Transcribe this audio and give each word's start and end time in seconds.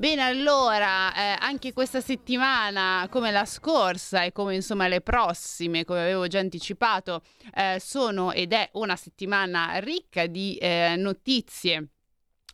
Bene, 0.00 0.22
allora, 0.22 1.14
eh, 1.14 1.36
anche 1.40 1.74
questa 1.74 2.00
settimana, 2.00 3.06
come 3.10 3.30
la 3.30 3.44
scorsa 3.44 4.22
e 4.24 4.32
come 4.32 4.54
insomma 4.54 4.88
le 4.88 5.02
prossime, 5.02 5.84
come 5.84 6.00
avevo 6.00 6.26
già 6.26 6.38
anticipato, 6.38 7.22
eh, 7.54 7.76
sono 7.78 8.32
ed 8.32 8.54
è 8.54 8.70
una 8.72 8.96
settimana 8.96 9.76
ricca 9.80 10.26
di 10.26 10.56
eh, 10.56 10.94
notizie 10.96 11.88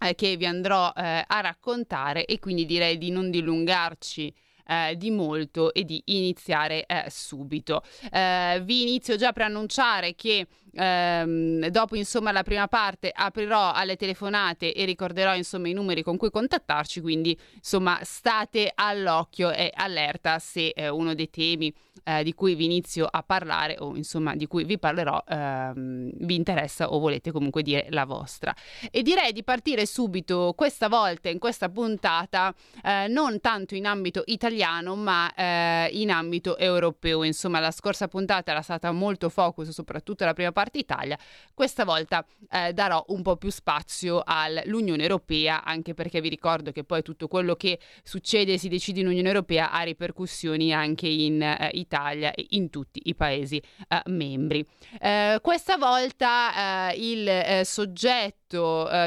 eh, 0.00 0.16
che 0.16 0.36
vi 0.36 0.44
andrò 0.44 0.92
eh, 0.92 1.22
a 1.24 1.40
raccontare 1.40 2.24
e 2.24 2.40
quindi 2.40 2.66
direi 2.66 2.98
di 2.98 3.10
non 3.12 3.30
dilungarci 3.30 4.34
eh, 4.66 4.96
di 4.96 5.12
molto 5.12 5.72
e 5.72 5.84
di 5.84 6.02
iniziare 6.06 6.84
eh, 6.84 7.04
subito. 7.08 7.84
Eh, 8.10 8.60
vi 8.64 8.82
inizio 8.82 9.14
già 9.14 9.28
a 9.28 9.32
preannunciare 9.32 10.16
che 10.16 10.48
ehm, 10.76 11.68
dopo 11.68 11.96
insomma 11.96 12.32
la 12.32 12.42
prima 12.42 12.68
parte 12.68 13.10
aprirò 13.14 13.72
alle 13.72 13.96
telefonate 13.96 14.74
e 14.74 14.84
ricorderò 14.84 15.34
insomma 15.34 15.68
i 15.68 15.72
numeri 15.72 16.02
con 16.02 16.16
cui 16.16 16.30
contattarci, 16.30 17.00
quindi 17.00 17.38
insomma 17.54 17.98
state 18.02 18.70
all'occhio 18.74 19.50
e 19.50 19.72
allerta 19.74 20.38
se 20.38 20.68
eh, 20.68 20.88
uno 20.88 21.14
dei 21.14 21.30
temi 21.30 21.72
eh, 22.04 22.22
di 22.22 22.34
cui 22.34 22.54
vi 22.54 22.64
inizio 22.64 23.06
a 23.10 23.22
parlare 23.22 23.76
o 23.78 23.96
insomma 23.96 24.36
di 24.36 24.46
cui 24.46 24.64
vi 24.64 24.78
parlerò 24.78 25.22
ehm, 25.26 26.10
vi 26.14 26.34
interessa 26.34 26.92
o 26.92 26.98
volete 26.98 27.32
comunque 27.32 27.62
dire 27.62 27.86
la 27.90 28.04
vostra. 28.04 28.54
E 28.90 29.02
direi 29.02 29.32
di 29.32 29.42
partire 29.42 29.86
subito 29.86 30.52
questa 30.56 30.88
volta 30.88 31.28
in 31.28 31.38
questa 31.38 31.68
puntata 31.68 32.54
eh, 32.82 33.06
non 33.08 33.40
tanto 33.40 33.74
in 33.74 33.86
ambito 33.86 34.22
italiano 34.26 34.94
ma 34.94 35.32
eh, 35.34 35.88
in 35.92 36.10
ambito 36.10 36.56
europeo. 36.58 37.22
Insomma 37.22 37.60
la 37.60 37.70
scorsa 37.70 38.08
puntata 38.08 38.50
era 38.50 38.62
stata 38.62 38.92
molto 38.92 39.28
focus 39.28 39.70
soprattutto 39.70 40.24
la 40.24 40.34
prima 40.34 40.52
parte 40.52 40.65
parte 40.66 40.78
Italia, 40.78 41.18
questa 41.54 41.84
volta 41.84 42.24
eh, 42.50 42.72
darò 42.72 43.04
un 43.08 43.22
po' 43.22 43.36
più 43.36 43.50
spazio 43.50 44.22
all'Unione 44.24 45.02
Europea, 45.02 45.62
anche 45.62 45.94
perché 45.94 46.20
vi 46.20 46.28
ricordo 46.28 46.72
che 46.72 46.82
poi 46.82 47.02
tutto 47.02 47.28
quello 47.28 47.54
che 47.54 47.78
succede 48.02 48.54
e 48.54 48.58
si 48.58 48.68
decide 48.68 49.00
in 49.00 49.06
Unione 49.06 49.28
Europea 49.28 49.70
ha 49.70 49.82
ripercussioni 49.82 50.72
anche 50.72 51.06
in 51.06 51.40
eh, 51.40 51.70
Italia 51.74 52.32
e 52.32 52.46
in 52.50 52.70
tutti 52.70 53.00
i 53.04 53.14
Paesi 53.14 53.56
eh, 53.88 54.02
membri. 54.06 54.66
Eh, 55.00 55.38
questa 55.40 55.76
volta 55.76 56.90
eh, 56.90 56.96
il 56.96 57.28
eh, 57.28 57.62
soggetto 57.64 58.44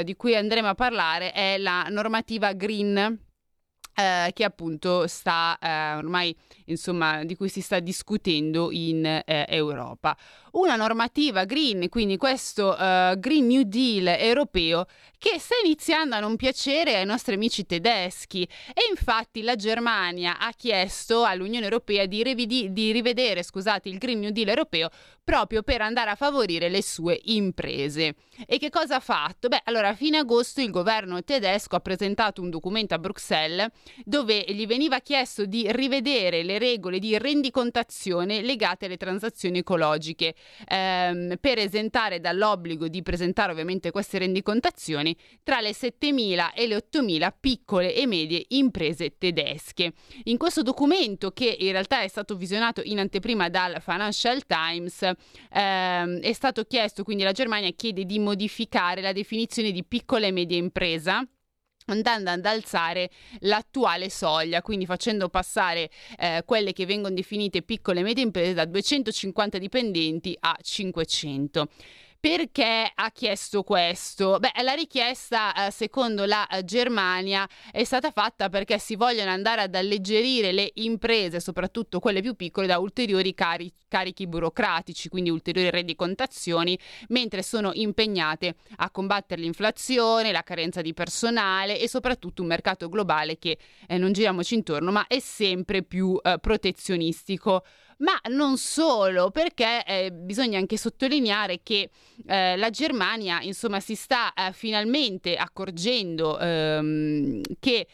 di 0.04 0.16
cui 0.16 0.36
andremo 0.36 0.68
a 0.68 0.76
parlare 0.76 1.32
è 1.32 1.58
la 1.58 1.88
normativa 1.90 2.52
Green 2.54 3.28
eh, 4.00 4.32
che 4.34 4.44
appunto 4.46 5.08
sta 5.08 5.58
eh, 5.60 5.96
ormai 5.96 6.36
insomma 6.66 7.26
di 7.26 7.36
cui 7.36 7.50
si 7.50 7.60
sta 7.60 7.80
discutendo 7.80 8.72
in 8.72 9.06
eh, 9.06 9.46
Europa. 9.50 10.16
Una 10.52 10.76
normativa 10.76 11.46
green, 11.46 11.90
quindi 11.90 12.18
questo 12.18 12.76
eh, 12.76 13.16
Green 13.18 13.48
New 13.48 13.64
Deal 13.64 14.08
europeo 14.08 14.86
che 15.20 15.38
sta 15.38 15.56
iniziando 15.64 16.16
a 16.16 16.20
non 16.20 16.38
piacere 16.38 16.96
ai 16.96 17.06
nostri 17.06 17.36
amici 17.36 17.66
tedeschi 17.66 18.44
e 18.44 18.88
infatti 18.90 19.42
la 19.42 19.56
Germania 19.56 20.40
ha 20.40 20.52
chiesto 20.56 21.26
all'Unione 21.26 21.66
Europea 21.66 22.06
di, 22.06 22.24
rividi- 22.24 22.72
di 22.72 22.94
rivedere 22.94 23.44
scusate, 23.44 23.90
il 23.90 23.98
Green 23.98 24.20
New 24.20 24.32
Deal 24.32 24.48
europeo 24.48 24.90
proprio 25.30 25.62
per 25.62 25.82
andare 25.82 26.10
a 26.10 26.16
favorire 26.16 26.70
le 26.70 26.82
sue 26.82 27.20
imprese. 27.26 28.16
E 28.48 28.58
che 28.58 28.70
cosa 28.70 28.96
ha 28.96 29.00
fatto? 29.00 29.48
Beh, 29.50 29.62
allora 29.66 29.90
a 29.90 29.94
fine 29.94 30.18
agosto 30.18 30.62
il 30.62 30.72
governo 30.72 31.22
tedesco 31.24 31.76
ha 31.76 31.82
presentato 31.82 32.42
un 32.42 32.50
documento 32.50 32.96
a 32.96 33.00
Bruxelles 33.00 33.70
dove 34.06 34.44
gli 34.48 34.66
veniva 34.66 35.00
chiesto 35.00 35.46
di 35.46 35.72
rivedere 35.72 36.44
le 36.44 36.58
regole 36.58 36.98
di 36.98 37.16
rendicontazione 37.18 38.42
legate 38.42 38.86
alle 38.86 38.98
transazioni 38.98 39.60
ecologiche 39.60 40.34
ehm, 40.68 41.38
per 41.40 41.58
esentare 41.58 42.20
dall'obbligo 42.20 42.88
di 42.88 43.02
presentare 43.02 43.52
ovviamente 43.52 43.92
queste 43.92 44.18
rendicontazioni 44.20 45.16
tra 45.44 45.60
le 45.60 45.72
7.000 45.72 46.54
e 46.54 46.68
le 46.68 46.76
8.000 46.76 47.32
piccole 47.40 47.94
e 47.94 48.06
medie 48.08 48.46
imprese 48.50 49.18
tedesche. 49.18 49.94
In 50.24 50.38
questo 50.38 50.62
documento, 50.62 51.32
che 51.32 51.56
in 51.60 51.72
realtà 51.72 52.02
è 52.02 52.08
stato 52.08 52.36
visionato 52.36 52.82
in 52.84 53.00
anteprima 53.00 53.50
dal 53.50 53.82
Financial 53.82 54.46
Times, 54.46 55.02
ehm, 55.02 56.20
è 56.20 56.34
stato 56.34 56.64
chiesto, 56.64 57.04
quindi 57.04 57.24
la 57.24 57.32
Germania 57.32 57.70
chiede 57.72 58.06
di 58.06 58.20
modificare 58.20 59.02
la 59.02 59.14
definizione 59.14 59.72
di 59.72 59.84
piccola 59.84 60.28
e 60.28 60.32
media 60.32 60.58
impresa 60.58 61.26
andando 61.92 62.30
ad 62.30 62.46
alzare 62.46 63.10
l'attuale 63.40 64.10
soglia, 64.10 64.62
quindi 64.62 64.86
facendo 64.86 65.30
passare 65.30 65.90
eh, 66.18 66.44
quelle 66.46 66.74
che 66.74 66.86
vengono 66.86 67.14
definite 67.14 67.62
piccole 67.62 68.00
e 68.00 68.04
medie 68.04 68.24
imprese 68.24 68.54
da 68.54 68.66
250 68.66 69.58
dipendenti 69.58 70.36
a 70.40 70.58
500. 70.62 71.68
Perché 72.22 72.92
ha 72.94 73.12
chiesto 73.12 73.64
questo? 73.64 74.40
Beh, 74.40 74.52
la 74.62 74.74
richiesta, 74.74 75.68
eh, 75.68 75.72
secondo 75.72 76.26
la 76.26 76.46
eh, 76.48 76.66
Germania, 76.66 77.48
è 77.72 77.86
stata 77.86 78.12
fatta 78.12 78.50
perché 78.50 78.78
si 78.78 78.98
vogliono 78.98 79.32
andare 79.32 79.62
ad 79.62 79.74
alleggerire 79.74 80.52
le 80.52 80.70
imprese, 80.76 81.40
soprattutto 81.40 82.02
quelle 82.02 82.20
più 82.20 82.36
piccole, 82.36 82.68
da 82.68 82.78
ulteriori 82.78 83.34
cari- 83.34 83.72
carichi 83.88 84.28
burocratici, 84.28 85.08
quindi 85.08 85.30
ulteriori 85.30 85.70
rendicontazioni, 85.70 86.78
mentre 87.08 87.42
sono 87.42 87.72
impegnate 87.74 88.56
a 88.78 88.92
combattere 88.92 89.40
l'inflazione, 89.40 90.34
la 90.34 90.44
carenza 90.44 90.82
di 90.82 90.94
personale 90.94 91.80
e 91.80 91.88
soprattutto 91.88 92.42
un 92.42 92.50
mercato 92.50 92.90
globale 92.90 93.40
che, 93.40 93.58
eh, 93.88 93.98
non 93.98 94.12
giriamoci 94.12 94.56
intorno, 94.56 94.92
ma 94.92 95.08
è 95.08 95.20
sempre 95.20 95.84
più 95.84 96.20
eh, 96.22 96.38
protezionistico 96.38 97.64
ma 98.00 98.20
non 98.30 98.58
solo, 98.58 99.32
perché 99.32 99.84
eh, 99.86 100.12
bisogna 100.12 100.58
anche 100.58 100.78
sottolineare 100.78 101.62
che 101.64 101.90
eh, 102.26 102.56
la 102.58 102.70
Germania, 102.70 103.42
insomma, 103.42 103.80
si 103.80 103.96
sta 103.96 104.34
eh, 104.34 104.52
finalmente 104.54 105.36
accorgendo 105.36 106.40
ehm, 106.40 107.42
che 107.60 107.88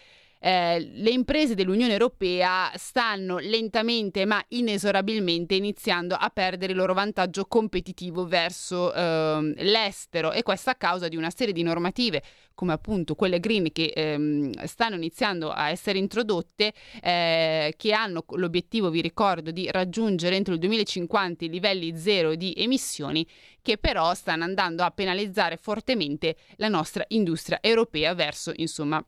eh, 0.46 0.80
le 0.80 1.10
imprese 1.10 1.56
dell'Unione 1.56 1.94
Europea 1.94 2.72
stanno 2.76 3.40
lentamente 3.40 4.26
ma 4.26 4.44
inesorabilmente 4.50 5.56
iniziando 5.56 6.14
a 6.14 6.30
perdere 6.30 6.74
il 6.74 6.78
loro 6.78 6.94
vantaggio 6.94 7.46
competitivo 7.46 8.28
verso 8.28 8.94
eh, 8.94 9.54
l'estero. 9.58 10.32
E 10.32 10.44
questo 10.44 10.70
a 10.70 10.76
causa 10.76 11.08
di 11.08 11.16
una 11.16 11.32
serie 11.32 11.52
di 11.52 11.64
normative 11.64 12.22
come 12.54 12.74
appunto 12.74 13.16
quelle 13.16 13.40
green 13.40 13.72
che 13.72 13.92
ehm, 13.96 14.66
stanno 14.66 14.96
iniziando 14.96 15.50
a 15.50 15.72
essere 15.72 15.98
introdotte 15.98 16.74
eh, 17.02 17.74
che 17.76 17.92
hanno 17.92 18.24
l'obiettivo, 18.36 18.92
vi 18.92 19.02
ricordo, 19.02 19.50
di 19.50 19.70
raggiungere 19.72 20.36
entro 20.36 20.54
il 20.54 20.60
2050 20.60 21.46
i 21.46 21.50
livelli 21.50 21.98
zero 21.98 22.36
di 22.36 22.54
emissioni 22.56 23.28
che 23.64 23.80
però 23.80 24.14
stanno 24.14 24.44
andando 24.44 24.84
a 24.84 24.92
penalizzare 24.92 25.58
fortemente 25.58 26.36
la 26.58 26.68
nostra 26.68 27.04
industria 27.08 27.58
europea 27.62 28.14
verso 28.14 28.52
insomma 28.56 29.04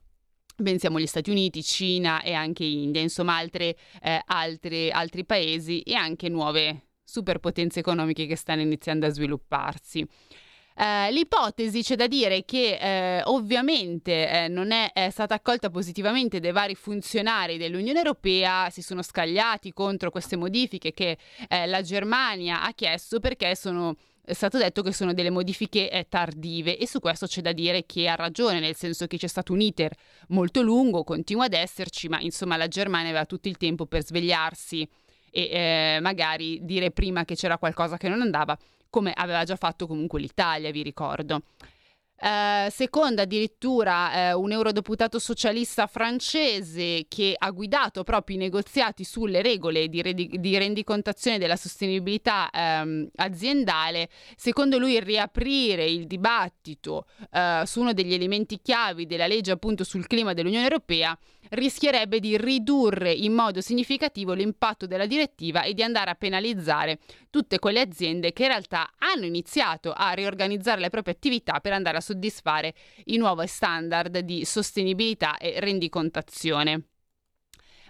Pensiamo 0.61 0.97
agli 0.97 1.05
Stati 1.05 1.29
Uniti, 1.29 1.61
Cina 1.61 2.23
e 2.23 2.33
anche 2.33 2.63
India, 2.63 2.99
insomma 2.99 3.35
altre, 3.35 3.75
eh, 4.01 4.21
altre, 4.25 4.89
altri 4.89 5.23
paesi 5.23 5.81
e 5.81 5.93
anche 5.93 6.29
nuove 6.29 6.87
superpotenze 7.03 7.79
economiche 7.79 8.25
che 8.25 8.35
stanno 8.35 8.61
iniziando 8.61 9.05
a 9.05 9.09
svilupparsi. 9.09 10.05
Eh, 10.79 11.11
l'ipotesi 11.11 11.81
c'è 11.81 11.95
da 11.95 12.07
dire 12.07 12.43
che 12.43 12.77
eh, 12.79 13.21
ovviamente 13.25 14.29
eh, 14.29 14.47
non 14.47 14.71
è, 14.71 14.91
è, 14.93 15.09
stata 15.09 15.35
accolta 15.35 15.69
positivamente 15.69 16.39
dai 16.39 16.51
vari 16.51 16.75
funzionari 16.75 17.57
dell'Unione 17.57 17.97
Europea, 17.97 18.69
si 18.69 18.81
sono 18.81 19.01
scagliati 19.01 19.73
contro 19.73 20.11
queste 20.11 20.35
modifiche 20.35 20.91
che 20.91 21.17
eh, 21.49 21.65
la 21.65 21.81
Germania 21.81 22.63
ha 22.63 22.71
chiesto 22.73 23.19
perché 23.19 23.55
sono 23.55 23.95
è 24.27 24.33
stato 24.33 24.57
detto 24.57 24.81
che 24.81 24.91
sono 24.91 25.13
delle 25.13 25.29
modifiche 25.29 25.89
eh, 25.89 26.05
tardive 26.09 26.77
e 26.77 26.85
su 26.85 26.99
questo 26.99 27.27
c'è 27.27 27.39
da 27.39 27.53
dire 27.53 27.85
che 27.85 28.09
ha 28.09 28.15
ragione, 28.15 28.59
nel 28.59 28.75
senso 28.75 29.07
che 29.07 29.15
c'è 29.15 29.27
stato 29.27 29.53
un 29.53 29.61
iter 29.61 29.95
molto 30.29 30.61
lungo, 30.61 31.05
continua 31.05 31.45
ad 31.45 31.53
esserci, 31.53 32.09
ma 32.09 32.19
insomma 32.19 32.57
la 32.57 32.67
Germania 32.67 33.07
aveva 33.07 33.25
tutto 33.25 33.47
il 33.47 33.55
tempo 33.55 33.85
per 33.85 34.03
svegliarsi 34.03 34.85
e 35.31 35.41
eh, 35.49 35.99
magari 36.01 36.59
dire 36.65 36.91
prima 36.91 37.23
che 37.23 37.35
c'era 37.35 37.57
qualcosa 37.57 37.95
che 37.95 38.09
non 38.09 38.19
andava, 38.19 38.57
come 38.89 39.13
aveva 39.15 39.45
già 39.45 39.55
fatto 39.55 39.87
comunque 39.87 40.19
l'Italia, 40.19 40.71
vi 40.71 40.83
ricordo. 40.83 41.43
Uh, 42.19 42.67
seconda 42.71 43.21
addirittura 43.21 44.33
uh, 44.33 44.41
un 44.41 44.51
eurodeputato 44.51 45.19
socialista 45.19 45.85
francese 45.85 47.05
che 47.07 47.35
ha 47.37 47.51
guidato 47.51 48.03
proprio 48.03 48.37
i 48.37 48.39
negoziati 48.39 49.03
sulle 49.03 49.43
regole 49.43 49.87
di, 49.87 50.01
redi- 50.01 50.35
di 50.39 50.57
rendicontazione 50.57 51.37
della 51.37 51.55
sostenibilità 51.55 52.49
um, 52.51 53.07
aziendale. 53.17 54.09
Secondo 54.35 54.79
lui 54.79 54.99
riaprire 54.99 55.85
il 55.85 56.07
dibattito 56.07 57.05
uh, 57.33 57.63
su 57.65 57.81
uno 57.81 57.93
degli 57.93 58.15
elementi 58.15 58.61
chiavi 58.63 59.05
della 59.05 59.27
legge 59.27 59.51
appunto 59.51 59.83
sul 59.83 60.07
clima 60.07 60.33
dell'Unione 60.33 60.63
Europea 60.63 61.15
rischierebbe 61.49 62.19
di 62.19 62.37
ridurre 62.37 63.11
in 63.11 63.33
modo 63.33 63.61
significativo 63.61 64.33
l'impatto 64.33 64.85
della 64.85 65.05
direttiva 65.05 65.63
e 65.63 65.73
di 65.73 65.83
andare 65.83 66.09
a 66.09 66.15
penalizzare 66.15 66.99
tutte 67.29 67.59
quelle 67.59 67.79
aziende 67.79 68.33
che 68.33 68.43
in 68.43 68.49
realtà 68.49 68.91
hanno 68.97 69.25
iniziato 69.25 69.93
a 69.95 70.11
riorganizzare 70.11 70.81
le 70.81 70.89
proprie 70.89 71.13
attività 71.13 71.59
per 71.59 71.73
andare 71.73 71.97
a 71.97 72.01
soddisfare 72.07 72.73
i 73.05 73.17
nuovi 73.17 73.47
standard 73.47 74.19
di 74.19 74.45
sostenibilità 74.45 75.37
e 75.37 75.59
rendicontazione 75.59 76.83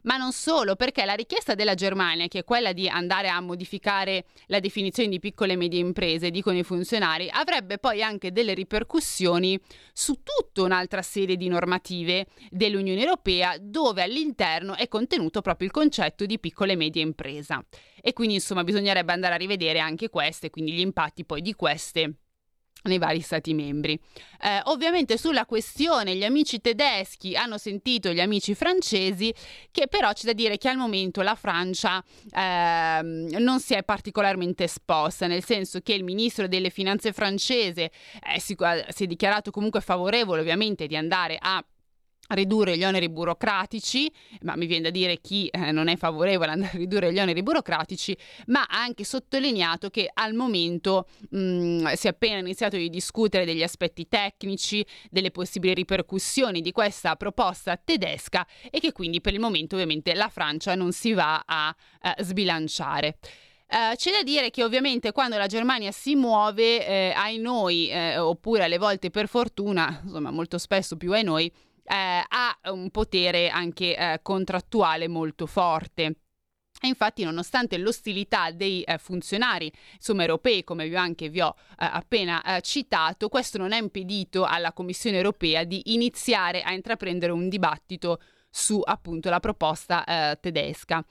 ma 0.08 0.16
non 0.16 0.32
solo, 0.32 0.76
perché 0.76 1.04
la 1.06 1.14
richiesta 1.14 1.54
della 1.54 1.74
Germania, 1.74 2.28
che 2.28 2.40
è 2.40 2.44
quella 2.46 2.72
di 2.72 2.88
andare 2.88 3.28
a 3.28 3.42
modificare 3.42 4.26
la 4.48 4.62
definizione 4.62 5.10
di 5.10 5.20
piccole 5.20 5.54
e 5.54 5.56
medie 5.58 5.82
imprese, 5.82 6.32
dicono 6.32 6.58
i 6.58 6.64
funzionari, 6.64 7.30
avrebbe 7.30 7.78
poi 7.78 8.02
anche 8.02 8.32
delle 8.32 8.54
ripercussioni 8.54 9.60
su 9.92 10.22
tutta 10.24 10.62
un'altra 10.62 11.02
serie 11.02 11.36
di 11.36 11.50
normative 11.50 12.28
dell'Unione 12.50 13.02
Europea, 13.02 13.58
dove 13.60 14.02
all'interno 14.02 14.76
è 14.76 14.88
contenuto 14.88 15.42
proprio 15.42 15.68
il 15.68 15.74
concetto 15.74 16.26
di 16.26 16.40
piccola 16.40 16.72
e 16.72 16.78
media 16.78 17.02
impresa. 17.02 17.64
E 18.02 18.14
quindi 18.14 18.36
insomma 18.36 18.64
bisognerebbe 18.64 19.12
andare 19.12 19.34
a 19.34 19.38
rivedere 19.38 19.80
anche 19.80 20.10
queste, 20.10 20.50
quindi 20.50 20.72
gli 20.72 20.80
impatti 20.80 21.26
poi 21.26 21.42
di 21.42 21.54
queste 21.54 22.14
nei 22.84 22.98
vari 22.98 23.22
stati 23.22 23.54
membri. 23.54 24.00
Eh, 24.42 24.62
ovviamente 24.66 25.18
sulla 25.18 25.46
questione 25.46 26.16
gli 26.16 26.24
amici 26.24 26.62
tedeschi 26.62 27.36
hanno 27.36 27.58
sentito 27.58 28.12
gli 28.12 28.20
amici 28.20 28.54
francesi 28.54 29.34
che 29.72 29.88
però 29.88 30.14
c'è 30.14 30.26
da 30.26 30.34
dire 30.34 30.58
che 30.58 30.70
al 30.70 30.78
momento 30.78 31.22
la 31.22 31.36
Francia 31.36 32.04
eh, 32.32 33.02
non 33.02 33.60
si 33.60 33.74
è 33.74 33.84
particolarmente 33.84 34.66
esposta, 34.66 35.28
nel 35.28 35.44
senso 35.44 35.80
che 35.82 35.94
il 35.94 36.04
ministro 36.04 36.48
delle 36.48 36.70
finanze 36.70 37.14
francese 37.14 37.92
eh, 38.34 38.40
si, 38.40 38.56
si 38.90 39.04
è 39.04 39.08
dichiarato 39.08 39.52
comunque 39.52 39.82
favorevole 39.82 40.42
ovviamente 40.42 40.88
di 40.88 40.96
andare 40.96 41.38
a 41.40 41.64
ridurre 42.30 42.78
gli 42.78 42.84
oneri 42.84 43.10
burocratici, 43.10 44.12
ma 44.42 44.56
mi 44.56 44.66
viene 44.66 44.84
da 44.84 44.90
dire 44.90 45.20
chi 45.20 45.48
eh, 45.48 45.72
non 45.72 45.88
è 45.88 45.96
favorevole 45.96 46.52
a 46.52 46.70
ridurre 46.74 47.14
gli 47.14 47.20
oneri 47.20 47.44
burocratici, 47.44 48.16
ma 48.48 48.62
ha 48.62 48.82
anche 48.82 49.04
sottolineato 49.04 49.90
che 49.90 50.10
al 50.14 50.34
momento 50.34 51.08
mh, 51.30 51.40
mm, 51.40 51.86
si 51.94 52.08
è 52.08 52.10
appena 52.10 52.40
iniziato 52.40 52.76
a 52.76 52.88
discutere 52.88 53.46
degli 53.46 53.64
aspetti 53.64 54.08
tecnici, 54.08 54.86
delle 55.10 55.32
possibili 55.32 55.74
ripercussioni 55.74 56.62
di 56.62 56.72
questa 56.72 57.16
proposta 57.16 57.78
tedesca 57.78 58.46
e 58.70 58.80
che 58.80 58.92
quindi 58.92 59.22
per 59.22 59.34
il 59.34 59.40
momento 59.40 59.76
ovviamente 59.76 60.14
la 60.14 60.30
Francia 60.30 60.76
non 60.76 60.92
si 60.92 61.14
va 61.14 61.44
a, 61.46 61.68
a 61.68 62.16
sbilanciare. 62.20 63.18
Uh, 63.70 63.96
c'è 63.96 64.12
da 64.12 64.24
dire 64.24 64.50
che 64.50 64.64
ovviamente 64.64 65.12
quando 65.12 65.38
la 65.38 65.48
Germania 65.48 65.92
si 65.92 66.16
muove, 66.16 66.88
eh, 66.88 67.14
ai 67.14 67.38
noi, 67.38 67.90
eh, 67.90 68.18
oppure 68.18 68.64
alle 68.64 68.78
volte 68.78 69.10
per 69.10 69.28
fortuna, 69.28 70.00
insomma 70.06 70.32
molto 70.32 70.58
spesso 70.58 70.96
più 70.96 71.12
ai 71.12 71.24
noi, 71.24 71.48
eh, 71.48 71.67
ha 71.94 72.58
un 72.72 72.90
potere 72.92 73.50
anche 73.50 73.96
eh, 73.96 74.20
contrattuale 74.22 75.08
molto 75.08 75.46
forte. 75.46 76.16
Infatti, 76.82 77.24
nonostante 77.24 77.78
l'ostilità 77.78 78.52
dei 78.52 78.84
eh, 78.84 79.00
funzionari 79.00 79.72
insomma, 79.96 80.22
europei, 80.22 80.64
come 80.64 80.88
vi 80.88 80.96
anche 80.96 81.30
vi 81.30 81.42
ho 81.42 81.56
eh, 81.72 81.74
appena 81.78 82.44
eh, 82.44 82.62
citato, 82.62 83.30
questo 83.30 83.58
non 83.58 83.72
ha 83.72 83.78
impedito 83.78 84.46
alla 84.46 84.74
Commissione 84.74 85.18
europea 85.18 85.64
di 85.64 85.94
iniziare 85.94 86.62
a 86.62 86.74
intraprendere 86.74 87.32
un 87.32 87.50
dibattito 87.50 88.22
su 88.50 88.80
appunto 88.84 89.30
la 89.30 89.40
proposta 89.40 90.04
eh, 90.04 90.38
tedesca. 90.40 91.04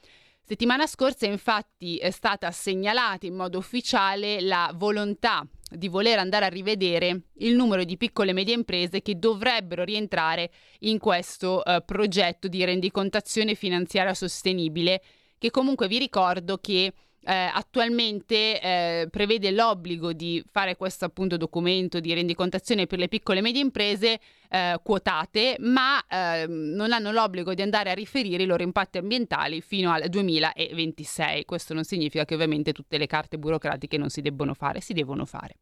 Settimana 0.49 0.87
scorsa 0.87 1.27
infatti 1.27 1.97
è 1.97 2.13
stata 2.13 2.53
segnalata 2.53 3.27
in 3.27 3.35
modo 3.35 3.59
ufficiale 3.59 4.41
la 4.41 4.71
volontà 4.77 5.45
di 5.69 5.89
voler 5.89 6.21
andare 6.21 6.45
a 6.45 6.49
rivedere 6.49 7.23
il 7.39 7.57
numero 7.57 7.83
di 7.83 7.97
piccole 7.97 8.31
e 8.31 8.33
medie 8.33 8.55
imprese 8.55 9.03
che 9.03 9.19
dovrebbero 9.19 9.83
rientrare 9.83 10.53
in 10.83 11.01
questo 11.01 11.65
eh, 11.65 11.83
progetto 11.85 12.47
di 12.47 12.65
rendicontazione 12.65 13.57
finanziaria 13.57 14.15
sostenibile, 14.15 15.03
che 15.37 15.51
comunque 15.51 15.89
vi 15.89 15.99
ricordo 15.99 16.59
che 16.59 16.93
eh, 17.27 17.51
attualmente 17.53 18.61
eh, 18.61 19.09
prevede 19.11 19.51
l'obbligo 19.51 20.13
di 20.13 20.43
fare 20.49 20.77
questo 20.77 21.05
appunto 21.05 21.37
documento 21.37 21.99
di 21.99 22.15
rendicontazione 22.15 22.87
per 22.87 23.01
le 23.01 23.09
piccole 23.09 23.41
e 23.41 23.43
medie 23.43 23.63
imprese 23.63 24.21
eh, 24.49 24.79
quotate, 24.81 25.57
ma 25.59 26.01
ehm, 26.09 26.75
non 26.75 26.93
hanno 26.93 27.11
l'obbligo 27.11 27.53
di 27.53 27.63
andare 27.63 27.91
a 27.91 27.95
riferire 27.95 28.45
i 28.45 28.47
loro 28.47 28.63
impatti 28.63 28.99
ambientali 28.99 29.61
fino 29.61 29.91
al 29.91 30.09
2026. 30.09 31.45
Questo 31.45 31.75
non 31.75 31.83
significa 31.83 32.25
che 32.25 32.35
ovviamente 32.35 32.73
tutte 32.73 32.97
le 32.97 33.07
carte 33.07 33.39
burocratiche 33.39 33.99
non 33.99 34.09
si 34.09 34.21
debbono 34.21 34.55
fare, 34.55 34.81
si 34.81 34.93
devono 34.93 35.25
fare. 35.25 35.57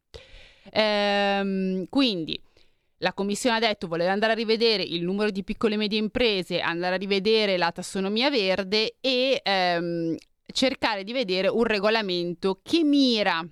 Ehm, 0.71 1.87
quindi 1.89 2.39
la 2.99 3.13
Commissione 3.13 3.55
ha 3.55 3.59
detto 3.59 3.87
voleva 3.87 4.11
andare 4.11 4.33
a 4.33 4.35
rivedere 4.35 4.83
il 4.83 5.03
numero 5.03 5.31
di 5.31 5.43
piccole 5.43 5.73
e 5.73 5.77
medie 5.77 5.97
imprese, 5.97 6.59
andare 6.59 6.93
a 6.93 6.97
rivedere 6.99 7.57
la 7.57 7.71
tassonomia 7.71 8.29
verde 8.29 8.97
e 9.01 9.41
ehm, 9.43 10.15
cercare 10.51 11.03
di 11.03 11.13
vedere 11.13 11.47
un 11.47 11.63
regolamento 11.63 12.59
che 12.63 12.83
mira 12.83 13.45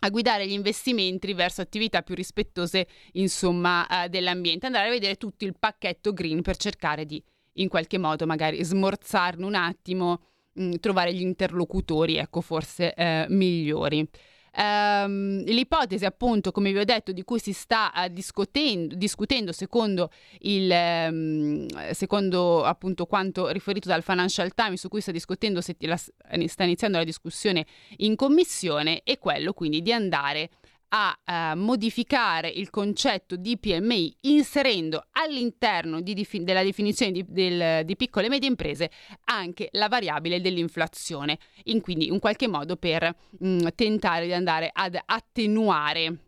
a 0.00 0.10
guidare 0.10 0.46
gli 0.46 0.52
investimenti 0.52 1.32
verso 1.32 1.60
attività 1.60 2.02
più 2.02 2.14
rispettose, 2.14 2.86
insomma, 3.12 4.04
eh, 4.04 4.08
dell'ambiente, 4.08 4.66
andare 4.66 4.88
a 4.88 4.90
vedere 4.90 5.16
tutto 5.16 5.44
il 5.44 5.56
pacchetto 5.58 6.12
green 6.12 6.42
per 6.42 6.56
cercare 6.56 7.04
di 7.04 7.22
in 7.54 7.68
qualche 7.68 7.98
modo 7.98 8.24
magari 8.26 8.62
smorzarne 8.62 9.44
un 9.44 9.54
attimo, 9.54 10.20
mh, 10.52 10.62
mm, 10.64 10.72
trovare 10.80 11.12
gli 11.12 11.20
interlocutori, 11.20 12.16
ecco, 12.16 12.40
forse 12.40 12.94
eh, 12.94 13.26
migliori. 13.28 14.08
Um, 14.56 15.44
l'ipotesi, 15.44 16.04
appunto, 16.04 16.50
come 16.52 16.72
vi 16.72 16.78
ho 16.78 16.84
detto, 16.84 17.12
di 17.12 17.22
cui 17.22 17.38
si 17.38 17.52
sta 17.52 17.92
uh, 17.94 18.08
discutendo, 18.08 18.94
discutendo 18.94 19.52
secondo, 19.52 20.10
il, 20.40 20.70
um, 20.70 21.66
secondo 21.92 22.64
appunto 22.64 23.06
quanto 23.06 23.48
riferito 23.48 23.88
dal 23.88 24.02
Financial 24.02 24.52
Times, 24.54 24.80
su 24.80 24.88
cui 24.88 25.00
sta 25.00 25.12
discutendo, 25.12 25.60
la, 25.80 25.96
sta 25.96 26.64
iniziando 26.64 26.98
la 26.98 27.04
discussione 27.04 27.66
in 27.98 28.16
commissione, 28.16 29.02
è 29.04 29.18
quello 29.18 29.52
quindi 29.52 29.82
di 29.82 29.92
andare 29.92 30.42
a 30.42 30.67
uh, 30.90 31.56
modificare 31.56 32.48
il 32.48 32.70
concetto 32.70 33.36
di 33.36 33.58
PMI 33.58 34.16
inserendo 34.22 35.06
all'interno 35.12 36.00
di, 36.00 36.14
di, 36.14 36.26
della 36.42 36.62
definizione 36.62 37.12
di, 37.12 37.24
del, 37.26 37.84
di, 37.84 37.96
piccole 37.96 38.26
e 38.26 38.28
medie 38.28 38.48
imprese 38.48 38.90
anche 39.24 39.68
la 39.72 39.88
variabile 39.88 40.40
dell'inflazione, 40.40 41.38
in 41.64 41.80
quindi 41.80 42.06
in 42.06 42.18
qualche 42.18 42.48
modo 42.48 42.76
per 42.76 43.14
mh, 43.38 43.48
mm, 43.48 43.66
tentare 43.74 44.26
di 44.26 44.32
andare 44.32 44.70
ad 44.72 44.98
attenuare 45.04 46.18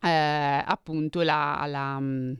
eh, 0.00 0.62
appunto 0.64 1.22
la, 1.22 1.64
la, 1.66 1.98
mm, 1.98 2.32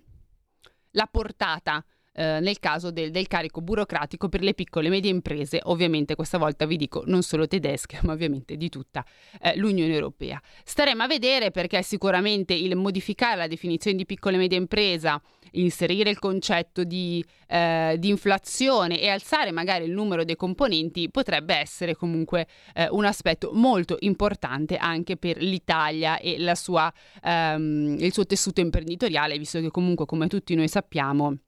la 0.93 1.09
portata 1.11 1.85
eh, 2.19 2.41
nel 2.41 2.59
caso 2.59 2.91
del, 2.91 3.13
del, 3.13 3.29
carico 3.29 3.61
burocratico 3.61 4.29
per 4.29 4.43
le 4.43 4.53
piccole 4.53 4.89
e 4.89 4.91
medie 4.91 5.11
imprese, 5.11 5.61
ovviamente 5.63 6.17
questa 6.17 6.37
volta 6.37 6.67
vi 6.67 6.77
dico 6.77 7.05
non 7.07 7.23
solo 7.23 7.47
tedesche, 7.47 8.01
ma 8.03 8.13
ovviamente 8.13 8.57
di 8.57 8.69
tutta 8.69 9.05
eh, 9.41 9.57
l'Unione 9.57 9.93
Europea. 9.93 10.43
Staremo 10.65 11.05
a 11.05 11.07
vedere 11.07 11.53
perché 11.53 11.81
sicuramente 11.83 12.55
il 12.55 12.75
modificare 12.75 13.37
la 13.37 13.47
definizione 13.47 13.97
di 13.97 14.05
piccola 14.05 14.35
e 14.35 14.39
media 14.39 14.59
impresa, 14.59 15.23
inserire 15.53 16.11
il 16.11 16.19
concetto 16.19 16.83
di, 16.83 17.25
eh, 17.47 17.95
di, 17.99 18.09
inflazione 18.09 19.01
e 19.01 19.09
alzare 19.09 19.53
magari 19.53 19.85
il 19.85 19.93
numero 19.93 20.25
dei 20.25 20.35
componenti 20.37 21.11
potrebbe 21.11 21.55
essere 21.55 21.95
comunque 21.95 22.49
eh, 22.75 22.89
un 22.91 23.05
aspetto 23.05 23.53
molto 23.55 23.97
importante 24.01 24.77
anche 24.77 25.17
per 25.17 25.41
l'Italia 25.41 26.19
e 26.19 26.37
sua, 26.57 26.93
ehm, 27.23 27.97
il 28.01 28.13
suo 28.13 28.27
tessuto 28.27 28.61
imprenditoriale, 28.61 29.39
visto 29.39 29.61
che 29.61 29.71
comunque 29.71 30.05
come 30.05 30.27
tutti 30.27 30.57
noi 30.57 30.67
sappiamo 30.67 31.39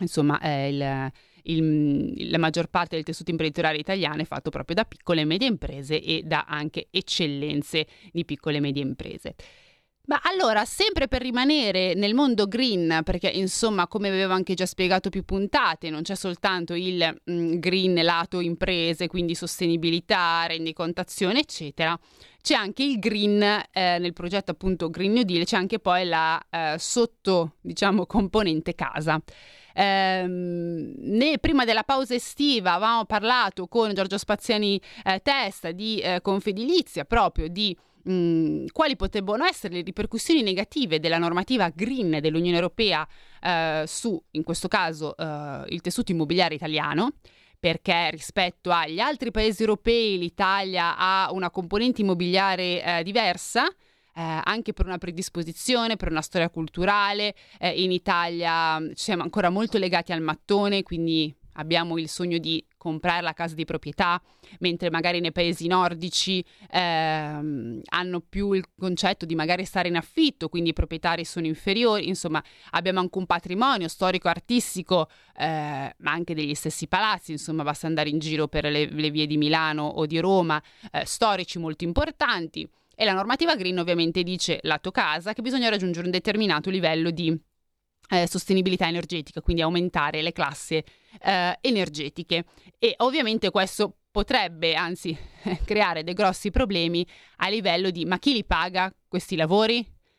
insomma 0.00 0.38
il, 0.66 1.10
il, 1.44 2.30
la 2.30 2.38
maggior 2.38 2.68
parte 2.68 2.96
del 2.96 3.04
tessuto 3.04 3.30
imprenditoriale 3.30 3.78
italiano 3.78 4.22
è 4.22 4.24
fatto 4.24 4.50
proprio 4.50 4.76
da 4.76 4.84
piccole 4.84 5.22
e 5.22 5.24
medie 5.24 5.48
imprese 5.48 6.00
e 6.00 6.22
da 6.24 6.44
anche 6.48 6.88
eccellenze 6.90 7.86
di 8.12 8.24
piccole 8.24 8.58
e 8.58 8.60
medie 8.60 8.82
imprese. 8.82 9.34
Ma 10.10 10.20
allora, 10.24 10.64
sempre 10.64 11.06
per 11.06 11.22
rimanere 11.22 11.94
nel 11.94 12.14
mondo 12.14 12.48
green, 12.48 13.02
perché 13.04 13.28
insomma, 13.28 13.86
come 13.86 14.08
avevo 14.08 14.32
anche 14.32 14.54
già 14.54 14.66
spiegato 14.66 15.08
più 15.08 15.24
puntate, 15.24 15.88
non 15.88 16.02
c'è 16.02 16.16
soltanto 16.16 16.74
il 16.74 17.20
mm, 17.30 17.54
green 17.58 17.94
lato 18.02 18.40
imprese, 18.40 19.06
quindi 19.06 19.36
sostenibilità, 19.36 20.46
rendicontazione, 20.48 21.38
eccetera, 21.38 21.96
c'è 22.42 22.54
anche 22.54 22.82
il 22.82 22.98
green 22.98 23.40
eh, 23.40 23.98
nel 24.00 24.12
progetto 24.12 24.50
appunto 24.50 24.90
Green 24.90 25.12
New 25.12 25.22
Deal, 25.22 25.44
c'è 25.44 25.56
anche 25.56 25.78
poi 25.78 26.04
la 26.04 26.44
eh, 26.50 26.74
sotto, 26.78 27.56
diciamo, 27.60 28.04
componente 28.06 28.74
casa. 28.74 29.22
Ehm, 29.80 30.92
né 30.98 31.38
prima 31.38 31.64
della 31.64 31.84
pausa 31.84 32.14
estiva 32.14 32.74
avevamo 32.74 33.06
parlato 33.06 33.66
con 33.66 33.94
Giorgio 33.94 34.18
Spaziani 34.18 34.78
eh, 35.04 35.20
Testa 35.22 35.70
di 35.72 36.00
eh, 36.00 36.20
Confedilizia 36.20 37.06
proprio 37.06 37.48
di 37.48 37.74
mh, 38.02 38.12
mm, 38.12 38.66
quali 38.72 38.94
potrebbero 38.94 39.42
essere 39.42 39.76
le 39.76 39.80
ripercussioni 39.80 40.42
negative 40.42 41.00
della 41.00 41.16
normativa 41.16 41.70
green 41.74 42.18
dell'Unione 42.20 42.56
Europea 42.56 43.08
eh, 43.40 43.84
su, 43.86 44.22
in 44.32 44.42
questo 44.42 44.68
caso, 44.68 45.16
eh, 45.16 45.64
il 45.68 45.80
tessuto 45.80 46.12
immobiliare 46.12 46.54
italiano 46.54 47.12
perché 47.58 48.10
rispetto 48.10 48.70
agli 48.70 49.00
altri 49.00 49.30
paesi 49.30 49.62
europei 49.62 50.18
l'Italia 50.18 50.96
ha 50.98 51.30
una 51.32 51.50
componente 51.50 52.02
immobiliare 52.02 52.82
eh, 52.82 53.02
diversa. 53.02 53.66
Eh, 54.14 54.40
anche 54.44 54.72
per 54.72 54.86
una 54.86 54.98
predisposizione, 54.98 55.96
per 55.96 56.10
una 56.10 56.22
storia 56.22 56.50
culturale. 56.50 57.34
Eh, 57.58 57.82
in 57.82 57.92
Italia 57.92 58.78
mm, 58.78 58.90
siamo 58.94 59.22
ancora 59.22 59.50
molto 59.50 59.78
legati 59.78 60.12
al 60.12 60.20
mattone, 60.20 60.82
quindi 60.82 61.34
abbiamo 61.54 61.98
il 61.98 62.08
sogno 62.08 62.38
di 62.38 62.64
comprare 62.76 63.22
la 63.22 63.32
casa 63.32 63.54
di 63.54 63.64
proprietà, 63.64 64.20
mentre 64.60 64.90
magari 64.90 65.20
nei 65.20 65.32
paesi 65.32 65.66
nordici 65.66 66.42
ehm, 66.70 67.80
hanno 67.90 68.20
più 68.20 68.52
il 68.52 68.64
concetto 68.78 69.26
di 69.26 69.34
magari 69.34 69.64
stare 69.64 69.88
in 69.88 69.96
affitto, 69.96 70.48
quindi 70.48 70.70
i 70.70 70.72
proprietari 70.72 71.24
sono 71.24 71.46
inferiori, 71.46 72.08
insomma 72.08 72.42
abbiamo 72.70 73.00
anche 73.00 73.18
un 73.18 73.26
patrimonio 73.26 73.88
storico-artistico, 73.88 75.08
eh, 75.36 75.94
ma 75.98 76.10
anche 76.10 76.34
degli 76.34 76.54
stessi 76.54 76.86
palazzi, 76.86 77.32
insomma 77.32 77.62
basta 77.62 77.86
andare 77.86 78.08
in 78.08 78.18
giro 78.18 78.48
per 78.48 78.64
le, 78.64 78.86
le 78.86 79.10
vie 79.10 79.26
di 79.26 79.36
Milano 79.36 79.86
o 79.86 80.06
di 80.06 80.18
Roma, 80.18 80.62
eh, 80.90 81.04
storici 81.04 81.58
molto 81.58 81.84
importanti. 81.84 82.68
E 83.00 83.06
la 83.06 83.14
normativa 83.14 83.56
green 83.56 83.78
ovviamente 83.78 84.22
dice 84.22 84.58
lato 84.64 84.90
casa 84.90 85.32
che 85.32 85.40
bisogna 85.40 85.70
raggiungere 85.70 86.04
un 86.04 86.10
determinato 86.12 86.68
livello 86.68 87.10
di 87.10 87.34
eh, 88.10 88.26
sostenibilità 88.28 88.88
energetica, 88.88 89.40
quindi 89.40 89.62
aumentare 89.62 90.20
le 90.20 90.32
classi 90.32 90.74
eh, 90.74 91.58
energetiche. 91.62 92.44
E 92.78 92.92
ovviamente 92.98 93.50
questo 93.50 94.00
potrebbe 94.10 94.74
anzi 94.74 95.16
creare 95.64 96.04
dei 96.04 96.12
grossi 96.12 96.50
problemi 96.50 97.06
a 97.36 97.48
livello 97.48 97.88
di 97.88 98.04
ma 98.04 98.18
chi 98.18 98.34
li 98.34 98.44
paga 98.44 98.94
questi 99.08 99.34
lavori? 99.34 99.78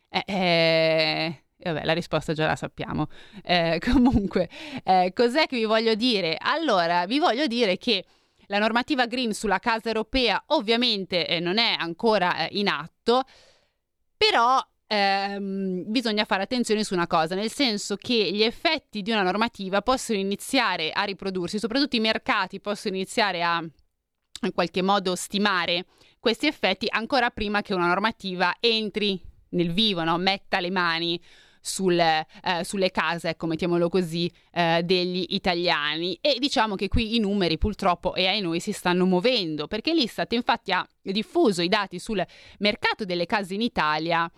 Eh, 0.09 0.23
eh, 0.25 1.41
vabbè, 1.59 1.85
la 1.85 1.93
risposta 1.93 2.33
già 2.33 2.47
la 2.47 2.55
sappiamo. 2.55 3.09
Eh, 3.43 3.77
comunque, 3.93 4.49
eh, 4.83 5.11
cos'è 5.13 5.45
che 5.45 5.57
vi 5.57 5.65
voglio 5.65 5.93
dire? 5.93 6.35
Allora, 6.39 7.05
vi 7.05 7.19
voglio 7.19 7.45
dire 7.45 7.77
che 7.77 8.05
la 8.51 8.59
normativa 8.59 9.05
green 9.07 9.33
sulla 9.33 9.59
casa 9.59 9.87
europea 9.87 10.43
ovviamente 10.47 11.25
eh, 11.25 11.39
non 11.39 11.57
è 11.57 11.73
ancora 11.77 12.47
in 12.49 12.67
atto, 12.67 13.23
però 14.17 14.61
ehm, 14.87 15.83
bisogna 15.87 16.25
fare 16.25 16.43
attenzione 16.43 16.83
su 16.83 16.93
una 16.93 17.07
cosa, 17.07 17.33
nel 17.33 17.49
senso 17.49 17.95
che 17.95 18.29
gli 18.33 18.43
effetti 18.43 19.01
di 19.01 19.11
una 19.11 19.23
normativa 19.23 19.81
possono 19.81 20.19
iniziare 20.19 20.91
a 20.91 21.03
riprodursi, 21.03 21.59
soprattutto 21.59 21.95
i 21.95 22.01
mercati 22.01 22.59
possono 22.59 22.95
iniziare 22.95 23.41
a 23.41 23.63
in 24.43 24.53
qualche 24.53 24.81
modo 24.81 25.15
stimare 25.15 25.85
questi 26.19 26.47
effetti 26.47 26.87
ancora 26.89 27.29
prima 27.29 27.61
che 27.61 27.75
una 27.75 27.85
normativa 27.85 28.55
entri 28.59 29.21
nel 29.49 29.71
vivo, 29.71 30.03
no? 30.03 30.17
metta 30.17 30.59
le 30.59 30.71
mani 30.71 31.21
sul, 31.61 31.97
eh, 31.97 32.25
sulle 32.63 32.91
case, 32.91 33.29
ecco, 33.29 33.45
mettiamolo 33.45 33.87
così, 33.87 34.29
eh, 34.51 34.81
degli 34.83 35.25
italiani. 35.29 36.17
E 36.19 36.37
diciamo 36.39 36.75
che 36.75 36.87
qui 36.87 37.15
i 37.15 37.19
numeri 37.19 37.57
purtroppo 37.57 38.15
e 38.15 38.27
ai 38.27 38.41
noi 38.41 38.59
si 38.59 38.71
stanno 38.71 39.05
muovendo, 39.05 39.67
perché 39.67 39.93
l'Istat 39.93 40.33
infatti 40.33 40.71
ha 40.71 40.85
diffuso 41.01 41.61
i 41.61 41.69
dati 41.69 41.99
sul 41.99 42.25
mercato 42.59 43.05
delle 43.05 43.25
case 43.25 43.53
in 43.53 43.61
Italia 43.61 44.29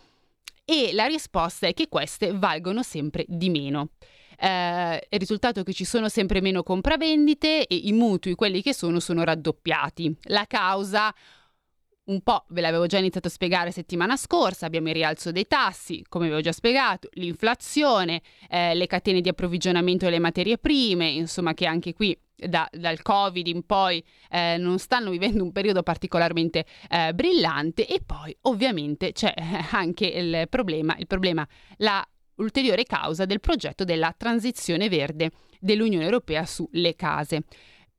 e 0.65 0.91
la 0.93 1.05
risposta 1.05 1.67
è 1.67 1.73
che 1.73 1.87
queste 1.89 2.31
valgono 2.31 2.83
sempre 2.83 3.25
di 3.27 3.49
meno. 3.49 3.89
Eh, 4.37 5.07
il 5.09 5.19
risultato 5.19 5.61
è 5.61 5.63
che 5.63 5.73
ci 5.73 5.85
sono 5.85 6.09
sempre 6.09 6.41
meno 6.41 6.63
compravendite 6.63 7.65
e 7.67 7.75
i 7.75 7.91
mutui, 7.93 8.35
quelli 8.35 8.61
che 8.61 8.73
sono, 8.73 8.99
sono 8.99 9.23
raddoppiati. 9.23 10.15
La 10.23 10.45
causa 10.47 11.13
un 12.05 12.21
po' 12.21 12.43
ve 12.49 12.61
l'avevo 12.61 12.85
già 12.85 12.97
iniziato 12.97 13.27
a 13.27 13.31
spiegare 13.31 13.71
settimana 13.71 14.17
scorsa, 14.17 14.65
abbiamo 14.65 14.89
il 14.89 14.95
rialzo 14.95 15.31
dei 15.31 15.47
tassi, 15.47 16.03
come 16.09 16.25
avevo 16.25 16.41
già 16.41 16.51
spiegato, 16.51 17.09
l'inflazione, 17.13 18.21
eh, 18.49 18.73
le 18.73 18.87
catene 18.87 19.21
di 19.21 19.29
approvvigionamento 19.29 20.05
delle 20.05 20.19
materie 20.19 20.57
prime, 20.57 21.07
insomma 21.07 21.53
che 21.53 21.65
anche 21.65 21.93
qui 21.93 22.17
da, 22.35 22.67
dal 22.71 23.01
Covid 23.01 23.47
in 23.47 23.65
poi 23.65 24.03
eh, 24.29 24.57
non 24.57 24.79
stanno 24.79 25.11
vivendo 25.11 25.43
un 25.43 25.51
periodo 25.51 25.83
particolarmente 25.83 26.65
eh, 26.89 27.13
brillante 27.13 27.87
e 27.87 28.01
poi 28.05 28.35
ovviamente 28.41 29.13
c'è 29.13 29.33
anche 29.71 30.07
il 30.07 30.47
problema, 30.49 30.95
il 30.97 31.07
problema, 31.07 31.47
la 31.77 32.05
ulteriore 32.35 32.83
causa 32.83 33.25
del 33.25 33.39
progetto 33.39 33.83
della 33.83 34.13
transizione 34.17 34.89
verde 34.89 35.31
dell'Unione 35.59 36.03
Europea 36.03 36.45
sulle 36.45 36.95
case. 36.95 37.43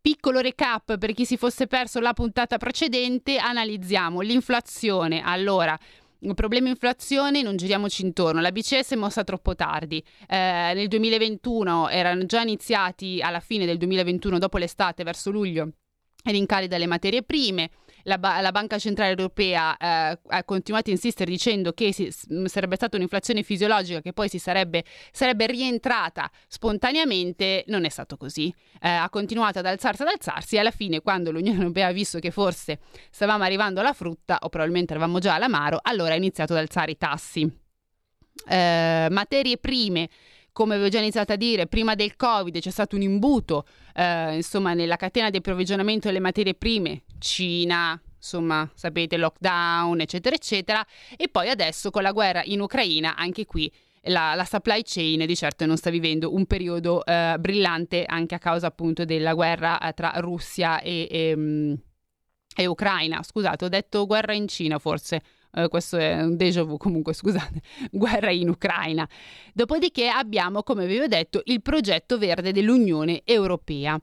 Piccolo 0.05 0.41
recap 0.41 0.99
per 0.99 1.15
chi 1.15 1.25
si 1.25 1.39
fosse 1.39 1.67
perso 1.67 1.99
la 1.99 2.13
puntata 2.13 2.59
precedente, 2.59 3.39
analizziamo 3.39 4.21
l'inflazione. 4.21 5.23
Allora, 5.25 5.75
il 6.19 6.35
problema 6.35 6.69
inflazione, 6.69 7.41
non 7.41 7.57
giriamoci 7.57 8.03
intorno, 8.03 8.43
la 8.43 8.53
BCE 8.53 8.85
si 8.85 8.93
è 8.93 8.97
mossa 8.99 9.25
troppo 9.25 9.55
tardi. 9.55 10.05
Eh, 10.29 10.73
nel 10.75 10.89
2021 10.89 11.89
erano 11.89 12.27
già 12.27 12.43
iniziati 12.43 13.23
alla 13.23 13.41
fine 13.41 13.65
del 13.65 13.79
2021, 13.79 14.39
dopo 14.39 14.59
l'estate, 14.59 15.05
verso 15.05 15.31
luglio, 15.31 15.71
rincari 16.25 16.69
dalle 16.69 16.87
materie 16.87 17.23
prime 17.23 17.71
la, 18.05 18.19
ba- 18.19 18.41
la 18.41 18.51
Banca 18.51 18.79
Centrale 18.79 19.11
Europea 19.11 19.77
eh, 19.77 20.19
ha 20.27 20.45
continuato 20.45 20.91
a 20.91 20.93
insistere 20.93 21.31
dicendo 21.31 21.73
che 21.73 21.93
si, 21.93 22.11
sarebbe 22.47 22.77
stata 22.77 22.97
un'inflazione 22.97 23.43
fisiologica 23.43 24.01
che 24.01 24.13
poi 24.13 24.29
si 24.29 24.39
sarebbe, 24.39 24.85
sarebbe 25.13 25.47
rientrata 25.47 26.31
spontaneamente, 26.49 27.65
non 27.69 27.85
è 27.85 27.89
stato 27.89 28.17
così. 28.17 28.55
Eh, 28.81 28.89
ha 28.89 29.09
continuato 29.11 29.59
ad 29.59 29.67
alzarsi 29.67 30.03
ad 30.03 30.09
alzarsi 30.09 30.57
e 30.57 30.59
alla 30.59 30.71
fine 30.71 31.01
quando 31.01 31.31
l'Unione 31.31 31.59
Europea 31.59 31.89
ha 31.89 31.93
visto 31.93 32.19
che 32.19 32.31
forse 32.31 32.79
stavamo 33.11 33.45
arrivando 33.45 33.81
alla 33.81 33.93
frutta 33.93 34.39
o 34.43 34.49
probabilmente 34.49 34.93
eravamo 34.93 35.19
già 35.19 35.35
all'amaro, 35.35 35.79
allora 35.83 36.15
ha 36.15 36.17
iniziato 36.17 36.53
ad 36.53 36.61
alzare 36.61 36.93
i 36.93 36.99
tassi. 36.99 37.63
Eh, 38.47 39.07
materie 39.11 39.59
prime 39.59 40.09
come 40.55 40.75
avevo 40.75 40.89
già 40.89 41.01
iniziato 41.01 41.33
a 41.33 41.37
dire, 41.37 41.67
prima 41.67 41.97
del 41.97 42.15
Covid 42.15 42.61
c'è 42.61 42.71
stato 42.71 42.95
un 42.95 43.03
imbuto, 43.03 43.67
eh, 43.93 44.37
insomma, 44.37 44.73
nella 44.73 44.95
catena 44.95 45.29
di 45.29 45.39
approvvigionamento 45.39 46.07
delle 46.07 46.21
materie 46.21 46.55
prime, 46.55 47.03
Cina, 47.25 47.99
insomma, 48.17 48.71
sapete, 48.75 49.17
lockdown, 49.17 49.99
eccetera, 50.01 50.37
eccetera, 50.37 50.87
e 51.17 51.29
poi 51.29 51.49
adesso 51.49 51.91
con 51.91 52.03
la 52.03 52.13
guerra 52.13 52.43
in 52.45 52.61
Ucraina, 52.61 53.17
anche 53.17 53.47
qui 53.47 53.73
la, 54.09 54.35
la, 54.35 54.45
supply 54.45 54.83
chain 54.83 55.25
di 55.25 55.35
certo 55.35 55.65
non 55.65 55.79
sta 55.79 55.89
vivendo 55.89 56.35
un 56.35 56.45
periodo 56.45 57.03
eh, 57.07 57.37
brillante 57.41 58.05
anche 58.05 58.35
a 58.35 58.39
causa 58.39 58.67
appunto 58.67 59.07
della 59.07 59.33
guerra 59.33 59.81
eh, 59.81 59.95
tra 59.95 60.13
Russia 60.17 60.83
e, 60.83 61.09
e, 61.11 61.35
mm, 61.35 61.75
e, 62.57 62.67
Ucraina. 62.67 63.23
Scusate, 63.23 63.65
ho 63.65 63.69
detto 63.69 64.05
guerra 64.05 64.35
in 64.35 64.47
Cina 64.47 64.79
forse, 64.79 65.23
eh, 65.55 65.69
questo 65.69 65.97
è 65.97 66.21
un 66.21 66.37
déjà 66.37 66.63
vu 66.63 66.77
comunque, 66.77 67.15
scusate, 67.15 67.63
guerra 67.91 68.31
in 68.31 68.51
Ucraina. 68.51 69.09
Dopodiché 69.55 70.09
abbiamo, 70.09 70.63
come 70.63 70.87
vi 70.87 70.99
ho 70.99 71.07
detto, 71.07 71.41
il 71.45 71.63
progetto 71.63 72.19
verde 72.19 72.53
dell'Unione 72.53 73.23
Europea. 73.25 73.99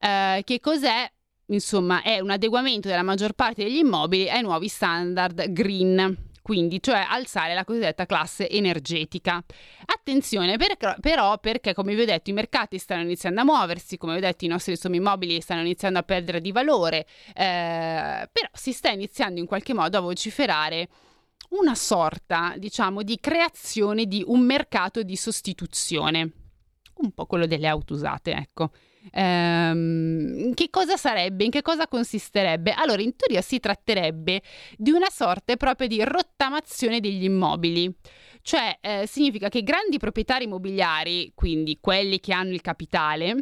Eh, 0.00 0.42
che 0.44 0.60
cos'è? 0.60 1.10
Insomma, 1.50 2.02
è 2.02 2.20
un 2.20 2.30
adeguamento 2.30 2.88
della 2.88 3.02
maggior 3.02 3.32
parte 3.32 3.64
degli 3.64 3.78
immobili 3.78 4.28
ai 4.28 4.42
nuovi 4.42 4.68
standard 4.68 5.50
green 5.50 6.26
quindi 6.48 6.80
cioè 6.82 7.04
alzare 7.06 7.52
la 7.52 7.62
cosiddetta 7.62 8.06
classe 8.06 8.48
energetica. 8.48 9.44
Attenzione 9.84 10.56
per, 10.56 10.96
però 10.98 11.36
perché 11.36 11.74
come 11.74 11.94
vi 11.94 12.00
ho 12.00 12.04
detto 12.06 12.30
i 12.30 12.32
mercati 12.32 12.78
stanno 12.78 13.02
iniziando 13.02 13.42
a 13.42 13.44
muoversi, 13.44 13.98
come 13.98 14.12
vi 14.12 14.18
ho 14.20 14.22
detto 14.22 14.46
i 14.46 14.48
nostri 14.48 14.72
insomma, 14.72 14.96
immobili 14.96 15.42
stanno 15.42 15.60
iniziando 15.60 15.98
a 15.98 16.02
perdere 16.02 16.40
di 16.40 16.50
valore, 16.50 17.06
eh, 17.34 18.30
però 18.32 18.48
si 18.54 18.72
sta 18.72 18.88
iniziando 18.88 19.38
in 19.40 19.44
qualche 19.44 19.74
modo 19.74 19.98
a 19.98 20.00
vociferare 20.00 20.88
una 21.50 21.74
sorta, 21.74 22.54
diciamo, 22.56 23.02
di 23.02 23.18
creazione 23.20 24.06
di 24.06 24.24
un 24.26 24.40
mercato 24.40 25.02
di 25.02 25.16
sostituzione, 25.16 26.32
un 26.94 27.12
po' 27.12 27.26
quello 27.26 27.44
delle 27.44 27.66
auto 27.66 27.92
usate, 27.92 28.32
ecco. 28.32 28.70
Ehm, 29.12 30.54
che 30.54 30.70
cosa 30.70 30.96
sarebbe? 30.96 31.44
In 31.44 31.50
che 31.50 31.62
cosa 31.62 31.88
consisterebbe? 31.88 32.72
Allora, 32.72 33.02
in 33.02 33.14
teoria 33.16 33.42
si 33.42 33.60
tratterebbe 33.60 34.42
di 34.76 34.90
una 34.90 35.10
sorta 35.10 35.56
proprio 35.56 35.88
di 35.88 36.02
rottamazione 36.02 37.00
degli 37.00 37.24
immobili. 37.24 37.94
Cioè, 38.42 38.78
eh, 38.80 39.06
significa 39.06 39.48
che 39.48 39.62
grandi 39.62 39.98
proprietari 39.98 40.44
immobiliari, 40.44 41.32
quindi 41.34 41.78
quelli 41.80 42.20
che 42.20 42.32
hanno 42.32 42.52
il 42.52 42.60
capitale, 42.60 43.36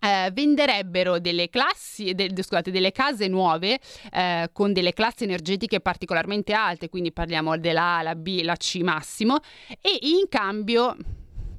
eh, 0.00 0.30
venderebbero 0.32 1.18
delle 1.18 1.48
classi, 1.48 2.12
de, 2.14 2.30
scusate, 2.36 2.70
delle 2.70 2.92
case 2.92 3.28
nuove 3.28 3.78
eh, 4.12 4.50
con 4.52 4.72
delle 4.72 4.92
classi 4.92 5.24
energetiche 5.24 5.80
particolarmente 5.80 6.52
alte, 6.52 6.88
quindi 6.88 7.12
parliamo 7.12 7.56
della 7.58 7.98
A, 7.98 8.02
la 8.02 8.14
B, 8.14 8.40
la 8.42 8.56
C 8.56 8.80
massimo, 8.82 9.38
e 9.80 9.98
in 10.02 10.28
cambio 10.28 10.96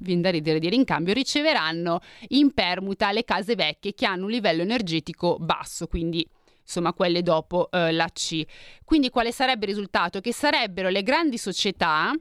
viene 0.06 0.22
da 0.22 0.30
ridere 0.30 0.58
dire 0.58 0.74
in 0.74 0.84
cambio, 0.84 1.12
riceveranno 1.12 2.00
in 2.28 2.52
permuta 2.52 3.12
le 3.12 3.24
case 3.24 3.54
vecchie 3.54 3.94
che 3.94 4.06
hanno 4.06 4.24
un 4.24 4.30
livello 4.30 4.62
energetico 4.62 5.36
basso, 5.38 5.86
quindi 5.86 6.26
insomma 6.62 6.92
quelle 6.92 7.22
dopo 7.22 7.70
eh, 7.70 7.92
la 7.92 8.08
C. 8.12 8.44
Quindi 8.84 9.10
quale 9.10 9.32
sarebbe 9.32 9.66
il 9.66 9.72
risultato? 9.72 10.20
Che 10.20 10.32
sarebbero 10.32 10.88
le 10.88 11.02
grandi 11.02 11.38
società 11.38 12.12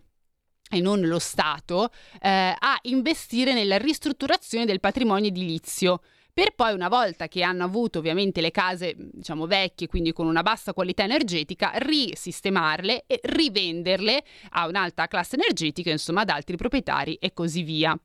e 0.70 0.80
non 0.82 1.02
lo 1.02 1.20
Stato 1.20 1.90
eh, 2.22 2.56
a 2.58 2.78
investire 2.84 3.54
nella 3.54 3.78
ristrutturazione 3.78 4.66
del 4.66 4.80
patrimonio 4.80 5.30
edilizio 5.30 6.02
per 6.36 6.54
poi 6.54 6.74
una 6.74 6.90
volta 6.90 7.30
che 7.30 7.44
hanno 7.44 7.64
avuto 7.64 8.00
ovviamente 8.00 8.42
le 8.42 8.52
case 8.52 8.94
diciamo 8.98 9.48
vecchie, 9.48 9.88
quindi 9.88 10.12
con 10.12 10.28
una 10.28 10.42
bassa 10.42 10.74
qualità 10.74 11.04
energetica, 11.04 11.72
risistemarle 11.76 13.06
e 13.08 13.22
rivenderle 13.24 14.22
a 14.50 14.68
un'alta 14.68 15.08
classe 15.08 15.38
energetica, 15.38 15.92
insomma 15.92 16.22
ad 16.22 16.30
altri 16.30 16.58
proprietari 16.58 17.14
e 17.22 17.32
così 17.32 17.64
via. 17.64 17.98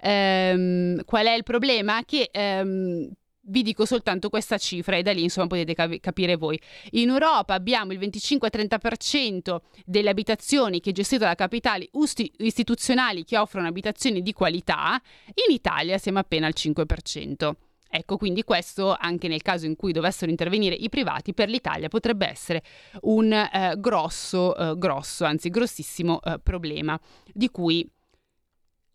Ehm, 0.00 1.04
qual 1.04 1.26
è 1.26 1.34
il 1.34 1.44
problema? 1.44 2.04
Che 2.04 2.28
ehm, 2.32 3.08
vi 3.42 3.62
dico 3.62 3.84
soltanto 3.84 4.30
questa 4.30 4.58
cifra 4.58 4.96
e 4.96 5.02
da 5.02 5.12
lì 5.12 5.22
insomma 5.22 5.46
potete 5.46 5.72
cap- 5.72 6.00
capire 6.00 6.34
voi. 6.34 6.60
In 6.90 7.10
Europa 7.10 7.54
abbiamo 7.54 7.92
il 7.92 8.00
25-30% 8.00 9.58
delle 9.84 10.10
abitazioni 10.10 10.80
che 10.80 10.90
gestite 10.90 11.24
da 11.24 11.36
capitali 11.36 11.88
usti- 11.92 12.32
istituzionali 12.38 13.24
che 13.24 13.38
offrono 13.38 13.68
abitazioni 13.68 14.22
di 14.22 14.32
qualità, 14.32 15.00
in 15.46 15.54
Italia 15.54 15.98
siamo 15.98 16.18
appena 16.18 16.48
al 16.48 16.54
5%. 16.56 17.52
Ecco, 17.96 18.18
quindi 18.18 18.44
questo 18.44 18.94
anche 18.94 19.26
nel 19.26 19.40
caso 19.40 19.64
in 19.64 19.74
cui 19.74 19.92
dovessero 19.92 20.30
intervenire 20.30 20.74
i 20.74 20.90
privati 20.90 21.32
per 21.32 21.48
l'Italia 21.48 21.88
potrebbe 21.88 22.28
essere 22.28 22.62
un 23.02 23.32
eh, 23.32 23.74
grosso, 23.78 24.54
eh, 24.54 24.76
grosso, 24.76 25.24
anzi 25.24 25.48
grossissimo 25.48 26.20
eh, 26.20 26.38
problema 26.38 27.00
di 27.32 27.48
cui 27.48 27.90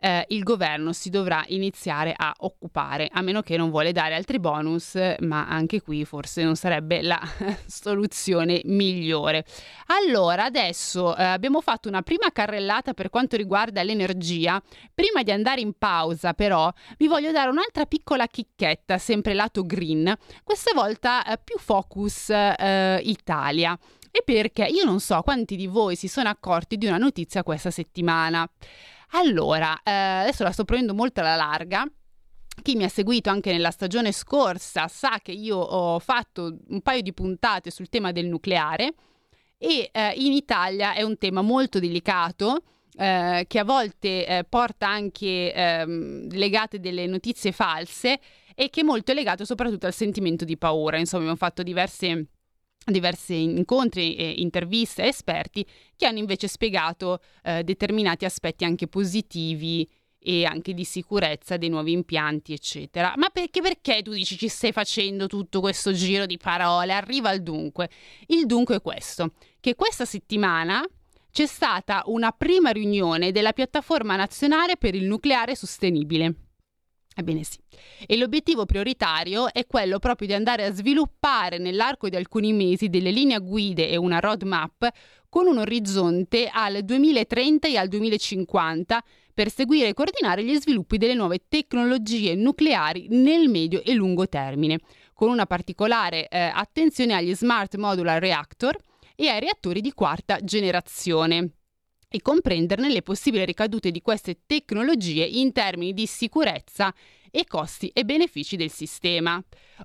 eh, 0.04 0.26
il 0.30 0.42
governo 0.42 0.94
si 0.94 1.12
dovrà 1.12 1.44
iniziare 1.50 2.14
a 2.16 2.34
occupare, 2.40 3.08
a 3.12 3.22
meno 3.22 3.42
che 3.42 3.56
non 3.56 3.70
vuole 3.70 3.92
dare 3.92 4.16
altri 4.16 4.40
bonus, 4.40 4.96
ma 5.20 5.48
anche 5.48 5.82
qui 5.82 6.04
forse 6.06 6.44
non 6.44 6.56
sarebbe 6.56 7.04
la 7.04 7.22
soluzione 7.68 8.62
migliore. 8.66 9.46
Allora, 9.88 10.46
adesso 10.46 11.16
eh, 11.16 11.24
abbiamo 11.24 11.62
fatto 11.62 11.88
una 11.88 12.02
prima 12.02 12.32
carrellata 12.32 12.94
per 12.96 13.10
quanto 13.10 13.38
riguarda 13.38 13.84
l'energia. 13.84 14.62
Prima 14.94 15.22
di 15.22 15.32
andare 15.32 15.62
in 15.62 15.74
pausa, 15.78 16.34
però, 16.34 16.72
vi 16.98 17.08
voglio 17.08 17.32
dare 17.32 17.52
un'altra 17.52 17.86
piccola 17.86 18.26
chicchetta, 18.26 18.98
sempre 18.98 19.36
lato 19.36 19.64
green, 19.64 20.12
questa 20.44 20.72
volta 20.74 21.24
eh, 21.24 21.40
più 21.44 21.60
focus 21.60 22.30
eh, 22.30 23.00
Italia. 23.04 23.78
E 24.14 24.24
perché 24.26 24.66
io 24.66 24.84
non 24.84 25.00
so 25.00 25.22
quanti 25.22 25.56
di 25.56 25.68
voi 25.68 25.96
si 25.96 26.10
sono 26.10 26.28
accorti 26.28 26.76
di 26.78 26.88
una 26.88 26.98
notizia 26.98 27.44
questa 27.44 27.72
settimana. 27.72 28.50
Allora, 29.14 29.78
eh, 29.84 29.92
adesso 29.92 30.44
la 30.44 30.52
sto 30.52 30.64
prendendo 30.64 30.94
molto 30.94 31.20
alla 31.20 31.36
larga. 31.36 31.86
Chi 32.62 32.76
mi 32.76 32.84
ha 32.84 32.90
seguito 32.90 33.30
anche 33.30 33.52
nella 33.52 33.72
stagione 33.72 34.12
scorsa 34.12 34.88
sa 34.88 35.20
che 35.22 35.32
io 35.32 35.58
ho 35.58 36.00
fatto 36.00 36.58
un 36.68 36.82
paio 36.82 37.02
di 37.02 37.14
puntate 37.14 37.72
sul 37.72 37.90
tema 37.90 38.12
del 38.12 38.28
nucleare 38.28 38.94
e 39.58 39.90
eh, 39.92 40.14
in 40.16 40.32
Italia 40.34 40.94
è 40.94 41.02
un 41.02 41.18
tema 41.18 41.42
molto 41.42 41.80
delicato. 41.80 42.64
Eh, 42.94 43.46
che 43.48 43.58
a 43.58 43.64
volte 43.64 44.28
eh, 44.28 44.44
porta 44.44 44.86
anche 44.86 45.54
ehm, 45.54 46.28
legate 46.32 46.82
delle 46.82 47.08
notizie 47.08 47.54
false 47.54 48.20
e 48.54 48.70
che 48.70 48.82
è 48.82 48.84
molto 48.84 49.14
legato 49.14 49.46
soprattutto 49.46 49.86
al 49.86 49.94
sentimento 49.94 50.44
di 50.44 50.58
paura. 50.58 50.98
Insomma, 50.98 51.24
abbiamo 51.24 51.40
fatto 51.40 51.64
diverse 51.64 52.28
diversi 52.86 53.44
incontri 53.44 54.16
e 54.16 54.30
interviste 54.38 55.04
a 55.04 55.06
esperti 55.06 55.66
che 55.96 56.06
hanno 56.06 56.18
invece 56.18 56.48
spiegato 56.48 57.20
eh, 57.44 57.64
determinati 57.64 58.26
aspetti 58.26 58.64
anche 58.64 58.88
positivi 58.88 59.88
e 60.24 60.46
anche 60.46 60.74
di 60.74 60.84
sicurezza 60.84 61.58
dei 61.58 61.70
nuovi 61.70 61.92
impianti, 61.92 62.54
eccetera. 62.54 63.14
Ma 63.18 63.30
perché, 63.30 63.62
perché 63.62 64.02
tu 64.04 64.12
dici 64.12 64.38
ci 64.38 64.48
stai 64.48 64.72
facendo 64.72 65.28
tutto 65.28 65.60
questo 65.60 65.92
giro 65.94 66.26
di 66.26 66.38
parole? 66.38 66.94
Arriva 66.94 67.30
al 67.30 67.42
dunque. 67.42 67.90
Il 68.28 68.46
dunque 68.46 68.76
è 68.76 68.82
questo, 68.82 69.34
che 69.60 69.74
questa 69.76 70.06
settimana 70.06 70.86
c'è 71.32 71.48
stata 71.48 72.04
una 72.06 72.32
prima 72.32 72.70
riunione 72.70 73.32
della 73.32 73.54
piattaforma 73.54 74.16
nazionale 74.16 74.78
per 74.78 74.94
il 74.94 75.06
nucleare 75.06 75.56
sostenibile. 75.56 76.51
Ebbene 77.14 77.44
sì. 77.44 77.60
E 78.06 78.18
l'obiettivo 78.18 78.66
prioritario 78.66 79.52
è 79.52 79.66
quello 79.68 80.00
proprio 80.00 80.28
di 80.28 80.34
andare 80.34 80.66
a 80.66 80.74
sviluppare 80.74 81.58
nell'arco 81.58 82.08
di 82.08 82.16
alcuni 82.16 82.54
mesi 82.54 82.90
delle 82.90 83.12
linee 83.12 83.40
guide 83.40 83.90
e 83.90 83.98
una 83.98 84.20
roadmap 84.20 84.90
con 85.28 85.48
un 85.48 85.58
orizzonte 85.58 86.50
al 86.52 86.84
2030 86.84 87.68
e 87.68 87.78
al 87.78 87.88
2050 87.88 89.04
per 89.34 89.50
seguire 89.50 89.90
e 89.90 89.94
coordinare 89.94 90.44
gli 90.44 90.56
sviluppi 90.56 90.98
delle 90.98 91.14
nuove 91.14 91.44
tecnologie 91.48 92.36
nucleari 92.36 93.08
nel 93.10 93.50
medio 93.50 93.82
e 93.84 93.94
lungo 93.94 94.28
termine, 94.28 94.80
con 95.14 95.30
una 95.30 95.46
particolare 95.46 96.28
eh, 96.28 96.52
attenzione 96.54 97.14
agli 97.14 97.34
smart 97.34 97.76
modular 97.76 98.22
reactor 98.22 98.76
e 99.16 99.30
ai 99.30 99.40
reattori 99.40 99.82
di 99.82 99.94
quarta 99.94 100.40
generazione 100.42 101.52
e 102.14 102.22
comprenderne 102.22 102.90
le 102.90 103.02
possibili 103.02 103.46
ricadute 103.46 103.90
di 103.90 104.02
queste 104.02 104.40
tecnologie 104.46 105.24
in 105.24 105.54
termini 105.54 105.94
di 105.94 106.06
sicurezza 106.06 106.94
e 107.32 107.46
costi 107.48 107.88
e 107.94 108.04
benefici 108.04 108.58
del 108.58 108.70
sistema. 108.70 109.42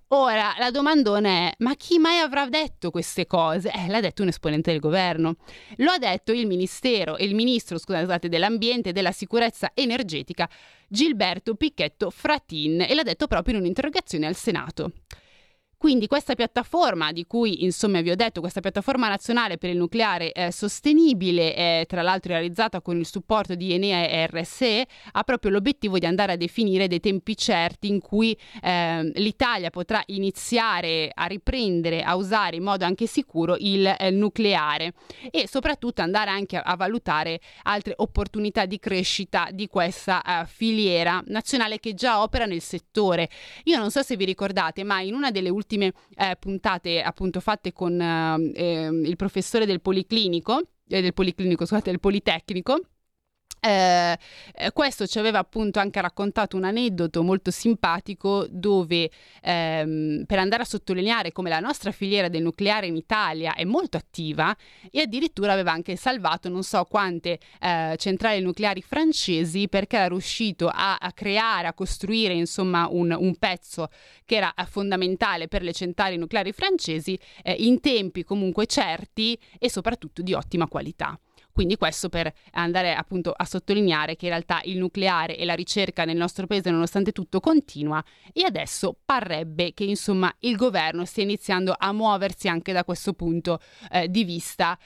Ora, 0.08 0.56
la 0.58 0.72
domandona 0.72 1.28
è: 1.28 1.52
ma 1.58 1.76
chi 1.76 1.98
mai 1.98 2.18
avrà 2.18 2.48
detto 2.48 2.90
queste 2.90 3.26
cose? 3.26 3.70
Eh, 3.70 3.86
l'ha 3.86 4.00
detto 4.00 4.22
un 4.22 4.28
esponente 4.28 4.72
del 4.72 4.80
governo. 4.80 5.36
Lo 5.76 5.92
ha 5.92 5.98
detto 5.98 6.32
il 6.32 6.48
Ministero 6.48 7.16
il 7.18 7.36
Ministro, 7.36 7.78
scusate, 7.78 8.28
dell'Ambiente 8.28 8.88
e 8.88 8.92
della 8.92 9.12
Sicurezza 9.12 9.70
Energetica, 9.74 10.50
Gilberto 10.88 11.54
Picchetto 11.54 12.10
Fratin, 12.10 12.80
e 12.80 12.92
l'ha 12.94 13.04
detto 13.04 13.28
proprio 13.28 13.54
in 13.54 13.60
un'interrogazione 13.60 14.26
al 14.26 14.34
Senato. 14.34 14.90
Quindi 15.78 16.06
questa 16.06 16.34
piattaforma 16.34 17.12
di 17.12 17.26
cui 17.26 17.62
insomma 17.62 18.00
vi 18.00 18.10
ho 18.10 18.16
detto, 18.16 18.40
questa 18.40 18.60
piattaforma 18.60 19.08
nazionale 19.08 19.58
per 19.58 19.68
il 19.68 19.76
nucleare 19.76 20.32
eh, 20.32 20.50
sostenibile, 20.50 21.52
è 21.52 21.84
tra 21.86 22.00
l'altro 22.00 22.32
realizzata 22.32 22.80
con 22.80 22.96
il 22.96 23.04
supporto 23.04 23.54
di 23.54 23.74
Enea 23.74 24.08
e 24.08 24.26
RSE, 24.26 24.86
ha 25.12 25.22
proprio 25.22 25.50
l'obiettivo 25.50 25.98
di 25.98 26.06
andare 26.06 26.32
a 26.32 26.36
definire 26.36 26.88
dei 26.88 26.98
tempi 26.98 27.36
certi 27.36 27.88
in 27.88 28.00
cui 28.00 28.36
eh, 28.62 29.02
l'Italia 29.16 29.68
potrà 29.68 30.02
iniziare 30.06 31.10
a 31.12 31.26
riprendere 31.26 32.02
a 32.02 32.16
usare 32.16 32.56
in 32.56 32.62
modo 32.62 32.86
anche 32.86 33.06
sicuro 33.06 33.56
il 33.58 33.86
eh, 33.86 34.10
nucleare 34.10 34.94
e 35.30 35.46
soprattutto 35.46 36.00
andare 36.00 36.30
anche 36.30 36.56
a, 36.56 36.62
a, 36.62 36.76
valutare 36.76 37.38
altre 37.64 37.92
opportunità 37.96 38.64
di 38.64 38.78
crescita 38.78 39.48
di 39.52 39.68
questa 39.68 40.22
uh, 40.24 40.46
filiera 40.46 41.22
nazionale 41.26 41.78
che 41.80 41.92
già 41.92 42.22
opera 42.22 42.46
nel 42.46 42.62
settore. 42.62 43.28
Io 43.64 43.76
non 43.76 43.90
so 43.90 44.02
se 44.02 44.16
vi 44.16 44.24
ricordate, 44.24 44.82
ma 44.82 45.00
in 45.00 45.12
una 45.12 45.30
delle 45.30 45.50
ultime 45.50 45.64
ultime 45.66 45.92
eh, 46.16 46.36
puntate 46.38 47.02
appunto 47.02 47.40
fatte 47.40 47.72
con 47.72 48.00
eh, 48.00 48.88
il 48.88 49.16
professore 49.16 49.66
del 49.66 49.80
Policlinico, 49.80 50.60
eh, 50.88 51.02
del 51.02 51.12
Policlinico, 51.12 51.66
scusate, 51.66 51.90
del 51.90 52.00
Politecnico, 52.00 52.80
eh, 53.66 54.18
eh, 54.54 54.72
questo 54.72 55.06
ci 55.06 55.18
aveva 55.18 55.38
appunto 55.40 55.80
anche 55.80 56.00
raccontato 56.00 56.56
un 56.56 56.64
aneddoto 56.64 57.22
molto 57.22 57.50
simpatico 57.50 58.46
dove 58.48 59.10
ehm, 59.42 60.24
per 60.24 60.38
andare 60.38 60.62
a 60.62 60.66
sottolineare 60.66 61.32
come 61.32 61.48
la 61.48 61.58
nostra 61.58 61.90
filiera 61.90 62.28
del 62.28 62.42
nucleare 62.42 62.86
in 62.86 62.96
Italia 62.96 63.54
è 63.54 63.64
molto 63.64 63.96
attiva 63.96 64.56
e 64.90 65.00
addirittura 65.00 65.52
aveva 65.52 65.72
anche 65.72 65.96
salvato 65.96 66.48
non 66.48 66.62
so 66.62 66.84
quante 66.84 67.40
eh, 67.60 67.94
centrali 67.98 68.40
nucleari 68.40 68.82
francesi 68.82 69.68
perché 69.68 69.96
era 69.96 70.08
riuscito 70.08 70.68
a, 70.68 70.96
a 70.96 71.12
creare, 71.12 71.66
a 71.66 71.72
costruire 71.72 72.34
insomma 72.34 72.86
un, 72.88 73.14
un, 73.18 73.34
pezzo 73.36 73.88
che 74.24 74.36
era 74.36 74.54
fondamentale 74.68 75.48
per 75.48 75.62
le 75.62 75.72
centrali 75.72 76.16
nucleari 76.16 76.52
francesi 76.52 77.18
eh, 77.42 77.52
in 77.52 77.80
tempi 77.80 78.22
comunque 78.22 78.66
certi 78.66 79.38
e 79.58 79.68
soprattutto 79.68 80.22
di 80.22 80.32
ottima 80.32 80.68
qualità. 80.68 81.18
Quindi 81.56 81.78
questo 81.78 82.10
per 82.10 82.30
andare 82.50 82.94
appunto 82.94 83.32
a 83.34 83.46
sottolineare 83.46 84.14
che 84.14 84.26
in 84.26 84.32
realtà 84.32 84.60
il 84.64 84.76
nucleare 84.76 85.38
e 85.38 85.46
la 85.46 85.54
ricerca 85.54 86.04
nel 86.04 86.18
nostro 86.18 86.46
paese 86.46 86.68
nonostante 86.68 87.12
tutto 87.12 87.40
continua 87.40 88.04
e 88.30 88.44
adesso 88.44 88.94
parrebbe 89.02 89.72
che 89.72 89.84
insomma 89.84 90.30
il 90.40 90.54
governo 90.54 91.06
stia 91.06 91.22
iniziando 91.22 91.74
a 91.74 91.94
muoversi 91.94 92.46
anche 92.48 92.74
da 92.74 92.84
questo 92.84 93.14
punto 93.14 93.58
eh, 93.90 94.06
di 94.10 94.24
vista 94.24 94.78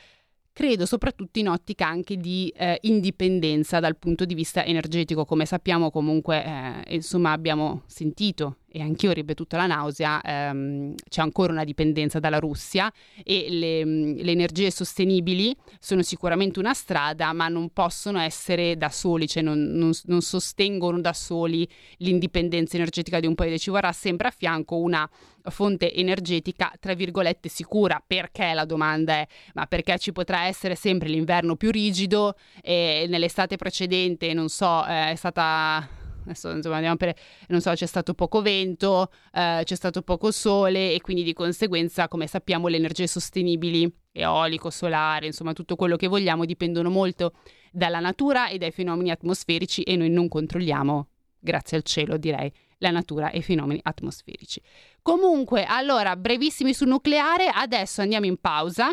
credo 0.52 0.86
soprattutto 0.86 1.40
in 1.40 1.48
ottica 1.48 1.88
anche 1.88 2.16
di 2.16 2.52
eh, 2.56 2.78
indipendenza 2.82 3.80
dal 3.80 3.96
punto 3.96 4.24
di 4.24 4.34
vista 4.34 4.64
energetico. 4.64 5.24
Come 5.24 5.46
sappiamo 5.46 5.90
comunque, 5.90 6.44
eh, 6.44 6.94
insomma, 6.94 7.32
abbiamo 7.32 7.82
sentito 7.86 8.58
e 8.72 8.80
anch'io 8.80 9.10
ho 9.10 9.12
ripetuto 9.12 9.56
la 9.56 9.66
nausea, 9.66 10.20
ehm, 10.22 10.94
c'è 11.08 11.20
ancora 11.20 11.52
una 11.52 11.64
dipendenza 11.64 12.20
dalla 12.20 12.38
Russia 12.38 12.90
e 13.24 13.46
le, 13.48 13.84
le, 13.84 14.30
energie 14.30 14.70
sostenibili 14.70 15.54
sono 15.80 16.02
sicuramente 16.02 16.60
una 16.60 16.72
strada, 16.72 17.32
ma 17.32 17.48
non 17.48 17.70
possono 17.70 18.20
essere 18.20 18.76
da 18.76 18.88
soli, 18.88 19.26
cioè 19.26 19.42
non, 19.42 19.58
non, 19.72 19.90
non 20.04 20.20
sostengono 20.22 21.00
da 21.00 21.12
soli 21.12 21.68
l'indipendenza 21.98 22.76
energetica 22.76 23.18
di 23.18 23.26
un 23.26 23.34
paese, 23.34 23.58
ci 23.58 23.70
vorrà 23.70 23.90
sempre 23.92 24.28
a 24.28 24.30
fianco 24.30 24.76
una 24.76 25.08
fonte 25.48 25.92
energetica, 25.92 26.72
tra 26.78 26.94
virgolette, 26.94 27.48
sicura. 27.48 28.02
Perché 28.06 28.52
la 28.52 28.64
domanda 28.64 29.14
è, 29.14 29.26
ma 29.54 29.66
perché 29.66 29.98
ci 29.98 30.12
potrà 30.12 30.44
essere 30.44 30.74
sempre 30.74 31.08
l'inverno 31.08 31.56
più 31.56 31.70
rigido 31.70 32.36
e 32.62 33.06
nell'estate 33.08 33.56
precedente, 33.56 34.32
non 34.32 34.48
so, 34.48 34.86
eh, 34.86 35.10
è 35.10 35.14
stata 35.16 35.99
adesso 36.30 36.50
insomma 36.50 36.76
andiamo 36.76 36.96
per, 36.96 37.14
non 37.48 37.60
so, 37.60 37.72
c'è 37.72 37.86
stato 37.86 38.14
poco 38.14 38.42
vento, 38.42 39.10
eh, 39.32 39.62
c'è 39.64 39.74
stato 39.74 40.02
poco 40.02 40.30
sole 40.30 40.92
e 40.92 41.00
quindi 41.00 41.22
di 41.22 41.32
conseguenza, 41.32 42.08
come 42.08 42.26
sappiamo, 42.26 42.68
le 42.68 42.76
energie 42.76 43.06
sostenibili, 43.06 43.92
eolico, 44.12 44.70
solare, 44.70 45.26
insomma 45.26 45.52
tutto 45.52 45.76
quello 45.76 45.96
che 45.96 46.08
vogliamo 46.08 46.44
dipendono 46.44 46.90
molto 46.90 47.32
dalla 47.70 48.00
natura 48.00 48.48
e 48.48 48.58
dai 48.58 48.72
fenomeni 48.72 49.10
atmosferici 49.10 49.82
e 49.82 49.96
noi 49.96 50.10
non 50.10 50.28
controlliamo 50.28 51.08
grazie 51.40 51.78
al 51.78 51.82
cielo 51.82 52.16
direi, 52.18 52.52
la 52.78 52.90
natura 52.90 53.30
e 53.30 53.38
i 53.38 53.42
fenomeni 53.42 53.80
atmosferici. 53.82 54.60
Comunque, 55.02 55.64
allora, 55.64 56.16
brevissimi 56.16 56.74
sul 56.74 56.88
nucleare, 56.88 57.46
adesso 57.46 58.02
andiamo 58.02 58.26
in 58.26 58.36
pausa. 58.38 58.90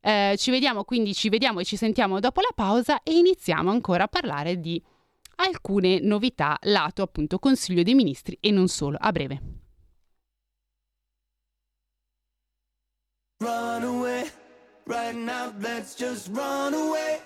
Eh, 0.00 0.36
ci 0.38 0.50
vediamo 0.50 0.84
quindi, 0.84 1.12
ci 1.12 1.28
vediamo 1.28 1.58
e 1.60 1.64
ci 1.64 1.76
sentiamo 1.76 2.20
dopo 2.20 2.40
la 2.40 2.52
pausa 2.54 3.02
e 3.02 3.16
iniziamo 3.16 3.70
ancora 3.70 4.04
a 4.04 4.08
parlare 4.08 4.60
di 4.60 4.80
alcune 5.38 6.00
novità 6.00 6.56
lato 6.62 7.02
appunto 7.02 7.38
Consiglio 7.38 7.82
dei 7.82 7.94
Ministri 7.94 8.36
e 8.40 8.50
non 8.50 8.68
solo, 8.68 8.96
a 9.00 9.10
breve. 9.12 9.40
Run 13.40 13.84
away, 13.84 14.30
right 14.86 15.14
now 15.14 15.52
let's 15.60 15.94
just 15.96 16.28
run 16.32 16.74
away. 16.74 17.20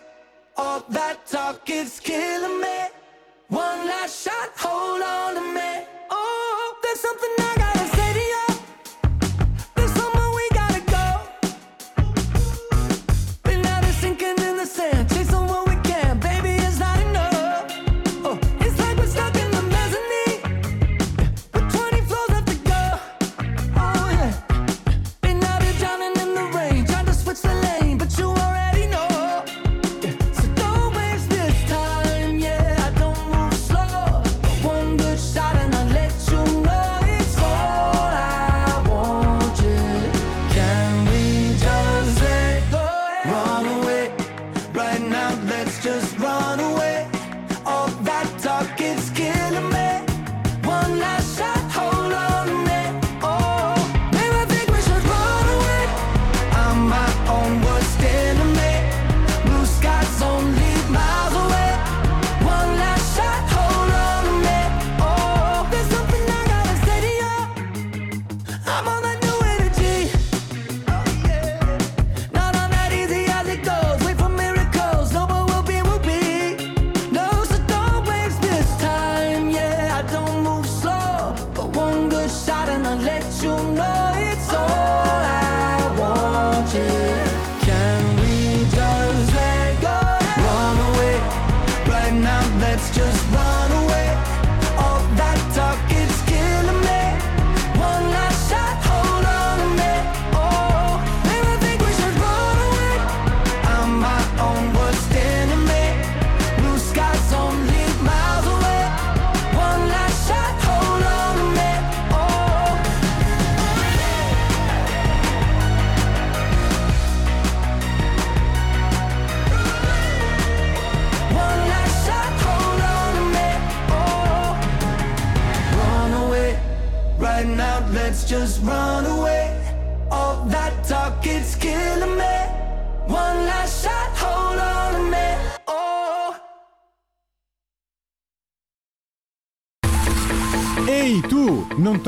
All 0.57 0.85
that 0.91 1.27
talk 1.27 1.69
is 1.71 1.99
killing 1.99 2.61
me. 2.61 2.91
One 3.49 3.87
last 3.87 4.23
shot, 4.23 4.53
hold 4.57 5.01
on 5.01 5.35
to 5.35 5.41
me. 5.41 5.87
Oh, 6.11 6.77
there's 6.83 7.01
something 7.01 7.31
I 7.39 7.55
gotta 7.57 7.82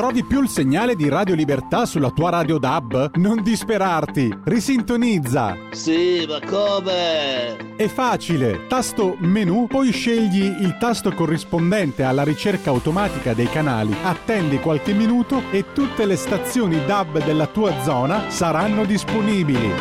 trovi 0.05 0.23
più 0.23 0.43
il 0.43 0.51
segnale 0.51 0.97
di 0.97 1.09
Radio 1.09 1.35
Libertà 1.35 1.87
sulla 1.87 2.11
tua 2.11 2.29
radio 2.29 2.59
DAB? 2.59 3.13
Non 3.15 3.43
disperarti, 3.43 4.31
risintonizza. 4.45 5.57
Sì, 5.71 6.27
ma 6.29 6.41
come? 6.47 7.75
È 7.75 7.87
facile, 7.87 8.67
tasto 8.67 9.17
menu, 9.21 9.67
poi 9.67 9.93
scegli 9.93 10.43
il 10.45 10.77
tasto 10.79 11.11
corrispondente 11.15 12.03
alla 12.03 12.23
ricerca 12.23 12.69
automatica 12.69 13.33
dei 13.33 13.49
canali, 13.49 13.97
attendi 14.03 14.59
qualche 14.59 14.93
minuto 14.93 15.45
e 15.51 15.73
tutte 15.73 16.05
le 16.05 16.17
stazioni 16.17 16.85
DAB 16.85 17.25
della 17.25 17.47
tua 17.47 17.73
zona 17.83 18.29
saranno 18.29 18.85
disponibili. 18.85 19.73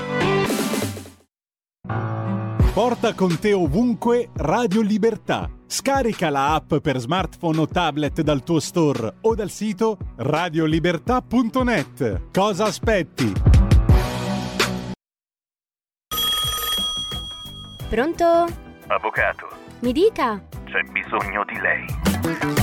Porta 2.74 3.14
con 3.14 3.38
te 3.40 3.52
ovunque 3.52 4.30
Radio 4.36 4.80
Libertà. 4.80 5.50
Scarica 5.74 6.30
la 6.30 6.54
app 6.54 6.76
per 6.76 7.00
smartphone 7.00 7.62
o 7.62 7.68
tablet 7.68 8.22
dal 8.22 8.44
tuo 8.44 8.60
store 8.60 9.16
o 9.22 9.34
dal 9.34 9.50
sito 9.50 9.98
radiolibertà.net. 10.18 12.30
Cosa 12.32 12.66
aspetti? 12.66 13.34
Pronto? 17.90 18.46
Avvocato, 18.86 19.48
Mi 19.80 19.92
dica. 19.92 20.40
c'è 20.66 20.84
bisogno 20.92 21.44
di 21.46 21.60
lei. 21.60 22.63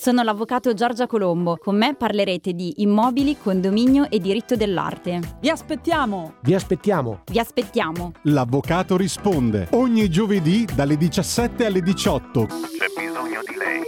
Sono 0.00 0.22
l'avvocato 0.22 0.72
Giorgia 0.72 1.06
Colombo. 1.06 1.58
Con 1.58 1.76
me 1.76 1.94
parlerete 1.94 2.54
di 2.54 2.80
immobili, 2.80 3.36
condominio 3.36 4.08
e 4.08 4.18
diritto 4.18 4.56
dell'arte. 4.56 5.20
Vi 5.40 5.50
aspettiamo! 5.50 6.36
Vi 6.40 6.54
aspettiamo! 6.54 7.24
Vi 7.26 7.38
aspettiamo. 7.38 8.12
L'avvocato 8.22 8.96
risponde 8.96 9.68
ogni 9.72 10.08
giovedì 10.08 10.64
dalle 10.64 10.96
17 10.96 11.66
alle 11.66 11.82
18. 11.82 12.46
C'è 12.46 12.56
bisogno 12.96 13.40
di 13.46 13.54
lei. 13.58 13.82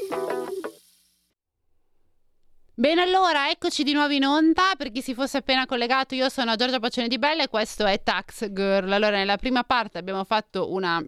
Bene, 2.75 3.01
allora 3.01 3.49
eccoci 3.49 3.83
di 3.83 3.95
nuovo 3.95 4.13
in 4.13 4.27
onda. 4.27 4.75
Per 4.77 4.93
chi 4.93 5.01
si 5.01 5.15
fosse 5.15 5.39
appena 5.39 5.65
collegato, 5.65 6.15
io 6.15 6.29
sono 6.29 6.57
Giorgia 6.57 6.79
Pacione 6.79 7.09
di 7.09 7.19
Bella 7.19 7.45
e 7.45 7.49
questo 7.49 7.87
è 7.87 8.03
Tax 8.03 8.53
Girl. 8.53 8.93
Allora, 8.93 9.17
nella 9.17 9.39
prima 9.39 9.65
parte 9.65 9.97
abbiamo 9.97 10.25
fatto 10.25 10.75
una 10.75 11.03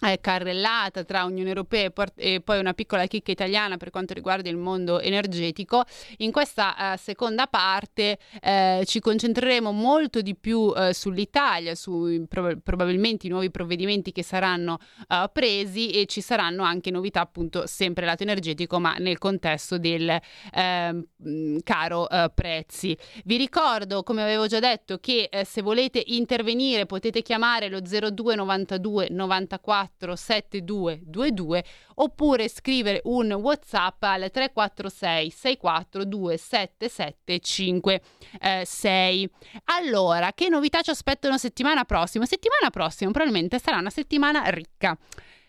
eh, 0.00 0.20
carrellata 0.20 1.02
tra 1.02 1.24
Unione 1.24 1.48
Europea 1.48 1.86
e, 1.86 1.90
port- 1.90 2.14
e 2.16 2.40
poi 2.40 2.58
una 2.60 2.72
piccola 2.72 3.06
chicca 3.06 3.32
italiana 3.32 3.76
per 3.76 3.90
quanto 3.90 4.14
riguarda 4.14 4.48
il 4.48 4.56
mondo 4.56 5.00
energetico. 5.00 5.84
In 6.18 6.30
questa 6.30 6.92
eh, 6.92 6.96
seconda 6.98 7.46
parte 7.46 8.18
eh, 8.40 8.82
ci 8.86 9.00
concentreremo 9.00 9.72
molto 9.72 10.20
di 10.20 10.36
più 10.36 10.72
eh, 10.76 10.94
sull'Italia, 10.94 11.74
su 11.74 12.24
prob- 12.28 12.60
probabilmente 12.62 13.26
i 13.26 13.30
nuovi 13.30 13.50
provvedimenti 13.50 14.12
che 14.12 14.22
saranno 14.22 14.78
eh, 15.08 15.28
presi 15.32 15.90
e 15.90 16.06
ci 16.06 16.20
saranno 16.20 16.62
anche 16.62 16.90
novità 16.90 17.20
appunto 17.20 17.66
sempre 17.66 18.06
lato 18.06 18.22
energetico 18.22 18.78
ma 18.78 18.94
nel 18.98 19.18
contesto 19.18 19.78
del 19.78 20.16
ehm, 20.54 21.60
caro 21.64 22.08
eh, 22.08 22.30
prezzi. 22.32 22.96
Vi 23.24 23.36
ricordo, 23.36 24.04
come 24.04 24.22
avevo 24.22 24.46
già 24.46 24.60
detto, 24.60 24.98
che 24.98 25.28
se 25.44 25.60
volete 25.62 26.02
intervenire 26.06 26.86
potete 26.86 27.22
chiamare 27.22 27.68
lo 27.68 27.80
0292 27.80 29.08
94 29.10 29.87
7222 29.96 31.64
oppure 31.96 32.48
scrivere 32.48 33.00
un 33.04 33.32
WhatsApp 33.32 34.02
al 34.02 34.30
346 34.30 35.30
642 35.30 36.36
7756. 36.36 39.30
Allora, 39.64 40.32
che 40.32 40.48
novità 40.48 40.80
ci 40.82 40.90
aspettano 40.90 41.38
settimana 41.38 41.84
prossima? 41.84 42.26
Settimana 42.26 42.70
prossima 42.70 43.10
probabilmente 43.10 43.58
sarà 43.58 43.78
una 43.78 43.90
settimana 43.90 44.48
ricca 44.48 44.96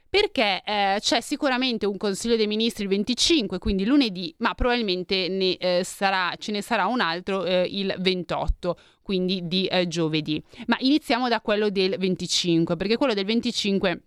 perché 0.10 0.64
eh, 0.66 0.98
c'è 1.00 1.22
sicuramente 1.22 1.86
un 1.86 1.98
Consiglio 1.98 2.36
dei 2.36 2.48
Ministri 2.48 2.84
il 2.84 2.90
25, 2.90 3.60
quindi 3.60 3.86
lunedì, 3.86 4.34
ma 4.40 4.56
probabilmente 4.56 5.28
ne, 5.28 5.56
eh, 5.58 5.84
sarà, 5.84 6.34
ce 6.38 6.52
ne 6.52 6.64
sarà 6.64 6.88
un 6.88 7.00
altro 7.00 7.46
eh, 7.46 7.68
il 7.70 7.94
28, 8.00 8.78
quindi 9.04 9.48
di 9.48 9.68
eh, 9.68 9.88
giovedì. 9.88 10.44
Ma 10.66 10.78
iniziamo 10.80 11.30
da 11.30 11.42
quello 11.42 11.70
del 11.70 11.96
25, 12.00 12.76
perché 12.76 12.98
quello 12.98 13.14
del 13.14 13.26
25 13.26 14.02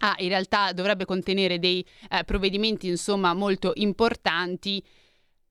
ah, 0.00 0.14
in 0.18 0.28
realtà 0.28 0.72
dovrebbe 0.72 1.04
contenere 1.04 1.58
dei 1.58 1.84
eh, 2.10 2.24
provvedimenti 2.24 2.88
insomma 2.88 3.34
molto 3.34 3.72
importanti 3.74 4.82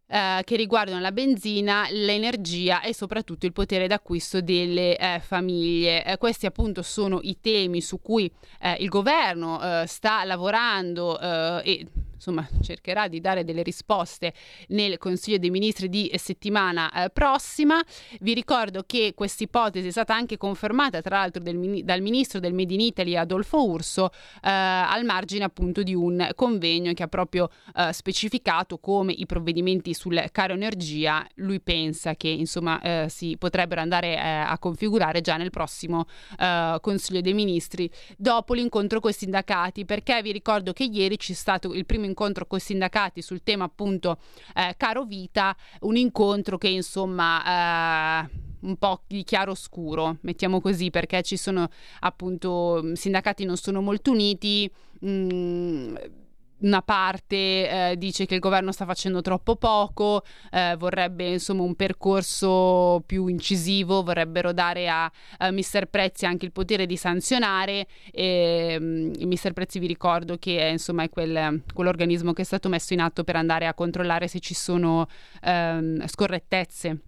eh, 0.05 0.41
che 0.43 0.55
riguardano 0.55 0.99
la 0.99 1.11
benzina, 1.11 1.87
l'energia 1.89 2.81
e 2.81 2.93
soprattutto 2.93 3.45
il 3.45 3.53
potere 3.53 3.87
d'acquisto 3.87 4.41
delle 4.41 4.97
eh, 4.97 5.19
famiglie. 5.19 6.05
Eh, 6.05 6.17
questi 6.17 6.45
appunto 6.45 6.81
sono 6.81 7.19
i 7.21 7.39
temi 7.41 7.81
su 7.81 8.01
cui 8.01 8.31
eh, 8.59 8.75
il 8.79 8.89
governo 8.89 9.81
eh, 9.81 9.87
sta 9.87 10.23
lavorando 10.23 11.19
e 11.63 11.87
insomma, 12.23 12.47
cercherà 12.61 13.09
di 13.09 13.19
dare 13.19 13.43
delle 13.43 13.63
risposte 13.63 14.33
nel 14.69 14.97
Consiglio 14.97 15.37
dei 15.37 15.49
Ministri 15.49 15.89
di 15.89 16.09
settimana 16.15 16.91
eh, 16.91 17.09
prossima. 17.09 17.81
Vi 18.21 18.33
ricordo 18.33 18.83
che 18.85 19.13
questa 19.13 19.43
ipotesi 19.43 19.87
è 19.87 19.91
stata 19.91 20.15
anche 20.15 20.37
confermata, 20.37 21.01
tra 21.01 21.17
l'altro, 21.17 21.41
del, 21.43 21.83
dal 21.83 22.01
ministro 22.01 22.39
del 22.39 22.53
Made 22.53 22.73
in 22.73 22.79
Italy 22.79 23.15
Adolfo 23.17 23.67
Urso, 23.67 24.09
eh, 24.41 24.49
al 24.49 25.03
margine 25.03 25.43
appunto 25.43 25.83
di 25.83 25.93
un 25.93 26.29
convegno 26.35 26.93
che 26.93 27.03
ha 27.03 27.07
proprio 27.07 27.49
eh, 27.75 27.91
specificato 27.91 28.77
come 28.77 29.11
i 29.11 29.25
provvedimenti 29.25 29.93
sul 29.93 30.23
caro 30.31 30.53
energia 30.53 31.27
lui 31.35 31.59
pensa 31.59 32.15
che 32.15 32.27
insomma 32.27 32.79
eh, 32.81 33.07
si 33.09 33.35
potrebbero 33.37 33.81
andare 33.81 34.15
eh, 34.15 34.19
a 34.19 34.57
configurare 34.59 35.21
già 35.21 35.37
nel 35.37 35.49
prossimo 35.49 36.05
eh, 36.39 36.77
Consiglio 36.79 37.21
dei 37.21 37.33
Ministri 37.33 37.89
dopo 38.17 38.53
l'incontro 38.53 38.99
con 38.99 39.09
i 39.09 39.13
sindacati, 39.13 39.85
perché 39.85 40.21
vi 40.21 40.31
ricordo 40.31 40.73
che 40.73 40.83
ieri 40.83 41.17
c'è 41.17 41.33
stato 41.33 41.73
il 41.73 41.85
primo 41.85 42.05
incontro 42.05 42.12
con 42.13 42.57
i 42.57 42.59
sindacati 42.59 43.21
sul 43.21 43.43
tema 43.43 43.65
appunto 43.65 44.17
eh, 44.55 44.75
caro 44.77 45.03
vita, 45.03 45.55
un 45.81 45.95
incontro 45.95 46.57
che 46.57 46.67
insomma... 46.69 48.25
Eh, 48.25 48.51
un 48.63 48.77
po' 48.77 49.01
di 49.07 49.25
chiaro 49.25 49.55
scuro, 49.55 50.19
mettiamo 50.21 50.61
così, 50.61 50.89
perché 50.89 51.21
ci 51.21 51.35
sono 51.35 51.67
appunto 51.99 52.95
sindacati 52.95 53.43
non 53.43 53.57
sono 53.57 53.81
molto 53.81 54.11
uniti. 54.11 54.71
Mh, 55.01 55.09
mm, 55.09 55.95
una 56.63 56.81
parte 56.81 57.35
eh, 57.35 57.95
dice 57.97 58.25
che 58.25 58.35
il 58.35 58.39
governo 58.39 58.71
sta 58.71 58.85
facendo 58.85 59.21
troppo 59.21 59.55
poco, 59.55 60.23
eh, 60.51 60.75
vorrebbe 60.77 61.31
insomma 61.31 61.63
un 61.63 61.75
percorso 61.75 63.03
più 63.05 63.27
incisivo, 63.27 64.03
vorrebbero 64.03 64.51
dare 64.51 64.89
a, 64.89 65.11
a 65.37 65.51
Mister 65.51 65.87
Prezzi 65.87 66.25
anche 66.25 66.45
il 66.45 66.51
potere 66.51 66.85
di 66.85 66.97
sanzionare 66.97 67.87
e 68.11 68.77
um, 68.79 69.11
Mister 69.19 69.53
Prezzi 69.53 69.79
vi 69.79 69.87
ricordo 69.87 70.37
che 70.37 70.59
è, 70.59 70.65
insomma, 70.65 71.03
è 71.03 71.09
quel, 71.09 71.61
quell'organismo 71.73 72.33
che 72.33 72.41
è 72.41 72.45
stato 72.45 72.69
messo 72.69 72.93
in 72.93 73.01
atto 73.01 73.23
per 73.23 73.35
andare 73.35 73.67
a 73.67 73.73
controllare 73.73 74.27
se 74.27 74.39
ci 74.39 74.53
sono 74.53 75.07
um, 75.43 76.05
scorrettezze 76.07 76.99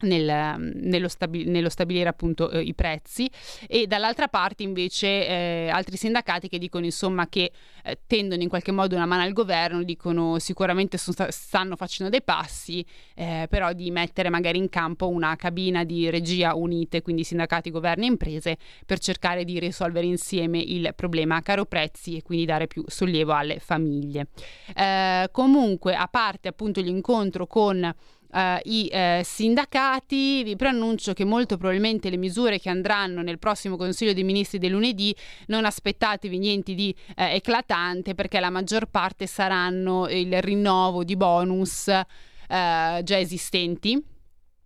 nel, 0.00 0.74
nello, 0.74 1.08
stabi- 1.08 1.44
nello, 1.44 1.68
stabilire 1.68 2.08
appunto 2.08 2.50
eh, 2.50 2.60
i 2.60 2.74
prezzi. 2.74 3.30
E 3.66 3.86
dall'altra 3.86 4.28
parte 4.28 4.62
invece 4.62 5.26
eh, 5.26 5.68
altri 5.70 5.96
sindacati 5.96 6.48
che 6.48 6.58
dicono 6.58 6.84
insomma 6.84 7.28
che 7.28 7.50
eh, 7.84 7.98
tendono 8.06 8.42
in 8.42 8.48
qualche 8.48 8.72
modo 8.72 8.94
una 8.94 9.06
mano 9.06 9.22
al 9.22 9.32
governo 9.32 9.82
dicono 9.82 10.38
sicuramente 10.38 10.96
sta- 10.98 11.30
stanno 11.30 11.76
facendo 11.76 12.10
dei 12.10 12.22
passi 12.22 12.84
eh, 13.14 13.46
però 13.48 13.72
di 13.72 13.90
mettere 13.90 14.28
magari 14.28 14.58
in 14.58 14.68
campo 14.68 15.08
una 15.08 15.36
cabina 15.36 15.84
di 15.84 16.10
regia 16.10 16.54
unite 16.54 17.02
quindi 17.02 17.24
sindacati, 17.24 17.70
governi 17.70 18.04
e 18.04 18.08
imprese 18.08 18.58
per 18.84 18.98
cercare 18.98 19.44
di 19.44 19.58
risolvere 19.58 20.06
insieme 20.06 20.58
il 20.58 20.92
problema 20.94 21.40
caro 21.42 21.64
prezzi 21.64 22.16
e 22.16 22.22
quindi 22.22 22.44
dare 22.44 22.66
più 22.66 22.84
sollievo 22.86 23.32
alle 23.32 23.58
famiglie. 23.58 24.28
Eh, 24.74 25.28
comunque 25.32 25.94
a 25.94 26.08
parte 26.08 26.48
appunto 26.48 26.80
l'incontro 26.80 27.46
con 27.46 27.94
Uh, 28.28 28.58
i 28.64 28.90
uh, 28.92 29.22
sindacati. 29.22 30.42
Vi 30.42 30.56
preannuncio 30.56 31.12
che 31.12 31.24
molto 31.24 31.56
probabilmente 31.56 32.10
le 32.10 32.16
misure 32.16 32.58
che 32.58 32.68
andranno 32.68 33.22
nel 33.22 33.38
prossimo 33.38 33.76
Consiglio 33.76 34.12
dei 34.12 34.24
Ministri 34.24 34.58
del 34.58 34.72
lunedì 34.72 35.14
non 35.46 35.64
aspettatevi 35.64 36.36
niente 36.36 36.74
di 36.74 36.94
uh, 36.96 37.12
eclatante 37.14 38.14
perché 38.14 38.40
la 38.40 38.50
maggior 38.50 38.86
parte 38.86 39.26
saranno 39.26 40.08
il 40.08 40.42
rinnovo 40.42 41.04
di 41.04 41.16
bonus 41.16 41.84
già 42.48 43.18
esistenti 43.18 44.00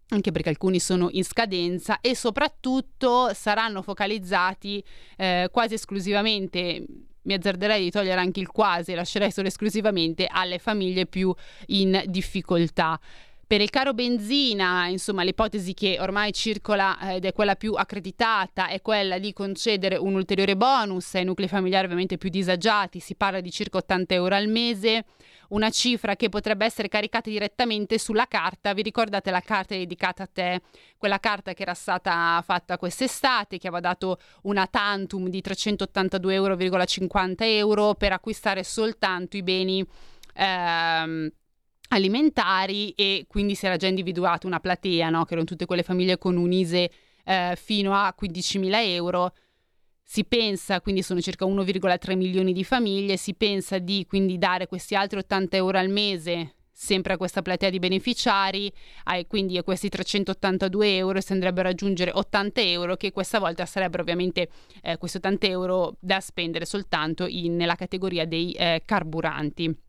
anche 0.09 0.33
perché 0.33 0.51
alcuni 0.51 0.79
sono 0.81 1.09
in 1.13 1.25
scadenza 1.25 2.01
e 2.03 2.15
soprattutto 2.15 3.33
saranno 3.33 3.81
focalizzati 3.81 4.85
quasi 5.51 5.75
esclusivamente 5.75 6.85
mi 7.23 7.35
azzarderei 7.35 7.85
di 7.85 7.91
togliere 7.91 8.21
anche 8.21 8.41
il 8.41 8.49
quasi, 8.49 8.95
lascerei 8.95 9.31
solo 9.31 9.49
esclusivamente 9.49 10.27
alle 10.27 10.59
famiglie 10.59 11.07
più 11.07 11.35
in 11.67 12.03
difficoltà. 12.07 12.99
Per 13.51 13.61
il 13.61 13.71
caro 13.71 13.95
benzina, 13.95 14.87
insomma, 14.87 15.25
l'ipotesi 15.25 15.75
che 15.75 15.97
ormai 15.99 16.33
circola 16.33 16.97
eh, 17.01 17.17
ed 17.17 17.25
è 17.25 17.33
quella 17.33 17.57
più 17.57 17.73
accreditata 17.73 18.69
è 18.69 18.81
quella 18.81 19.19
di 19.19 19.33
concedere 19.33 19.97
un 19.97 20.15
ulteriore 20.15 20.57
bonus 20.57 21.17
ai 21.17 21.25
nuclei 21.25 21.49
familiari 21.49 21.87
ovviamente 21.87 22.17
più 22.17 22.29
disagiati, 22.29 23.01
si 23.01 23.17
parla 23.17 23.41
di 23.41 23.51
circa 23.51 23.79
80 23.79 24.15
euro 24.15 24.37
al 24.37 24.47
mese, 24.47 25.05
una 25.49 25.69
cifra 25.71 26.15
che 26.15 26.29
potrebbe 26.29 26.65
essere 26.65 26.87
caricata 26.87 27.29
direttamente 27.29 27.99
sulla 27.99 28.27
carta. 28.27 28.73
Vi 28.73 28.83
ricordate 28.83 29.33
la 29.33 29.41
carta 29.41 29.75
dedicata 29.75 30.23
a 30.23 30.29
te, 30.33 30.61
quella 30.97 31.19
carta 31.19 31.53
che 31.53 31.63
era 31.63 31.75
stata 31.75 32.41
fatta 32.47 32.79
quest'estate, 32.79 33.59
che 33.59 33.67
aveva 33.67 33.81
dato 33.81 34.21
una 34.43 34.69
tantum 34.69 35.27
di 35.27 35.43
382,50 35.45 37.35
euro 37.41 37.95
per 37.95 38.13
acquistare 38.13 38.63
soltanto 38.63 39.37
i 39.37 39.43
beni. 39.43 39.85
Ehm, 40.35 41.33
alimentari 41.93 42.91
e 42.91 43.25
quindi 43.29 43.55
si 43.55 43.67
era 43.67 43.77
già 43.77 43.87
individuata 43.87 44.47
una 44.47 44.61
platea, 44.61 45.09
no? 45.11 45.25
che 45.25 45.33
erano 45.33 45.47
tutte 45.47 45.67
quelle 45.67 45.83
famiglie 45.83 46.19
con 46.19 46.37
un 46.37 46.53
ISE 46.53 46.91
eh, 47.25 47.57
fino 47.57 47.95
a 47.95 48.15
15.000 48.21 48.71
euro. 48.87 49.33
Si 50.03 50.25
pensa, 50.25 50.81
quindi 50.81 51.03
sono 51.03 51.21
circa 51.21 51.47
1,3 51.47 52.17
milioni 52.17 52.53
di 52.53 52.65
famiglie, 52.65 53.17
si 53.17 53.35
pensa 53.35 53.79
di 53.79 54.05
quindi 54.09 54.39
dare 54.39 54.67
questi 54.67 54.97
altri 54.97 55.19
80 55.19 55.57
euro 55.57 55.79
al 55.79 55.89
mese 55.89 56.55
sempre 56.81 57.13
a 57.13 57.17
questa 57.19 57.43
platea 57.43 57.69
di 57.69 57.79
beneficiari, 57.79 58.73
e 59.15 59.27
quindi 59.27 59.59
a 59.59 59.63
questi 59.63 59.91
382 59.91 60.97
euro 60.97 61.21
si 61.21 61.33
andrebbero 61.33 61.69
a 61.69 61.71
raggiungere 61.73 62.11
80 62.11 62.61
euro 62.63 62.97
che 62.97 63.13
questa 63.13 63.39
volta 63.39 63.67
sarebbero 63.67 64.03
ovviamente 64.03 64.49
eh, 64.81 64.97
questi 64.97 65.19
80 65.19 65.47
euro 65.47 65.97
da 66.01 66.21
spendere 66.21 66.65
soltanto 66.65 67.27
in, 67.27 67.55
nella 67.57 67.75
categoria 67.75 68.25
dei 68.25 68.53
eh, 68.53 68.81
carburanti. 68.87 69.89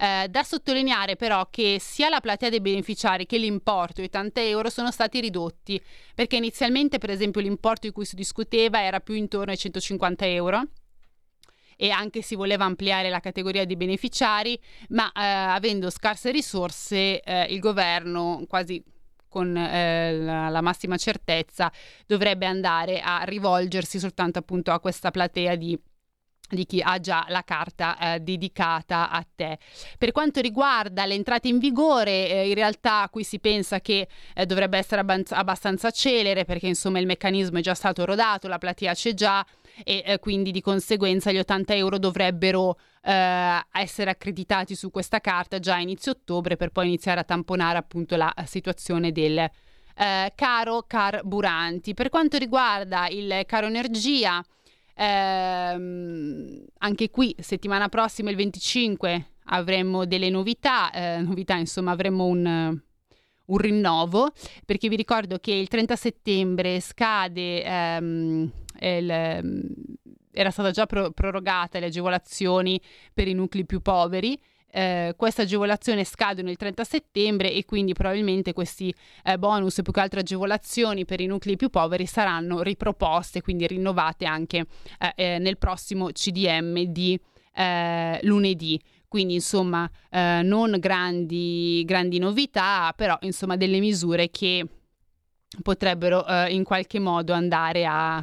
Eh, 0.00 0.28
da 0.28 0.44
sottolineare 0.44 1.16
però 1.16 1.48
che 1.50 1.78
sia 1.80 2.08
la 2.08 2.20
platea 2.20 2.50
dei 2.50 2.60
beneficiari 2.60 3.26
che 3.26 3.36
l'importo, 3.36 4.00
i 4.00 4.04
80 4.04 4.40
euro, 4.42 4.70
sono 4.70 4.92
stati 4.92 5.18
ridotti, 5.18 5.82
perché 6.14 6.36
inizialmente 6.36 6.98
per 6.98 7.10
esempio 7.10 7.40
l'importo 7.40 7.88
di 7.88 7.92
cui 7.92 8.04
si 8.04 8.14
discuteva 8.14 8.80
era 8.80 9.00
più 9.00 9.14
intorno 9.14 9.50
ai 9.50 9.58
150 9.58 10.24
euro 10.26 10.62
e 11.76 11.90
anche 11.90 12.22
si 12.22 12.36
voleva 12.36 12.64
ampliare 12.64 13.08
la 13.08 13.18
categoria 13.18 13.64
di 13.64 13.76
beneficiari, 13.76 14.60
ma 14.90 15.10
eh, 15.10 15.20
avendo 15.20 15.90
scarse 15.90 16.30
risorse 16.30 17.20
eh, 17.20 17.46
il 17.50 17.58
governo 17.58 18.44
quasi 18.48 18.82
con 19.28 19.56
eh, 19.56 20.12
la, 20.12 20.48
la, 20.48 20.60
massima 20.60 20.96
certezza 20.96 21.70
dovrebbe 22.06 22.46
andare 22.46 23.00
a 23.00 23.22
rivolgersi 23.24 23.98
soltanto 23.98 24.38
appunto 24.38 24.72
a 24.72 24.80
questa 24.80 25.10
platea 25.10 25.54
di 25.54 25.78
di 26.54 26.66
chi 26.66 26.80
ha 26.80 26.98
già 27.00 27.24
la 27.28 27.42
carta 27.42 28.14
eh, 28.14 28.20
dedicata 28.20 29.10
a 29.10 29.24
te. 29.34 29.58
Per 29.98 30.12
quanto 30.12 30.40
riguarda 30.40 31.04
l'entrata 31.06 31.48
in 31.48 31.58
vigore, 31.58 32.28
eh, 32.28 32.48
in 32.48 32.54
realtà 32.54 33.08
qui 33.10 33.24
si 33.24 33.38
pensa 33.38 33.80
che 33.80 34.08
eh, 34.34 34.46
dovrebbe 34.46 34.78
essere 34.78 35.00
abbanz- 35.00 35.32
abbastanza 35.32 35.90
celere 35.90 36.44
perché 36.44 36.66
insomma 36.66 36.98
il 36.98 37.06
meccanismo 37.06 37.58
è 37.58 37.62
già 37.62 37.74
stato 37.74 38.04
rodato, 38.04 38.48
la 38.48 38.58
platea 38.58 38.94
c'è 38.94 39.14
già 39.14 39.44
e 39.84 40.02
eh, 40.04 40.18
quindi 40.18 40.50
di 40.50 40.60
conseguenza 40.60 41.30
gli 41.30 41.38
80 41.38 41.74
euro 41.74 41.98
dovrebbero 41.98 42.78
eh, 43.02 43.64
essere 43.72 44.10
accreditati 44.10 44.74
su 44.74 44.90
questa 44.90 45.20
carta 45.20 45.58
già 45.58 45.74
a 45.74 45.80
inizio 45.80 46.12
ottobre 46.12 46.56
per 46.56 46.70
poi 46.70 46.86
iniziare 46.86 47.20
a 47.20 47.24
tamponare 47.24 47.78
appunto 47.78 48.16
la 48.16 48.32
situazione 48.44 49.12
del 49.12 49.38
eh, 49.98 50.32
caro 50.34 50.84
carburanti. 50.86 51.94
Per 51.94 52.08
quanto 52.08 52.38
riguarda 52.38 53.08
il 53.08 53.42
caro 53.46 53.66
energia, 53.66 54.42
Ehm, 55.00 56.64
anche 56.78 57.10
qui, 57.10 57.34
settimana 57.38 57.88
prossima, 57.88 58.30
il 58.30 58.36
25, 58.36 59.26
avremo 59.44 60.04
delle 60.06 60.28
novità, 60.28 60.90
eh, 60.90 61.20
novità 61.20 61.54
insomma 61.54 61.92
avremo 61.92 62.24
un, 62.24 62.80
un, 63.46 63.56
rinnovo, 63.58 64.32
perché 64.66 64.88
vi 64.88 64.96
ricordo 64.96 65.38
che 65.38 65.52
il 65.52 65.68
30 65.68 65.94
settembre 65.94 66.80
scade 66.80 67.62
ehm, 67.62 68.52
il, 68.80 69.92
era 70.32 70.50
stata 70.50 70.72
già 70.72 70.86
pro- 70.86 71.12
prorogata 71.12 71.78
le 71.78 71.86
agevolazioni 71.86 72.80
per 73.14 73.28
i 73.28 73.34
nuclei 73.34 73.66
più 73.66 73.80
poveri 73.80 74.36
eh, 74.70 75.14
questa 75.16 75.42
agevolazione 75.42 76.04
scadono 76.04 76.50
il 76.50 76.56
30 76.56 76.84
settembre 76.84 77.52
e 77.52 77.64
quindi 77.64 77.94
probabilmente 77.94 78.52
questi 78.52 78.94
eh, 79.24 79.38
bonus 79.38 79.78
e 79.78 79.82
più 79.82 79.92
che 79.92 80.00
altre 80.00 80.20
agevolazioni 80.20 81.04
per 81.04 81.20
i 81.20 81.26
nuclei 81.26 81.56
più 81.56 81.70
poveri 81.70 82.06
saranno 82.06 82.60
riproposte, 82.62 83.40
quindi 83.40 83.66
rinnovate 83.66 84.26
anche 84.26 84.66
eh, 84.98 85.12
eh 85.16 85.38
nel 85.38 85.58
prossimo 85.58 86.08
CDM 86.12 86.82
di 86.82 87.18
eh, 87.54 88.18
lunedì. 88.22 88.80
Quindi 89.08 89.34
insomma 89.34 89.90
eh, 90.10 90.42
non 90.42 90.76
grandi, 90.78 91.82
grandi 91.86 92.18
novità, 92.18 92.92
però 92.94 93.16
insomma 93.22 93.56
delle 93.56 93.78
misure 93.80 94.30
che 94.30 94.66
potrebbero 95.62 96.26
in 96.48 96.62
qualche 96.62 96.98
modo 96.98 97.32
andare 97.32 97.86
a, 97.86 98.22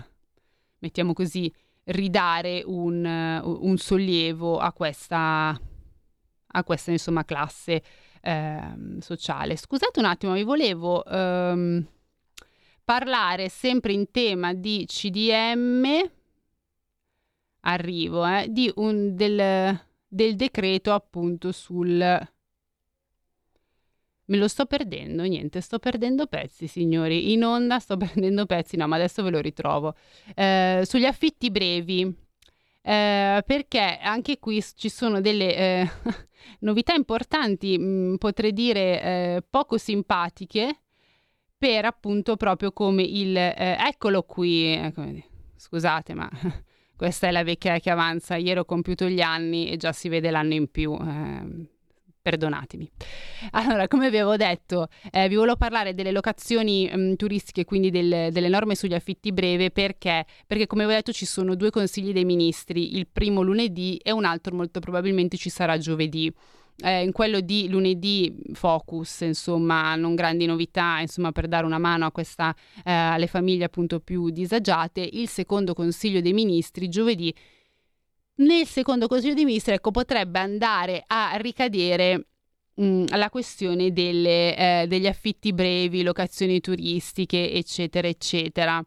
mettiamo 0.77 1.13
così, 1.13 1.51
ridare 1.85 2.61
un, 2.63 3.03
un 3.03 3.77
sollievo 3.77 4.59
a 4.59 4.71
questa 4.73 5.59
a 6.55 6.63
questa 6.63 6.91
insomma 6.91 7.25
classe 7.25 7.83
eh, 8.21 8.73
sociale. 8.99 9.55
Scusate 9.55 9.99
un 9.99 10.05
attimo, 10.05 10.33
vi 10.33 10.43
volevo 10.43 11.03
ehm, 11.05 11.85
parlare 12.83 13.49
sempre 13.49 13.93
in 13.93 14.09
tema 14.11 14.53
di 14.53 14.85
CDM, 14.87 16.09
arrivo, 17.61 18.25
eh, 18.25 18.47
di 18.49 18.71
un, 18.75 19.15
del, 19.15 19.79
del 20.07 20.35
decreto 20.35 20.93
appunto 20.93 21.51
sul... 21.51 22.29
Me 24.27 24.37
lo 24.37 24.47
sto 24.47 24.65
perdendo, 24.65 25.21
niente, 25.21 25.61
sto 25.61 25.77
perdendo 25.77 26.25
pezzi, 26.25 26.65
signori. 26.65 27.31
In 27.33 27.43
onda 27.43 27.77
sto 27.77 27.95
perdendo 27.97 28.47
pezzi, 28.47 28.75
no, 28.75 28.87
ma 28.87 28.95
adesso 28.95 29.21
ve 29.21 29.29
lo 29.29 29.39
ritrovo. 29.39 29.95
Eh, 30.33 30.81
sugli 30.83 31.05
affitti 31.05 31.51
brevi, 31.51 32.24
eh, 32.87 33.43
perché 33.43 33.97
anche 33.99 34.37
qui 34.37 34.63
ci 34.75 34.89
sono 34.89 35.19
delle 35.19 35.55
eh, 35.55 35.89
novità 36.61 36.93
importanti, 36.93 37.79
mh, 37.79 37.83
mm, 37.83 38.15
potrei 38.17 38.53
dire 38.53 39.01
eh, 39.01 39.43
poco 39.49 39.79
simpatiche, 39.79 40.81
per 41.57 41.85
appunto 41.85 42.35
proprio 42.35 42.71
come 42.71 43.01
il 43.01 43.35
eh, 43.35 43.77
eccolo 43.79 44.21
qui, 44.21 44.65
ecco, 44.67 45.03
scusate 45.55 46.13
ma 46.13 46.29
questa 46.95 47.27
è 47.27 47.31
la 47.31 47.43
vecchia 47.43 47.79
che 47.79 47.89
avanza, 47.89 48.35
ieri 48.35 48.59
ho 48.59 48.65
compiuto 48.65 49.07
gli 49.07 49.21
anni 49.21 49.69
e 49.71 49.77
già 49.77 49.91
si 49.91 50.07
vede 50.07 50.29
l'anno 50.29 50.53
in 50.53 50.69
più. 50.69 50.95
Perdonatemi. 52.25 52.89
Allora, 53.51 53.87
come 53.87 54.09
vi 54.09 54.17
avevo 54.17 54.35
detto, 54.35 54.87
eh, 55.11 55.29
vi 55.29 55.35
volevo 55.35 55.57
parlare 55.57 55.93
delle 55.93 56.09
locazioni 56.09 56.89
mh, 56.91 56.99
mm, 56.99 57.13
turistiche, 57.13 57.65
quindi 57.65 57.91
del, 57.91 58.31
delle 58.31 58.49
norme 58.49 58.73
sugli 58.73 58.95
affitti 58.95 59.31
breve, 59.31 59.69
perché? 59.69 60.25
Perché 60.47 60.65
come 60.65 60.85
ho 60.85 60.87
detto 60.87 61.11
ci 61.11 61.27
sono 61.27 61.53
due 61.53 61.69
consigli 61.69 62.13
dei 62.13 62.25
ministri, 62.25 62.97
il 62.97 63.05
primo 63.05 63.43
lunedì 63.43 63.97
e 63.97 64.11
un 64.11 64.25
altro 64.25 64.55
molto 64.55 64.79
probabilmente 64.79 65.37
ci 65.37 65.51
sarà 65.51 65.77
giovedì. 65.77 66.33
Eh, 66.83 67.03
in 67.03 67.11
quello 67.11 67.41
di 67.41 67.69
lunedì 67.69 68.35
focus, 68.53 69.21
insomma, 69.21 69.95
non 69.95 70.15
grandi 70.15 70.47
novità, 70.47 70.97
insomma, 71.01 71.31
per 71.31 71.47
dare 71.47 71.67
una 71.67 71.77
mano 71.77 72.09
questa, 72.09 72.55
eh, 72.83 72.91
alle 72.91 73.27
famiglie 73.27 73.65
appunto 73.65 73.99
più 73.99 74.31
disagiate. 74.31 75.07
Il 75.13 75.29
secondo 75.29 75.75
consiglio 75.75 76.21
dei 76.21 76.33
ministri 76.33 76.89
giovedì 76.89 77.31
nel 78.37 78.65
secondo 78.65 79.07
Consiglio 79.07 79.33
dei 79.33 79.45
Ministri 79.45 79.73
ecco, 79.73 79.91
potrebbe 79.91 80.39
andare 80.39 81.03
a 81.07 81.35
ricadere 81.37 82.27
mh, 82.73 83.15
la 83.15 83.29
questione 83.29 83.91
delle, 83.91 84.55
eh, 84.55 84.87
degli 84.87 85.07
affitti 85.07 85.53
brevi, 85.53 86.03
locazioni 86.03 86.59
turistiche, 86.59 87.51
eccetera, 87.51 88.07
eccetera. 88.07 88.83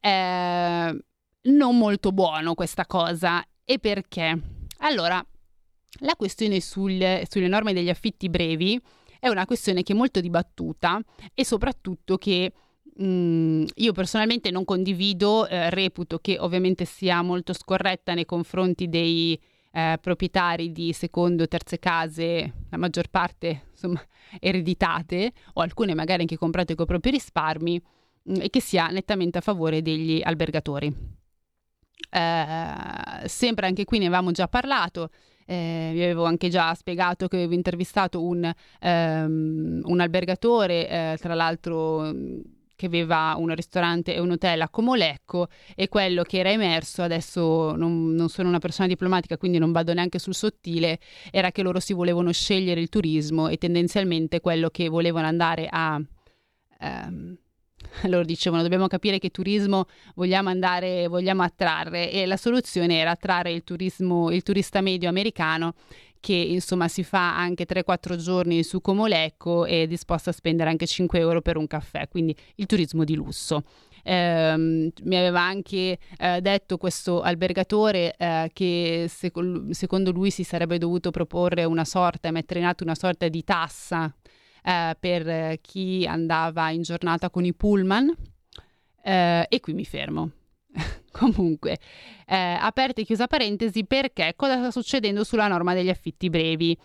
Eh, 0.00 1.04
non 1.42 1.78
molto 1.78 2.12
buono 2.12 2.54
questa 2.54 2.86
cosa. 2.86 3.44
E 3.64 3.78
perché? 3.78 4.38
Allora, 4.78 5.24
la 6.00 6.16
questione 6.16 6.60
sul, 6.60 7.22
sulle 7.28 7.48
norme 7.48 7.72
degli 7.72 7.88
affitti 7.88 8.28
brevi 8.28 8.80
è 9.18 9.28
una 9.28 9.46
questione 9.46 9.82
che 9.82 9.92
è 9.92 9.96
molto 9.96 10.20
dibattuta 10.20 11.00
e 11.32 11.44
soprattutto 11.44 12.16
che 12.18 12.52
Mm, 13.00 13.64
io 13.76 13.92
personalmente 13.92 14.50
non 14.50 14.64
condivido, 14.64 15.46
eh, 15.48 15.70
reputo 15.70 16.18
che 16.18 16.36
ovviamente 16.38 16.84
sia 16.84 17.22
molto 17.22 17.54
scorretta 17.54 18.12
nei 18.12 18.26
confronti 18.26 18.88
dei 18.88 19.38
eh, 19.72 19.98
proprietari 20.00 20.72
di 20.72 20.92
secondo 20.92 21.44
o 21.44 21.48
terze 21.48 21.78
case, 21.78 22.52
la 22.68 22.76
maggior 22.76 23.08
parte 23.08 23.68
insomma 23.70 24.02
ereditate 24.38 25.32
o 25.54 25.62
alcune 25.62 25.94
magari 25.94 26.20
anche 26.22 26.36
comprate 26.36 26.74
con 26.74 26.84
i 26.84 26.88
propri 26.88 27.10
risparmi 27.12 27.80
mh, 28.24 28.32
mm, 28.32 28.40
e 28.42 28.50
che 28.50 28.60
sia 28.60 28.88
nettamente 28.88 29.38
a 29.38 29.40
favore 29.40 29.80
degli 29.80 30.20
albergatori. 30.22 30.94
Eh, 32.10 33.28
sempre 33.28 33.66
anche 33.66 33.84
qui 33.84 33.98
ne 33.98 34.06
avevamo 34.06 34.32
già 34.32 34.48
parlato. 34.48 35.08
Eh, 35.46 35.90
vi 35.92 36.02
avevo 36.02 36.24
anche 36.24 36.48
già 36.48 36.74
spiegato 36.74 37.26
che 37.28 37.36
avevo 37.36 37.54
intervistato 37.54 38.22
un, 38.22 38.50
um, 38.82 39.80
un 39.82 40.00
albergatore, 40.00 40.88
eh, 40.88 41.16
tra 41.18 41.34
l'altro 41.34 42.12
che 42.82 42.86
aveva 42.86 43.34
un 43.38 43.54
ristorante 43.54 44.12
e 44.12 44.18
un 44.18 44.32
hotel 44.32 44.60
a 44.60 44.68
Comolecco 44.68 45.46
e 45.76 45.88
quello 45.88 46.24
che 46.24 46.38
era 46.38 46.50
emerso, 46.50 47.02
adesso 47.02 47.76
non, 47.76 48.12
non, 48.12 48.28
sono 48.28 48.48
una 48.48 48.58
persona 48.58 48.88
diplomatica 48.88 49.36
quindi 49.36 49.58
non 49.58 49.70
vado 49.70 49.94
neanche 49.94 50.18
sul 50.18 50.34
sottile, 50.34 50.98
era 51.30 51.52
che 51.52 51.62
loro 51.62 51.78
si 51.78 51.92
volevano 51.92 52.32
scegliere 52.32 52.80
il 52.80 52.88
turismo 52.88 53.46
e 53.46 53.56
tendenzialmente 53.56 54.40
quello 54.40 54.68
che 54.70 54.88
volevano 54.88 55.28
andare 55.28 55.68
a... 55.70 56.00
Ehm, 56.80 57.36
loro 58.08 58.24
dicevano 58.24 58.62
dobbiamo 58.62 58.86
capire 58.86 59.18
che 59.18 59.30
turismo 59.30 59.86
vogliamo 60.14 60.48
andare, 60.48 61.06
vogliamo 61.08 61.42
attrarre 61.42 62.10
e 62.10 62.26
la 62.26 62.36
soluzione 62.36 62.98
era 62.98 63.10
attrarre 63.12 63.52
il 63.52 63.62
turismo, 63.64 64.30
il 64.30 64.42
turista 64.42 64.80
medio 64.80 65.08
americano 65.08 65.74
che 66.22 66.34
insomma 66.34 66.86
si 66.86 67.02
fa 67.02 67.36
anche 67.36 67.66
3-4 67.66 68.14
giorni 68.14 68.62
su 68.62 68.80
Comolecco 68.80 69.66
e 69.66 69.82
è 69.82 69.86
disposto 69.88 70.30
a 70.30 70.32
spendere 70.32 70.70
anche 70.70 70.86
5 70.86 71.18
euro 71.18 71.42
per 71.42 71.56
un 71.56 71.66
caffè, 71.66 72.08
quindi 72.08 72.34
il 72.54 72.66
turismo 72.66 73.02
di 73.02 73.16
lusso. 73.16 73.64
Eh, 74.04 74.56
mi 74.56 75.16
aveva 75.16 75.40
anche 75.40 75.98
eh, 76.18 76.40
detto 76.40 76.76
questo 76.76 77.22
albergatore 77.22 78.14
eh, 78.16 78.50
che 78.52 79.06
sec- 79.08 79.70
secondo 79.70 80.12
lui 80.12 80.30
si 80.30 80.44
sarebbe 80.44 80.78
dovuto 80.78 81.10
proporre 81.10 81.64
una 81.64 81.84
sorta, 81.84 82.30
mettere 82.30 82.60
in 82.60 82.66
atto 82.66 82.84
una 82.84 82.94
sorta 82.94 83.26
di 83.26 83.42
tassa 83.42 84.14
eh, 84.62 84.96
per 84.98 85.60
chi 85.60 86.06
andava 86.06 86.70
in 86.70 86.82
giornata 86.82 87.30
con 87.30 87.44
i 87.44 87.52
pullman. 87.52 88.14
Eh, 89.02 89.46
e 89.48 89.60
qui 89.60 89.72
mi 89.72 89.84
fermo. 89.84 90.30
Comunque, 91.18 91.78
eh, 92.26 92.56
aperta 92.58 93.02
e 93.02 93.04
chiusa 93.04 93.26
parentesi, 93.26 93.84
perché 93.84 94.32
cosa 94.34 94.58
sta 94.58 94.70
succedendo 94.70 95.24
sulla 95.24 95.46
norma 95.46 95.74
degli 95.74 95.90
affitti 95.90 96.30
brevi? 96.30 96.76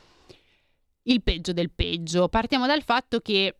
Il 1.04 1.24
peggio 1.24 1.54
del 1.54 1.72
peggio. 1.72 2.28
Partiamo 2.28 2.68
dal 2.68 2.84
fatto 2.84 3.22
che 3.22 3.56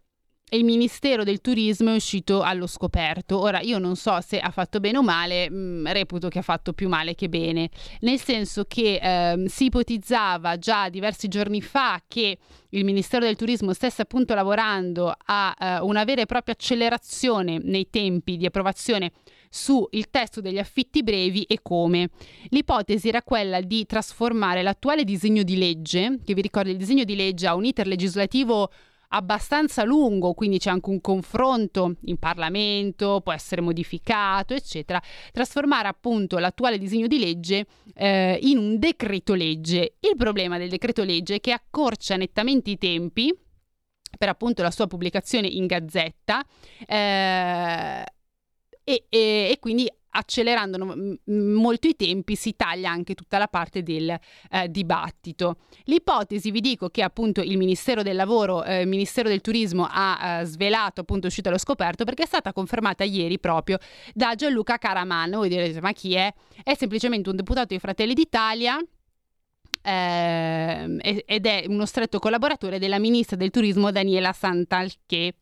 il 0.52 0.64
Ministero 0.64 1.26
del 1.26 1.42
Turismo 1.42 1.92
è 1.92 1.96
uscito 1.96 2.42
allo 2.42 2.68
scoperto. 2.68 3.38
Ora, 3.38 3.60
io 3.60 3.80
non 3.80 3.98
so 3.98 4.22
se 4.22 4.40
ha 4.40 4.50
fatto 4.50 4.80
bene 4.80 4.98
o 4.98 5.04
male, 5.04 5.50
mh, 5.50 5.56
mm, 5.56 5.88
reputo 5.88 6.30
che 6.30 6.40
ha 6.40 6.44
fatto 6.44 6.72
più 6.72 6.88
male 6.88 7.16
che 7.16 7.28
bene, 7.28 7.70
nel 8.02 8.20
senso 8.20 8.64
che 8.64 8.98
ehm, 9.02 9.48
si 9.48 9.66
ipotizzava 9.66 10.58
già 10.58 10.88
diversi 10.88 11.28
giorni 11.28 11.62
fa 11.62 12.02
che 12.08 12.38
il 12.70 12.86
Ministero 12.86 13.26
del 13.26 13.36
Turismo 13.36 13.74
stesse 13.74 14.02
appunto 14.02 14.34
lavorando 14.36 15.14
a 15.26 15.54
eh, 15.60 15.80
una 15.80 16.06
vera 16.06 16.22
e 16.22 16.26
propria 16.26 16.54
accelerazione 16.54 17.60
nei 17.62 17.90
tempi 17.90 18.38
di 18.38 18.46
approvazione 18.46 19.12
sul 19.50 19.90
testo 20.10 20.42
degli 20.42 20.60
affitti 20.60 21.04
brevi 21.04 21.44
e 21.44 21.60
come. 21.62 22.10
L'ipotesi 22.50 23.08
era 23.08 23.22
quella 23.22 23.62
di 23.62 23.86
trasformare 23.86 24.62
l'attuale 24.62 25.04
disegno 25.04 25.44
di 25.44 25.58
legge, 25.58 26.20
che 26.24 26.34
vi 26.34 26.42
ricordo 26.42 26.70
il 26.70 26.78
disegno 26.78 27.04
di 27.04 27.16
legge 27.16 27.48
ha 27.48 27.56
un 27.56 27.66
iter 27.66 27.88
legislativo 27.88 28.70
abbastanza 29.10 29.84
lungo, 29.84 30.34
quindi 30.34 30.58
c'è 30.58 30.70
anche 30.70 30.90
un 30.90 31.00
confronto 31.00 31.96
in 32.06 32.18
Parlamento, 32.18 33.22
può 33.22 33.32
essere 33.32 33.62
modificato, 33.62 34.54
eccetera, 34.54 35.02
trasformare 35.32 35.88
appunto 35.88 36.38
l'attuale 36.38 36.78
disegno 36.78 37.08
di 37.08 37.20
legge 37.20 37.66
eh, 37.94 38.38
in 38.42 38.58
un 38.58 38.80
decreto 38.80 39.34
legge. 39.34 39.96
Il 40.00 40.16
problema 40.18 40.58
del 40.58 40.70
decreto 40.70 41.04
legge 41.04 41.36
è 41.36 41.40
che 41.40 41.52
accorcia 41.52 42.16
nettamente 42.16 42.70
i 42.72 42.78
tempi 42.78 43.34
per 44.18 44.30
appunto 44.30 44.62
la 44.62 44.72
sua 44.72 44.88
pubblicazione 44.88 45.48
in 45.48 45.66
gazzetta 45.66 46.44
eh, 46.88 48.04
e, 48.90 49.04
e, 49.10 49.50
e 49.52 49.58
quindi 49.60 49.92
accelerando 50.10 50.96
molto 51.26 51.88
i 51.88 51.96
tempi 51.96 52.36
si 52.36 52.56
taglia 52.56 52.90
anche 52.90 53.14
tutta 53.14 53.38
la 53.38 53.48
parte 53.48 53.84
del 53.84 54.10
eh, 54.10 54.70
dibattito. 54.70 55.58
L'ipotesi 55.84 56.50
vi 56.52 56.62
dico 56.62 56.90
che 56.90 57.04
appunto 57.04 57.42
il 57.42 57.58
Ministero 57.58 58.02
del 58.02 58.16
Lavoro, 58.16 58.64
eh, 58.64 58.82
il 58.82 58.88
Ministero 58.88 59.28
del 59.28 59.42
Turismo 59.42 59.88
ha 59.90 60.40
eh, 60.40 60.46
svelato, 60.46 61.02
appunto 61.02 61.26
è 61.26 61.28
uscito 61.28 61.50
allo 61.50 61.60
scoperto 61.60 62.06
perché 62.06 62.24
è 62.24 62.26
stata 62.28 62.54
confermata 62.54 63.04
ieri 63.04 63.40
proprio 63.40 63.78
da 64.14 64.34
Gianluca 64.36 64.78
Caraman. 64.78 65.32
Voi 65.32 65.50
direte 65.50 65.82
ma 65.82 65.92
chi 65.92 66.16
è? 66.16 66.34
È 66.64 66.74
semplicemente 66.74 67.30
un 67.30 67.36
deputato 67.36 67.74
di 67.74 67.80
Fratelli 67.80 68.14
d'Italia 68.14 68.80
eh, 69.88 71.24
ed 71.26 71.46
è 71.46 71.64
uno 71.68 71.86
stretto 71.86 72.20
collaboratore 72.20 72.78
della 72.78 73.00
ministra 73.00 73.38
del 73.38 73.52
turismo 73.52 73.90
Daniela 73.90 74.34
Santalché 74.34 75.36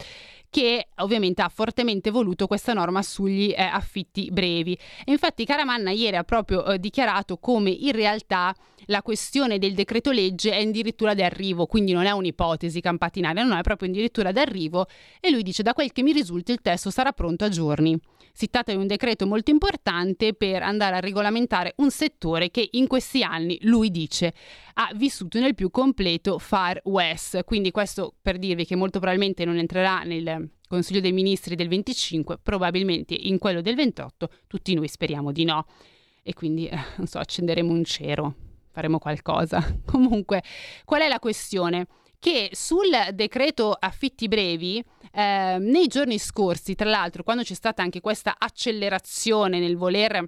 che 0.51 0.88
ovviamente 0.99 1.41
ha 1.41 1.49
fortemente 1.49 2.12
voluto 2.12 2.47
questa 2.47 2.71
norma 2.71 3.01
sugli 3.01 3.53
eh, 3.53 3.62
affitti 3.62 4.29
brevi. 4.31 4.77
E 5.03 5.12
infatti 5.12 5.43
Caramanna 5.43 5.91
ieri 5.91 6.15
ha 6.15 6.23
proprio 6.23 6.65
eh, 6.65 6.79
dichiarato 6.79 7.38
come 7.38 7.71
in 7.71 7.91
realtà 7.91 8.55
la 8.86 9.01
questione 9.01 9.57
del 9.57 9.74
decreto 9.74 10.11
legge 10.11 10.51
è 10.51 10.61
addirittura 10.61 11.13
d'arrivo, 11.13 11.65
quindi 11.65 11.91
non 11.91 12.05
è 12.05 12.11
un'ipotesi 12.11 12.80
campatinaria, 12.80 13.43
no, 13.43 13.57
è 13.57 13.61
proprio 13.63 13.89
addirittura 13.89 14.32
d'arrivo 14.32 14.86
e 15.19 15.30
lui 15.30 15.43
dice 15.43 15.61
da 15.61 15.74
quel 15.74 15.91
che 15.91 16.03
mi 16.03 16.13
risulta 16.13 16.53
il 16.53 16.61
testo 16.61 16.89
sarà 16.89 17.11
pronto 17.11 17.43
a 17.43 17.49
giorni. 17.49 17.99
Si 18.38 18.49
tratta 18.49 18.73
di 18.73 18.77
un 18.77 18.86
decreto 18.86 19.25
molto 19.25 19.49
importante 19.49 20.33
per 20.33 20.61
andare 20.61 20.97
a 20.97 20.99
regolamentare 20.99 21.73
un 21.77 21.89
settore 21.89 22.51
che 22.51 22.67
in 22.71 22.86
questi 22.86 23.23
anni, 23.23 23.57
lui 23.61 23.89
dice, 23.89 24.33
ha 24.73 24.91
vissuto 24.93 25.39
nel 25.39 25.55
più 25.55 25.71
completo 25.71 26.38
Far 26.38 26.81
West. 26.83 27.45
Quindi 27.45 27.71
questo 27.71 28.13
per 28.21 28.38
dirvi 28.38 28.65
che 28.65 28.75
molto 28.75 28.99
probabilmente 28.99 29.45
non 29.45 29.57
entrerà 29.57 30.03
nel 30.03 30.49
Consiglio 30.67 30.99
dei 30.99 31.13
Ministri 31.13 31.55
del 31.55 31.69
25, 31.69 32.39
probabilmente 32.43 33.13
in 33.17 33.38
quello 33.38 33.61
del 33.61 33.75
28, 33.75 34.29
tutti 34.47 34.73
noi 34.73 34.89
speriamo 34.89 35.31
di 35.31 35.45
no. 35.45 35.65
E 36.21 36.33
quindi, 36.33 36.67
eh, 36.67 36.77
non 36.97 37.07
so, 37.07 37.19
accenderemo 37.19 37.71
un 37.71 37.86
cero, 37.86 38.36
faremo 38.71 38.99
qualcosa. 38.99 39.63
Comunque, 39.88 40.43
qual 40.83 40.99
è 40.99 41.07
la 41.07 41.19
questione? 41.19 41.88
Che 42.26 42.49
sul 42.53 42.89
decreto 43.13 43.78
affitti 43.80 44.28
brevi, 44.28 44.84
eh, 45.11 45.57
nei 45.59 45.86
giorni 45.86 46.17
scorsi, 46.17 46.73
tra 46.73 46.89
l'altro, 46.89 47.21
quando 47.21 47.43
c'è 47.43 47.53
stata 47.53 47.84
anche 47.84 48.01
questa 48.01 48.38
accelerazione 48.39 49.59
nel 49.59 49.78
voler 49.78 50.28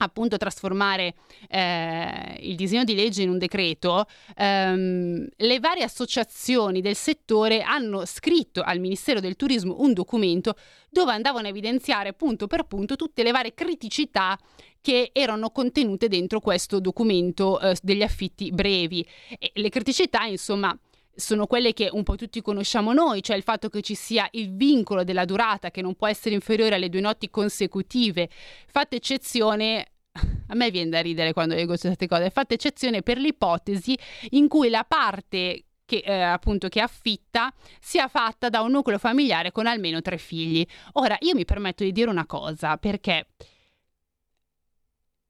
appunto 0.00 0.36
trasformare 0.36 1.14
eh, 1.48 2.36
il 2.40 2.56
disegno 2.56 2.84
di 2.84 2.94
legge 2.94 3.22
in 3.22 3.30
un 3.30 3.38
decreto, 3.38 4.04
ehm, 4.36 5.26
le 5.34 5.60
varie 5.60 5.84
associazioni 5.84 6.82
del 6.82 6.94
settore 6.94 7.62
hanno 7.62 8.04
scritto 8.04 8.60
al 8.60 8.78
Ministero 8.78 9.20
del 9.20 9.36
Turismo 9.36 9.76
un 9.78 9.94
documento 9.94 10.56
dove 10.90 11.12
andavano 11.12 11.46
a 11.46 11.48
evidenziare 11.48 12.12
punto 12.12 12.46
per 12.46 12.64
punto 12.64 12.96
tutte 12.96 13.22
le 13.22 13.30
varie 13.30 13.54
criticità 13.54 14.38
che 14.82 15.08
erano 15.14 15.48
contenute 15.48 16.08
dentro 16.08 16.40
questo 16.40 16.80
documento 16.80 17.58
eh, 17.60 17.74
degli 17.82 18.02
affitti 18.02 18.50
brevi. 18.50 19.06
E 19.38 19.52
le 19.54 19.70
criticità, 19.70 20.24
insomma, 20.24 20.78
sono 21.16 21.46
quelle 21.46 21.72
che 21.72 21.88
un 21.90 22.02
po' 22.02 22.16
tutti 22.16 22.40
conosciamo 22.40 22.92
noi, 22.92 23.22
cioè 23.22 23.36
il 23.36 23.42
fatto 23.42 23.68
che 23.68 23.82
ci 23.82 23.94
sia 23.94 24.28
il 24.32 24.54
vincolo 24.54 25.04
della 25.04 25.24
durata 25.24 25.70
che 25.70 25.82
non 25.82 25.94
può 25.94 26.06
essere 26.06 26.34
inferiore 26.34 26.74
alle 26.74 26.88
due 26.88 27.00
notti 27.00 27.30
consecutive, 27.30 28.28
fatta 28.66 28.96
eccezione 28.96 29.86
a 30.48 30.54
me 30.54 30.70
viene 30.70 30.90
da 30.90 31.00
ridere 31.00 31.32
quando 31.32 31.54
leggo 31.54 31.76
queste 31.76 32.06
cose, 32.06 32.30
fatta 32.30 32.54
eccezione 32.54 33.02
per 33.02 33.18
l'ipotesi 33.18 33.98
in 34.30 34.48
cui 34.48 34.68
la 34.68 34.84
parte 34.84 35.64
che 35.84 36.02
eh, 36.04 36.20
appunto 36.20 36.68
che 36.68 36.80
affitta 36.80 37.52
sia 37.80 38.08
fatta 38.08 38.48
da 38.48 38.60
un 38.62 38.70
nucleo 38.70 38.98
familiare 38.98 39.52
con 39.52 39.66
almeno 39.66 40.00
tre 40.00 40.18
figli. 40.18 40.66
Ora, 40.92 41.16
io 41.20 41.34
mi 41.34 41.44
permetto 41.44 41.84
di 41.84 41.92
dire 41.92 42.08
una 42.08 42.26
cosa, 42.26 42.76
perché 42.78 43.26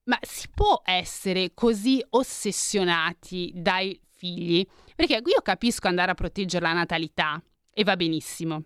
ma 0.04 0.18
si 0.20 0.48
può 0.54 0.82
essere 0.84 1.52
così 1.54 2.04
ossessionati 2.10 3.52
dai 3.54 3.98
figli? 4.24 4.66
Perché 4.94 5.14
io 5.24 5.42
capisco 5.42 5.88
andare 5.88 6.12
a 6.12 6.14
proteggere 6.14 6.64
la 6.64 6.72
natalità 6.72 7.42
e 7.70 7.84
va 7.84 7.96
benissimo. 7.96 8.64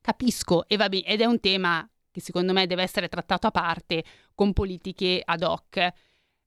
Capisco 0.00 0.66
e 0.66 0.76
va 0.76 0.88
bene, 0.88 1.04
ed 1.04 1.20
è 1.20 1.26
un 1.26 1.40
tema 1.40 1.88
che 2.10 2.20
secondo 2.20 2.54
me 2.54 2.66
deve 2.66 2.82
essere 2.82 3.08
trattato 3.08 3.48
a 3.48 3.50
parte 3.50 4.04
con 4.34 4.54
politiche 4.54 5.20
ad 5.22 5.42
hoc. 5.42 5.92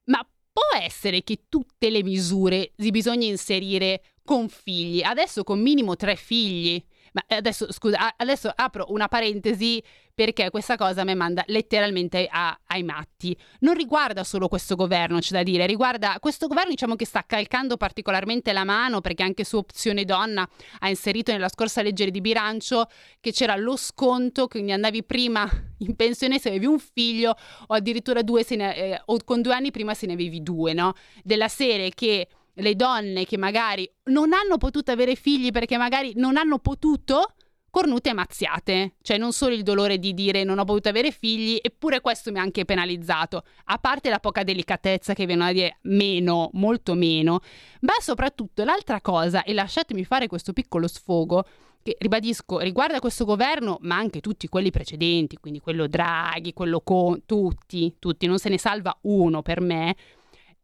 Ma 0.06 0.28
può 0.52 0.80
essere 0.82 1.24
che 1.24 1.45
tutte 1.47 1.91
le 1.91 2.02
misure 2.02 2.72
si 2.76 2.89
bisogna 2.89 3.28
inserire 3.28 4.02
con 4.24 4.50
figli, 4.50 5.04
adesso 5.04 5.43
con 5.43 5.62
minimo 5.62 5.95
tre 5.95 6.16
figli. 6.16 6.84
Ma 7.14 7.24
adesso, 7.28 7.72
scusa, 7.72 8.14
adesso 8.16 8.51
apro 8.53 8.86
una 8.89 9.07
parentesi 9.07 9.82
perché 10.20 10.49
questa 10.49 10.76
cosa 10.76 11.05
mi 11.05 11.16
manda 11.16 11.45
letteralmente 11.47 12.28
a, 12.30 12.60
ai 12.68 12.84
matti. 12.84 13.34
Non 13.60 13.74
riguarda 13.74 14.26
solo 14.26 14.49
questo 14.49 14.76
governo, 14.76 15.20
c'è 15.20 15.32
da 15.32 15.43
dire, 15.43 15.66
riguarda 15.66 16.18
questo 16.20 16.47
governo 16.47 16.72
diciamo 16.72 16.97
che 16.97 17.05
sta 17.05 17.24
calcando 17.26 17.78
particolarmente 17.78 18.51
la 18.51 18.66
mano 18.66 18.99
perché 18.99 19.24
anche 19.24 19.45
su 19.45 19.55
opzione 19.55 20.03
donna 20.03 20.45
ha 20.80 20.89
inserito 20.89 21.32
nella 21.32 21.47
scorsa 21.47 21.82
legge 21.82 22.12
di 22.12 22.20
bilancio 22.20 22.88
che 23.22 23.32
c'era 23.32 23.55
lo 23.55 23.78
sconto, 23.78 24.47
quindi 24.47 24.74
andavi 24.74 25.05
prima 25.05 25.49
in 25.80 25.95
pensione 25.95 26.38
se 26.38 26.49
avevi 26.49 26.66
un 26.66 26.80
figlio 26.80 27.34
o 27.68 27.74
addirittura 27.74 28.22
due 28.22 28.45
ne, 28.49 28.76
eh, 28.76 29.01
o 29.05 29.18
con 29.24 29.41
due 29.41 29.53
anni 29.53 29.72
prima 29.72 29.93
se 29.93 30.05
ne 30.05 30.14
avevi 30.14 30.43
due, 30.43 30.74
no? 30.74 30.95
Della 31.24 31.47
serie 31.47 31.91
che 31.91 32.28
le 32.60 32.76
donne 32.76 33.26
che 33.26 33.38
magari 33.38 33.89
non 34.05 34.34
hanno 34.34 34.57
potuto 34.57 34.91
avere 34.91 35.16
figli 35.16 35.51
perché 35.51 35.78
magari 35.78 36.14
non 36.16 36.38
hanno 36.38 36.60
potuto, 36.60 37.34
cornute 37.70 38.10
e 38.10 38.14
mazziate. 38.14 38.95
Cioè 39.01 39.18
non 39.18 39.32
solo 39.32 39.53
il 39.53 39.64
dolore 39.64 39.99
di 39.99 40.14
dire 40.14 40.43
non 40.43 40.60
ho 40.60 40.66
potuto 40.66 40.89
avere 40.89 41.12
figli, 41.12 41.57
eppure 41.62 42.01
questo 42.01 42.32
mi 42.32 42.39
ha 42.39 42.41
anche 42.41 42.66
penalizzato. 42.66 43.43
A 43.66 43.78
parte 43.78 44.10
la 44.10 44.20
poca 44.20 44.43
delicatezza 44.43 45.14
che 45.14 45.26
viene 45.26 45.45
a 45.45 45.51
dire 45.51 45.78
meno, 45.84 46.49
molto 46.53 46.93
meno, 46.93 47.41
ma 47.82 47.93
soprattutto 47.99 48.64
l'altra 48.64 49.01
cosa, 49.01 49.43
e 49.43 49.53
lasciatemi 49.53 50.03
fare 50.03 50.28
questo 50.28 50.53
piccolo 50.53 50.88
sfogo, 50.88 51.45
che 51.82 51.95
ribadisco 51.97 52.60
riguarda 52.60 52.99
questo 52.99 53.24
governo, 53.24 53.78
ma 53.82 53.95
anche 53.95 54.20
tutti 54.20 54.49
quelli 54.49 54.70
precedenti, 54.70 55.38
quindi 55.38 55.60
quello 55.60 55.88
Draghi, 55.88 56.51
quello 56.51 56.82
Con, 56.82 57.26
tutti, 57.26 57.95
tutti, 57.99 58.28
non 58.28 58.38
se 58.38 58.49
ne 58.49 58.60
salva 58.60 58.97
uno 59.03 59.41
per 59.41 59.62
me 59.62 59.95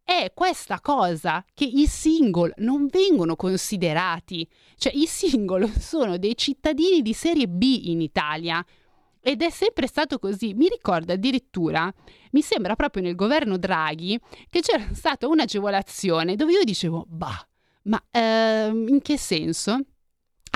è 0.05 0.31
questa 0.35 0.79
cosa 0.81 1.43
che 1.53 1.65
i 1.65 1.87
single 1.87 2.53
non 2.57 2.85
vengono 2.85 3.35
considerati. 3.35 4.47
Cioè 4.77 4.93
i 4.95 5.07
single 5.07 5.67
sono 5.81 6.17
dei 6.17 6.37
cittadini 6.37 7.01
di 7.01 7.13
serie 7.13 7.47
B 7.47 7.81
in 7.85 8.01
Italia. 8.01 8.63
Ed 9.19 9.41
è 9.41 9.49
sempre 9.49 9.87
stato 9.87 10.19
così. 10.19 10.53
Mi 10.53 10.69
ricordo 10.69 11.11
addirittura, 11.11 11.91
mi 12.31 12.43
sembra 12.43 12.75
proprio 12.75 13.01
nel 13.01 13.15
governo 13.15 13.57
Draghi, 13.57 14.19
che 14.49 14.61
c'era 14.61 14.93
stata 14.93 15.27
un'agevolazione 15.27 16.35
dove 16.35 16.51
io 16.51 16.63
dicevo, 16.63 17.05
bah, 17.09 17.47
ma 17.83 18.01
eh, 18.11 18.67
in 18.67 18.99
che 19.01 19.17
senso? 19.17 19.79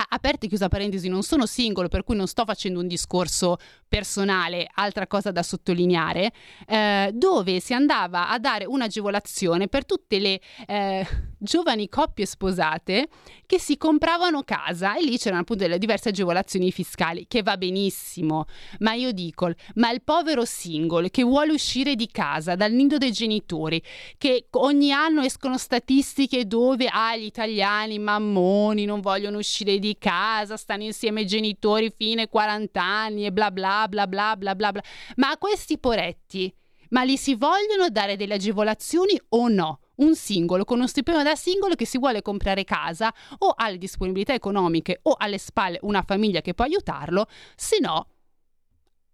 Aperta 0.08 0.46
e 0.46 0.48
chiusa 0.48 0.68
parentesi, 0.68 1.08
non 1.08 1.22
sono 1.22 1.46
singolo, 1.46 1.88
per 1.88 2.04
cui 2.04 2.16
non 2.16 2.26
sto 2.26 2.44
facendo 2.44 2.80
un 2.80 2.86
discorso 2.86 3.56
personale, 3.88 4.68
altra 4.74 5.06
cosa 5.06 5.30
da 5.30 5.42
sottolineare, 5.42 6.32
eh, 6.66 7.10
dove 7.12 7.60
si 7.60 7.74
andava 7.74 8.28
a 8.28 8.38
dare 8.38 8.64
un'agevolazione 8.66 9.68
per 9.68 9.84
tutte 9.84 10.18
le 10.18 10.40
eh, 10.66 11.06
giovani 11.40 11.88
coppie 11.88 12.26
sposate 12.26 13.08
che 13.46 13.58
si 13.58 13.76
compravano 13.76 14.42
casa 14.42 14.96
e 14.96 15.02
lì 15.02 15.18
c'erano 15.18 15.40
appunto 15.40 15.64
delle 15.64 15.78
diverse 15.78 16.10
agevolazioni 16.10 16.70
fiscali, 16.70 17.26
che 17.26 17.42
va 17.42 17.56
benissimo, 17.56 18.44
ma 18.80 18.92
io 18.92 19.10
dico, 19.10 19.50
ma 19.74 19.90
il 19.90 20.02
povero 20.02 20.44
single 20.44 21.10
che 21.10 21.24
vuole 21.24 21.52
uscire 21.52 21.96
di 21.96 22.08
casa 22.12 22.54
dal 22.54 22.72
nido 22.72 22.98
dei 22.98 23.10
genitori, 23.10 23.82
che 24.18 24.46
ogni 24.50 24.92
anno 24.92 25.22
escono 25.22 25.58
statistiche 25.58 26.46
dove 26.46 26.86
ah, 26.86 27.16
gli 27.16 27.24
italiani 27.24 27.98
mammoni 27.98 28.84
non 28.84 29.00
vogliono 29.00 29.38
uscire 29.38 29.78
di 29.78 29.96
casa, 29.98 30.56
stanno 30.56 30.84
insieme 30.84 31.20
ai 31.20 31.26
genitori 31.26 31.92
fino 31.96 32.20
ai 32.20 32.28
40 32.28 32.82
anni 32.82 33.24
e 33.26 33.32
bla 33.32 33.50
bla 33.50 33.86
bla 33.88 34.06
bla 34.06 34.36
bla 34.36 34.54
bla 34.54 34.72
bla, 34.72 34.82
ma 35.16 35.30
a 35.30 35.38
questi 35.38 35.78
poretti, 35.78 36.54
ma 36.90 37.02
li 37.02 37.16
si 37.16 37.34
vogliono 37.34 37.88
dare 37.90 38.16
delle 38.16 38.34
agevolazioni 38.34 39.18
o 39.30 39.48
no? 39.48 39.80
Un 40.00 40.14
singolo 40.14 40.64
con 40.64 40.78
uno 40.78 40.86
stipendio 40.86 41.22
da 41.22 41.34
singolo 41.34 41.74
che 41.74 41.86
si 41.86 41.98
vuole 41.98 42.22
comprare 42.22 42.64
casa 42.64 43.12
o 43.38 43.54
ha 43.56 43.68
le 43.68 43.78
disponibilità 43.78 44.34
economiche 44.34 45.00
o 45.02 45.14
alle 45.16 45.38
spalle 45.38 45.78
una 45.82 46.02
famiglia 46.02 46.40
che 46.40 46.54
può 46.54 46.64
aiutarlo, 46.64 47.26
se 47.56 47.78
no, 47.80 48.06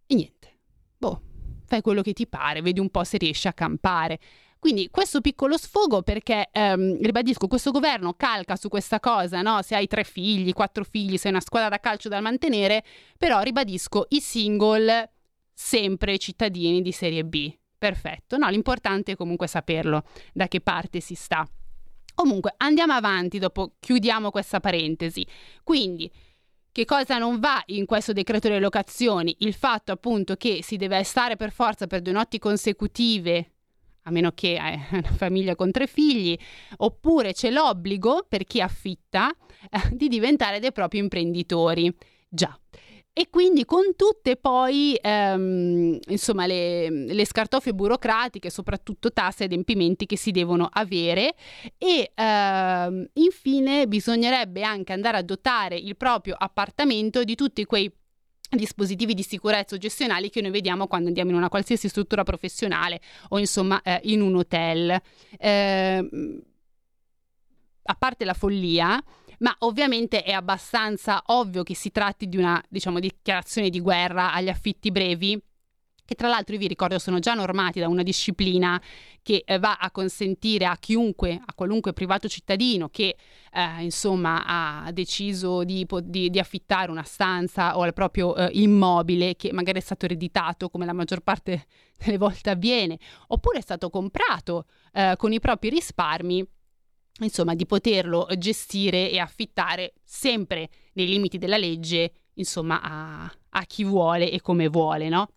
niente. 0.09 0.59
Boh, 0.99 1.21
fai 1.67 1.81
quello 1.81 2.03
che 2.03 2.13
ti 2.13 2.27
pare, 2.27 2.63
vedi 2.63 2.81
un 2.81 2.91
po' 2.91 3.05
se 3.05 3.19
riesci 3.19 3.49
a 3.49 3.53
campare. 3.53 4.19
Quindi 4.59 4.89
questo 4.91 5.21
piccolo 5.21 5.57
sfogo 5.59 6.03
perché, 6.03 6.49
ehm, 6.51 7.01
ribadisco, 7.01 7.47
questo 7.47 7.71
governo 7.71 8.15
calca 8.15 8.57
su 8.57 8.69
questa 8.69 8.99
cosa, 8.99 9.43
no? 9.43 9.63
Se 9.63 9.77
hai 9.77 9.87
tre 9.87 10.03
figli, 10.03 10.53
quattro 10.53 10.83
figli, 10.83 11.19
sei 11.19 11.31
una 11.31 11.41
squadra 11.41 11.69
da 11.69 11.79
calcio 11.79 12.09
da 12.09 12.21
mantenere, 12.21 12.83
però 13.19 13.43
ribadisco, 13.43 14.07
i 14.09 14.21
single 14.21 15.13
sempre 15.53 16.19
cittadini 16.19 16.83
di 16.83 16.91
serie 16.91 17.25
B. 17.25 17.55
Perfetto, 17.79 18.37
no, 18.37 18.49
l'importante 18.49 19.13
è 19.13 19.17
comunque 19.17 19.47
saperlo 19.47 20.05
da 20.33 20.49
che 20.49 20.61
parte 20.61 21.01
si 21.01 21.15
sta. 21.15 21.47
Comunque, 22.15 22.55
andiamo 22.57 22.95
avanti, 22.95 23.39
dopo 23.39 23.75
chiudiamo 23.79 24.31
questa 24.31 24.61
parentesi. 24.61 25.27
Quindi, 25.63 26.11
che 26.73 26.85
cosa 26.87 27.19
non 27.19 27.39
va 27.41 27.63
in 27.67 27.85
questo 27.85 28.13
decreto 28.13 28.49
delle 28.49 28.61
locazioni? 28.61 29.37
Il 29.41 29.55
fatto 29.55 29.93
appunto 29.93 30.37
che 30.37 30.61
si 30.63 30.77
deve 30.77 31.03
stare 31.05 31.37
per 31.37 31.53
forza 31.53 31.87
per 31.87 32.01
due 32.01 32.13
notti 32.13 32.39
consecutive, 32.39 33.53
a 34.03 34.11
meno 34.11 34.33
che 34.33 34.57
è 34.57 34.87
una 34.97 35.13
famiglia 35.13 35.55
con 35.55 35.71
tre 35.71 35.87
figli, 35.87 36.39
oppure 36.79 37.33
c'è 37.33 37.51
l'obbligo 37.51 38.25
per 38.27 38.45
chi 38.45 38.63
affitta 38.63 39.31
eh, 39.71 39.95
di 39.95 40.09
diventare 40.09 40.59
dei 40.59 40.73
propri 40.73 40.99
imprenditori. 40.99 41.95
Già 42.29 42.59
e 43.19 43.31
quindi 43.31 43.65
con 43.65 43.97
tutte 43.97 44.37
poi 44.37 44.95
ehm, 45.01 45.99
insomma 46.09 46.45
le, 46.45 46.91
le, 46.91 47.25
scartoffie 47.25 47.73
burocratiche, 47.73 48.51
soprattutto 48.51 49.11
tasse 49.11 49.45
e 49.45 49.47
adempimenti 49.47 50.05
che 50.05 50.19
si 50.19 50.33
devono 50.33 50.69
avere 50.71 51.35
e 51.79 52.13
ehm, 52.15 53.09
infine 53.15 53.89
bisognerebbe 53.89 54.63
anche 54.65 54.93
andare 54.93 55.17
a 55.17 55.23
dotare 55.23 55.77
il 55.77 55.97
proprio 55.97 56.35
appartamento 56.39 57.25
di 57.25 57.35
tutti 57.35 57.65
quei 57.65 57.91
dispositivi 58.51 59.15
di 59.15 59.23
sicurezza 59.23 59.77
o 59.77 59.79
gestionali 59.79 60.29
che 60.29 60.43
noi 60.43 60.51
vediamo 60.51 60.87
quando 60.87 61.09
andiamo 61.09 61.31
in 61.31 61.37
una 61.37 61.49
qualsiasi 61.49 61.89
struttura 61.89 62.23
professionale 62.23 63.01
o 63.31 63.39
insomma 63.39 63.81
eh, 63.81 63.99
in 64.05 64.21
un 64.21 64.37
hotel. 64.37 65.01
Eh, 65.39 66.43
a 67.89 67.95
parte 67.95 68.25
la 68.25 68.35
follia, 68.35 69.03
ma 69.39 69.55
ovviamente 69.61 70.23
è 70.23 70.33
abbastanza 70.33 71.23
ovvio 71.27 71.63
che 71.63 71.75
si 71.75 71.91
tratti 71.91 72.29
di 72.29 72.37
una 72.37 72.63
diciamo, 72.69 73.01
dichiarazione 73.01 73.71
di 73.71 73.81
guerra 73.81 74.33
agli 74.33 74.49
affitti 74.49 74.91
brevi 74.91 75.41
che 76.07 76.15
tra 76.15 76.29
l'altro 76.29 76.55
io 76.55 76.61
vi 76.61 76.69
ricordo 76.69 76.99
sono 76.99 77.19
già 77.19 77.35
normati 77.35 77.81
da 77.81 77.89
una 77.89 78.05
disciplina 78.05 78.81
che 79.23 79.43
eh, 79.45 79.59
va 79.59 79.75
a 79.75 79.91
consentire 79.91 80.65
a 80.65 80.77
chiunque, 80.79 81.43
a 81.45 81.53
qualunque 81.53 81.93
privato 81.93 82.29
cittadino 82.29 82.89
che 82.89 83.17
eh, 83.53 83.83
insomma 83.83 84.45
ha 84.47 84.93
deciso 84.93 85.65
di, 85.65 85.85
di, 86.05 86.31
di, 86.31 86.39
affittare 86.39 86.93
una 86.93 87.03
stanza 87.03 87.77
o 87.77 87.85
il 87.85 87.93
proprio 87.93 88.37
eh, 88.37 88.49
immobile 88.53 89.35
che 89.35 89.53
magari 89.53 89.79
è 89.79 89.83
stato 89.83 90.05
ereditato 90.05 90.69
come 90.69 90.87
la 90.87 90.93
maggior 90.93 91.21
parte 91.21 91.67
delle 91.99 92.19
volte 92.19 92.51
avviene, 92.51 92.99
oppure 93.29 93.59
è 93.59 93.63
stato 93.63 93.91
comprato 93.91 94.67
eh, 94.93 95.15
con 95.19 95.33
i 95.33 95.41
propri 95.41 95.71
risparmi 95.71 96.47
insomma, 97.21 97.55
di 97.55 97.67
poterlo 97.67 98.29
gestire 98.37 99.11
e 99.11 99.19
affittare 99.19 99.95
sempre 100.05 100.69
nei 100.93 101.07
limiti 101.07 101.39
della 101.39 101.57
legge, 101.57 102.13
insomma, 102.35 102.81
a, 102.83 103.33
a 103.51 103.65
chi 103.65 103.85
vuole 103.85 104.31
e 104.31 104.41
come 104.41 104.69
vuole, 104.69 105.09
no? 105.09 105.31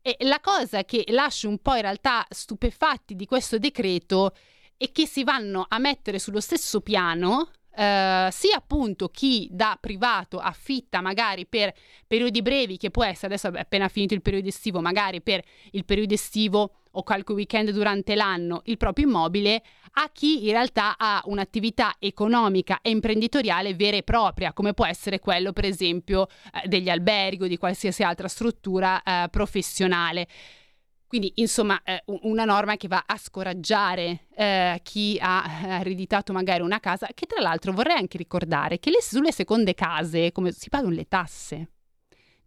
E 0.00 0.16
la 0.20 0.40
cosa 0.40 0.84
che 0.84 1.04
lascia 1.08 1.48
un 1.48 1.58
po' 1.58 1.74
in 1.74 1.82
realtà 1.82 2.24
stupefatti 2.28 3.14
di 3.14 3.26
questo 3.26 3.58
decreto 3.58 4.32
è 4.76 4.92
che 4.92 5.06
si 5.06 5.24
vanno 5.24 5.66
a 5.68 5.78
mettere 5.78 6.18
sullo 6.18 6.40
stesso 6.40 6.80
piano 6.80 7.50
Uh, 7.78 8.26
sia 8.32 8.56
appunto 8.56 9.08
chi 9.08 9.46
da 9.52 9.78
privato 9.80 10.38
affitta 10.38 11.00
magari 11.00 11.46
per 11.46 11.72
periodi 12.08 12.42
brevi, 12.42 12.76
che 12.76 12.90
può 12.90 13.04
essere 13.04 13.26
adesso 13.26 13.46
appena 13.56 13.86
finito 13.86 14.14
il 14.14 14.20
periodo 14.20 14.48
estivo, 14.48 14.80
magari 14.80 15.22
per 15.22 15.44
il 15.70 15.84
periodo 15.84 16.12
estivo 16.12 16.78
o 16.98 17.02
qualche 17.04 17.32
weekend 17.32 17.70
durante 17.70 18.14
l'anno 18.16 18.62
il 18.64 18.76
proprio 18.76 19.06
immobile, 19.06 19.62
a 19.92 20.10
chi 20.12 20.44
in 20.46 20.50
realtà 20.50 20.96
ha 20.98 21.22
un'attività 21.26 21.94
economica 21.98 22.80
e 22.82 22.90
imprenditoriale 22.90 23.74
vera 23.74 23.96
e 23.96 24.02
propria, 24.02 24.52
come 24.52 24.74
può 24.74 24.84
essere 24.84 25.20
quello 25.20 25.52
per 25.52 25.64
esempio 25.64 26.26
eh, 26.52 26.66
degli 26.66 26.88
alberghi 26.88 27.44
o 27.44 27.46
di 27.46 27.56
qualsiasi 27.56 28.02
altra 28.02 28.28
struttura 28.28 29.02
eh, 29.02 29.28
professionale. 29.30 30.26
Quindi, 31.06 31.32
insomma, 31.36 31.80
eh, 31.84 32.02
una 32.06 32.44
norma 32.44 32.76
che 32.76 32.86
va 32.86 33.04
a 33.06 33.16
scoraggiare 33.16 34.26
eh, 34.34 34.80
chi 34.82 35.16
ha 35.20 35.42
eh, 35.46 35.80
ereditato 35.80 36.34
magari 36.34 36.62
una 36.62 36.80
casa, 36.80 37.08
che 37.14 37.24
tra 37.24 37.40
l'altro 37.40 37.72
vorrei 37.72 37.96
anche 37.96 38.18
ricordare 38.18 38.78
che 38.78 38.90
le, 38.90 39.00
sulle 39.00 39.32
seconde 39.32 39.72
case 39.72 40.32
come, 40.32 40.52
si 40.52 40.68
pagano 40.68 40.92
le 40.92 41.08
tasse. 41.08 41.70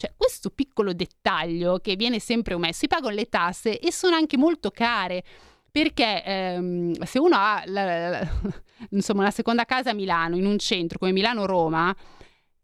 Cioè, 0.02 0.14
questo 0.18 0.49
piccolo 0.49 0.93
dettaglio 0.93 1.78
che 1.78 1.95
viene 1.95 2.18
sempre 2.18 2.56
omesso, 2.56 2.80
si 2.80 2.88
pagano 2.88 3.14
le 3.14 3.30
tasse 3.30 3.78
e 3.78 3.91
sono 3.91 4.16
anche 4.16 4.36
molto 4.36 4.72
care. 4.72 5.24
Perché 5.70 6.24
ehm, 6.24 7.04
se 7.04 7.20
uno 7.20 7.36
ha 7.36 7.62
la, 7.68 8.10
la, 8.10 8.28
insomma, 8.89 9.22
una 9.22 9.30
seconda 9.30 9.64
casa 9.66 9.91
a 9.91 9.93
Milano, 9.93 10.38
in 10.38 10.47
un 10.47 10.58
centro 10.58 10.97
come 10.97 11.12
Milano-Roma, 11.12 11.95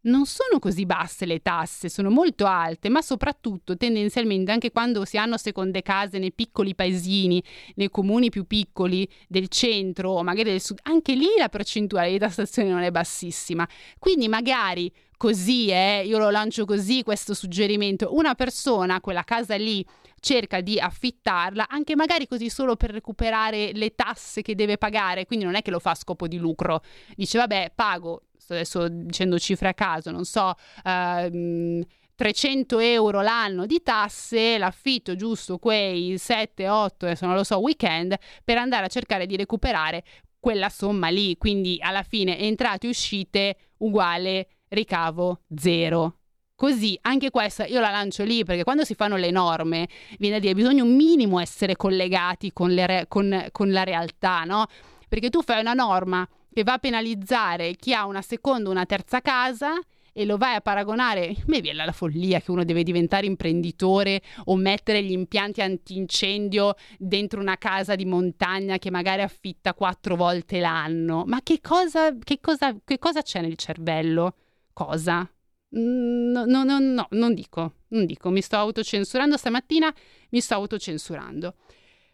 non 0.08 0.26
sono 0.26 0.60
così 0.60 0.86
basse 0.86 1.26
le 1.26 1.42
tasse, 1.42 1.90
sono 1.90 2.10
molto 2.10 2.46
alte, 2.46 2.90
ma 2.90 3.02
soprattutto 3.02 3.78
tendenzialmente 3.78 4.52
anche 4.52 4.72
quando 4.72 5.06
si 5.06 5.18
hanno 5.18 5.38
seconde 5.38 5.82
case 5.82 6.18
nei 6.18 6.34
piccoli 6.34 6.76
paesini, 6.76 7.44
nei 7.76 7.90
comuni 7.90 8.30
più 8.30 8.46
piccoli 8.46 9.08
del 9.28 9.48
centro 9.50 10.12
o 10.12 10.24
magari 10.24 10.50
del 10.50 10.62
sud, 10.62 10.80
anche 10.84 11.14
lì 11.14 11.28
la 11.38 11.50
percentuale 11.50 12.12
di 12.12 12.18
tassazione 12.18 12.70
non 12.70 12.82
è 12.82 12.92
bassissima. 12.92 13.68
Quindi 14.00 14.28
magari 14.28 14.92
così, 15.18 15.70
eh, 15.70 16.04
io 16.06 16.18
lo 16.18 16.30
lancio 16.30 16.66
così 16.66 17.04
questo 17.04 17.34
suggerimento, 17.34 18.16
una 18.16 18.36
persona, 18.36 19.02
quella 19.02 19.24
casa 19.24 19.56
lì, 19.56 19.86
cerca 20.20 20.62
di 20.62 20.80
affittarla, 20.80 21.68
anche 21.70 21.96
magari 21.96 22.28
così 22.28 22.50
solo 22.50 22.76
per 22.76 22.92
recuperare 22.92 23.72
le 23.74 23.94
tasse 23.96 24.42
che 24.42 24.56
deve 24.56 24.78
pagare, 24.78 25.26
quindi 25.26 25.46
non 25.46 25.56
è 25.56 25.62
che 25.62 25.72
lo 25.72 25.80
fa 25.80 25.92
a 25.92 25.96
scopo 25.96 26.28
di 26.28 26.38
lucro, 26.38 26.82
dice 27.16 27.38
vabbè 27.38 27.72
pago, 27.76 28.24
sto 28.48 28.54
adesso 28.54 28.88
dicendo 28.88 29.38
cifre 29.38 29.68
a 29.68 29.74
caso, 29.74 30.10
non 30.10 30.24
so, 30.24 30.56
ehm, 30.86 31.84
300 32.16 32.80
euro 32.80 33.22
l'anno 33.22 33.66
di 33.66 33.82
tasse, 33.84 34.58
l'affitto 34.58 35.16
giusto 35.16 35.58
quei 35.58 36.18
7, 36.18 36.70
8, 36.70 37.06
adesso 37.06 37.26
non 37.26 37.36
lo 37.36 37.44
so, 37.44 37.60
weekend, 37.60 38.16
per 38.44 38.58
andare 38.58 38.86
a 38.86 38.88
cercare 38.88 39.26
di 39.26 39.36
recuperare 39.36 40.04
quella 40.40 40.70
somma 40.70 41.10
lì, 41.10 41.38
quindi 41.38 41.78
alla 41.82 42.04
fine 42.04 42.40
entrate 42.40 42.88
e 42.88 42.90
uscite 42.90 43.58
uguale 43.80 44.48
ricavo 44.70 45.42
zero. 45.54 46.20
Così 46.56 46.98
anche 47.02 47.30
questa 47.30 47.66
io 47.66 47.82
la 47.82 47.92
lancio 47.92 48.24
lì 48.24 48.44
perché 48.44 48.64
quando 48.64 48.84
si 48.84 48.96
fanno 48.96 49.16
le 49.16 49.30
norme 49.30 49.88
viene 50.18 50.38
a 50.38 50.40
dire 50.40 50.56
bisogna 50.56 50.82
un 50.82 50.96
minimo 50.96 51.40
essere 51.40 51.76
collegati 51.76 52.52
con, 52.52 52.74
re- 52.74 53.06
con, 53.08 53.48
con 53.52 53.72
la 53.72 53.84
realtà, 53.84 54.44
no? 54.44 54.66
Perché 55.08 55.30
tu 55.30 55.44
fai 55.44 55.60
una 55.60 55.74
norma 55.74 56.28
che 56.54 56.64
va 56.64 56.74
a 56.74 56.78
penalizzare 56.80 57.76
chi 57.76 57.94
ha 57.94 58.06
una 58.06 58.22
seconda 58.22 58.70
o 58.70 58.72
una 58.72 58.86
terza 58.86 59.22
casa 59.22 59.80
e 60.18 60.26
lo 60.26 60.38
vai 60.38 60.56
a 60.56 60.62
paragonare, 60.62 61.36
me 61.46 61.62
viene 61.62 61.86
la 61.86 61.92
follia 61.92 62.42
che 62.42 62.50
uno 62.50 62.64
deve 62.64 62.82
diventare 62.82 63.28
imprenditore 63.28 64.24
o 64.46 64.56
mettere 64.56 65.04
gli 65.04 65.12
impianti 65.12 65.62
antincendio 65.62 66.74
dentro 66.98 67.40
una 67.40 67.60
casa 67.60 67.94
di 67.94 68.04
montagna 68.06 68.80
che 68.80 68.90
magari 68.90 69.22
affitta 69.22 69.76
quattro 69.76 70.16
volte 70.16 70.60
l'anno. 70.60 71.24
Ma 71.28 71.42
che 71.44 71.62
cosa, 71.62 72.18
che 72.18 72.40
cosa, 72.42 72.76
che 72.84 72.98
cosa 72.98 73.22
c'è 73.22 73.42
nel 73.42 73.58
cervello? 73.58 74.34
Cosa? 74.74 75.30
No, 75.70 76.46
no, 76.46 76.64
no, 76.64 76.80
no, 76.80 77.08
non 77.12 77.36
dico, 77.36 77.74
non 77.90 78.08
dico, 78.08 78.32
mi 78.32 78.42
sto 78.42 78.56
autocensurando 78.56 79.38
stamattina, 79.38 79.94
mi 80.30 80.40
sto 80.40 80.56
autocensurando. 80.56 81.54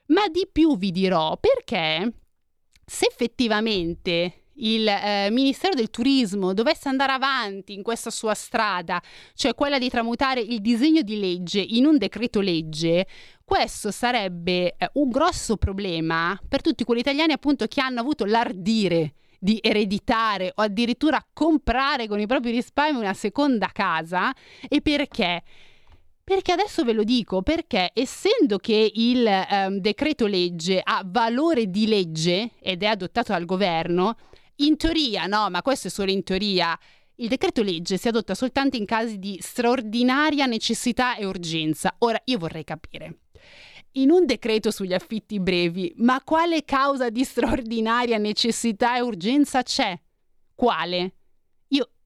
Ma 0.07 0.27
di 0.27 0.45
più 0.51 0.77
vi 0.77 0.91
dirò 0.91 1.37
perché 1.37 2.11
se 2.85 3.05
effettivamente 3.05 4.43
il 4.57 4.87
eh, 4.87 5.29
Ministero 5.31 5.73
del 5.73 5.89
Turismo 5.89 6.53
dovesse 6.53 6.89
andare 6.89 7.13
avanti 7.13 7.73
in 7.73 7.81
questa 7.81 8.09
sua 8.09 8.33
strada, 8.33 9.01
cioè 9.33 9.55
quella 9.55 9.79
di 9.79 9.89
tramutare 9.89 10.41
il 10.41 10.61
disegno 10.61 11.01
di 11.01 11.19
legge 11.19 11.59
in 11.59 11.85
un 11.85 11.97
decreto 11.97 12.39
legge, 12.39 13.07
questo 13.43 13.91
sarebbe 13.91 14.75
eh, 14.77 14.89
un 14.93 15.09
grosso 15.09 15.57
problema 15.57 16.39
per 16.47 16.61
tutti 16.61 16.83
quegli 16.83 16.99
italiani 16.99 17.33
appunto 17.33 17.65
che 17.67 17.81
hanno 17.81 17.99
avuto 17.99 18.25
l'ardire 18.25 19.15
di 19.39 19.59
ereditare 19.61 20.53
o 20.55 20.61
addirittura 20.61 21.21
comprare 21.33 22.07
con 22.07 22.19
i 22.19 22.27
propri 22.27 22.51
risparmi 22.51 22.97
una 22.97 23.13
seconda 23.13 23.69
casa 23.73 24.33
e 24.69 24.81
perché? 24.81 25.43
Perché 26.25 26.53
adesso 26.53 26.85
ve 26.85 26.93
lo 26.93 27.03
dico, 27.03 27.41
perché 27.41 27.91
essendo 27.93 28.57
che 28.57 28.91
il 28.93 29.27
um, 29.49 29.79
decreto 29.79 30.25
legge 30.25 30.79
ha 30.81 31.03
valore 31.05 31.69
di 31.69 31.85
legge 31.85 32.51
ed 32.61 32.81
è 32.81 32.85
adottato 32.85 33.33
dal 33.33 33.43
governo, 33.43 34.15
in 34.57 34.77
teoria, 34.77 35.25
no, 35.25 35.49
ma 35.49 35.61
questo 35.61 35.87
è 35.87 35.91
solo 35.91 36.11
in 36.11 36.23
teoria, 36.23 36.79
il 37.15 37.27
decreto 37.27 37.61
legge 37.61 37.97
si 37.97 38.07
adotta 38.07 38.35
soltanto 38.35 38.77
in 38.77 38.85
casi 38.85 39.19
di 39.19 39.37
straordinaria 39.41 40.45
necessità 40.45 41.17
e 41.17 41.25
urgenza. 41.25 41.93
Ora, 41.99 42.21
io 42.23 42.37
vorrei 42.37 42.63
capire, 42.63 43.19
in 43.93 44.09
un 44.09 44.25
decreto 44.25 44.71
sugli 44.71 44.93
affitti 44.93 45.41
brevi, 45.41 45.93
ma 45.97 46.21
quale 46.23 46.63
causa 46.63 47.09
di 47.09 47.25
straordinaria 47.25 48.17
necessità 48.17 48.95
e 48.95 49.01
urgenza 49.01 49.61
c'è? 49.61 49.99
Quale? 50.55 51.15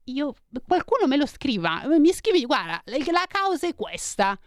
Io, 0.08 0.34
qualcuno 0.66 1.06
me 1.06 1.16
lo 1.16 1.26
scriva, 1.26 1.82
mi 1.98 2.12
scrivi, 2.12 2.46
guarda, 2.46 2.82
la 2.84 3.26
causa 3.28 3.66
è 3.66 3.74
questa 3.74 4.38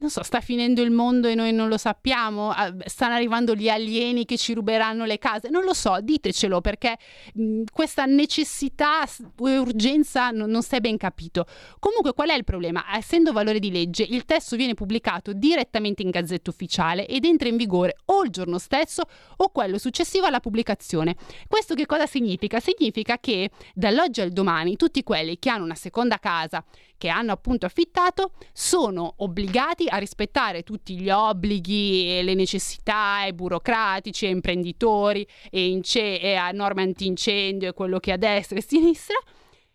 non 0.00 0.10
so, 0.10 0.22
sta 0.22 0.40
finendo 0.40 0.80
il 0.80 0.92
mondo 0.92 1.26
e 1.26 1.34
noi 1.34 1.52
non 1.52 1.68
lo 1.68 1.76
sappiamo, 1.76 2.52
stanno 2.84 3.14
arrivando 3.14 3.54
gli 3.54 3.68
alieni 3.68 4.24
che 4.24 4.36
ci 4.36 4.54
ruberanno 4.54 5.04
le 5.04 5.18
case, 5.18 5.48
non 5.48 5.64
lo 5.64 5.74
so, 5.74 5.98
ditecelo 6.00 6.60
perché 6.60 6.96
mh, 7.34 7.62
questa 7.72 8.04
necessità 8.04 9.04
e 9.04 9.58
urgenza 9.58 10.30
non, 10.30 10.50
non 10.50 10.62
si 10.62 10.76
è 10.76 10.80
ben 10.80 10.96
capito. 10.96 11.46
Comunque 11.80 12.12
qual 12.12 12.28
è 12.28 12.34
il 12.34 12.44
problema? 12.44 12.84
Essendo 12.96 13.32
valore 13.32 13.58
di 13.58 13.72
legge, 13.72 14.04
il 14.04 14.24
testo 14.24 14.54
viene 14.54 14.74
pubblicato 14.74 15.32
direttamente 15.32 16.02
in 16.02 16.10
Gazzetta 16.10 16.50
Ufficiale 16.50 17.06
ed 17.06 17.24
entra 17.24 17.48
in 17.48 17.56
vigore 17.56 17.96
o 18.06 18.22
il 18.22 18.30
giorno 18.30 18.58
stesso 18.58 19.02
o 19.36 19.48
quello 19.50 19.78
successivo 19.78 20.26
alla 20.26 20.40
pubblicazione. 20.40 21.16
Questo 21.48 21.74
che 21.74 21.86
cosa 21.86 22.06
significa? 22.06 22.60
Significa 22.60 23.18
che 23.18 23.50
dall'oggi 23.74 24.20
al 24.20 24.30
domani 24.30 24.76
tutti 24.76 25.02
quelli 25.02 25.38
che 25.40 25.50
hanno 25.50 25.64
una 25.64 25.74
seconda 25.74 26.18
casa 26.18 26.64
che 26.98 27.08
hanno 27.08 27.32
appunto 27.32 27.64
affittato 27.64 28.32
sono 28.52 29.14
obbligati 29.18 29.86
a 29.88 29.96
rispettare 29.96 30.64
tutti 30.64 30.98
gli 30.98 31.08
obblighi 31.08 32.18
e 32.18 32.22
le 32.22 32.34
necessità 32.34 33.24
e 33.24 33.32
burocratici 33.32 34.26
e 34.26 34.30
imprenditori 34.30 35.26
e, 35.50 35.68
ince- 35.68 36.20
e 36.20 36.34
a 36.34 36.50
norme 36.50 36.82
antincendio 36.82 37.68
e 37.68 37.72
quello 37.72 37.98
che 38.00 38.10
è 38.10 38.14
a 38.14 38.18
destra 38.18 38.56
e 38.56 38.60
a 38.60 38.64
sinistra 38.66 39.16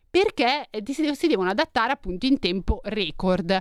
perché 0.10 0.70
si 0.84 1.28
devono 1.28 1.50
adattare 1.50 1.92
appunto 1.92 2.28
in 2.28 2.38
tempo 2.38 2.82
record. 2.84 3.60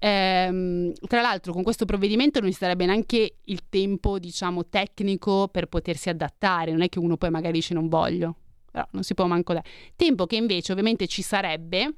Ehm, 0.00 0.92
tra 1.06 1.20
l'altro 1.20 1.52
con 1.52 1.62
questo 1.62 1.84
provvedimento 1.84 2.40
non 2.40 2.50
ci 2.50 2.56
sarebbe 2.56 2.84
neanche 2.84 3.36
il 3.44 3.68
tempo 3.68 4.18
diciamo 4.18 4.66
tecnico 4.66 5.46
per 5.46 5.66
potersi 5.66 6.08
adattare, 6.08 6.72
non 6.72 6.82
è 6.82 6.88
che 6.88 6.98
uno 6.98 7.16
poi 7.16 7.30
magari 7.30 7.52
dice 7.52 7.74
non 7.74 7.88
voglio, 7.88 8.34
però 8.72 8.84
non 8.90 9.04
si 9.04 9.14
può 9.14 9.26
manco 9.26 9.52
dare. 9.52 9.68
Tempo 9.94 10.26
che 10.26 10.34
invece 10.34 10.72
ovviamente 10.72 11.06
ci 11.06 11.22
sarebbe 11.22 11.94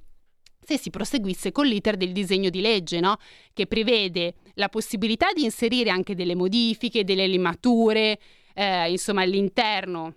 se 0.67 0.79
si 0.79 0.91
proseguisse 0.91 1.53
con 1.53 1.67
l'iter 1.67 1.97
del 1.97 2.12
disegno 2.12 2.51
di 2.51 2.61
legge, 2.61 2.99
no? 2.99 3.17
che 3.53 3.67
prevede 3.67 4.35
la 4.55 4.69
possibilità 4.69 5.29
di 5.33 5.45
inserire 5.45 5.91
anche 5.91 6.14
delle 6.14 6.35
modifiche, 6.35 7.05
delle 7.05 7.27
limature, 7.27 8.19
eh, 8.55 8.91
insomma 8.91 9.23
all'interno 9.23 10.14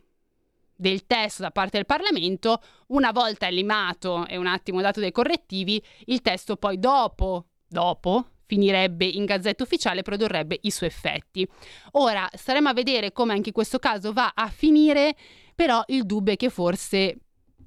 del 0.76 1.06
testo 1.06 1.44
da 1.44 1.52
parte 1.52 1.78
del 1.78 1.86
Parlamento, 1.86 2.62
una 2.88 3.12
volta 3.12 3.48
limato 3.50 4.26
e 4.26 4.38
un 4.38 4.48
attimo 4.48 4.82
dato 4.82 5.00
dei 5.00 5.12
correttivi, 5.12 5.82
il 6.06 6.22
testo 6.22 6.56
poi 6.56 6.80
dopo, 6.80 7.48
dopo 7.68 8.30
finirebbe 8.46 9.06
in 9.06 9.26
gazzetta 9.26 9.62
ufficiale 9.62 10.00
e 10.00 10.04
produrrebbe 10.04 10.58
i 10.62 10.72
suoi 10.72 10.90
effetti. 10.90 11.48
Ora 11.92 12.28
staremo 12.34 12.70
a 12.70 12.74
vedere 12.74 13.12
come 13.12 13.34
anche 13.34 13.50
in 13.50 13.54
questo 13.54 13.78
caso 13.78 14.12
va 14.12 14.32
a 14.34 14.48
finire, 14.48 15.16
però 15.54 15.84
il 15.88 16.06
dubbio 16.06 16.34
è 16.34 16.36
che 16.36 16.50
forse 16.50 17.18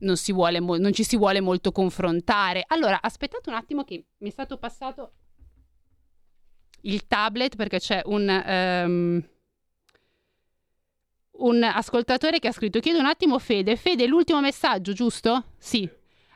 non, 0.02 0.14
vuole, 0.28 0.60
non 0.60 0.92
ci 0.92 1.04
si 1.04 1.16
vuole 1.16 1.40
molto 1.40 1.72
confrontare. 1.72 2.64
Allora, 2.66 3.00
aspettate 3.00 3.48
un 3.50 3.56
attimo 3.56 3.84
che 3.84 4.04
mi 4.18 4.28
è 4.28 4.32
stato 4.32 4.58
passato 4.58 5.12
il 6.82 7.06
tablet 7.06 7.56
perché 7.56 7.78
c'è 7.78 8.02
un... 8.04 8.28
Um, 8.46 9.30
un 11.34 11.64
ascoltatore 11.64 12.38
che 12.38 12.48
ha 12.48 12.52
scritto 12.52 12.78
chiedo 12.78 12.98
un 12.98 13.06
attimo 13.06 13.38
Fede 13.38 13.74
Fede 13.74 14.06
l'ultimo 14.06 14.40
messaggio 14.40 14.92
giusto? 14.92 15.54
sì 15.58 15.90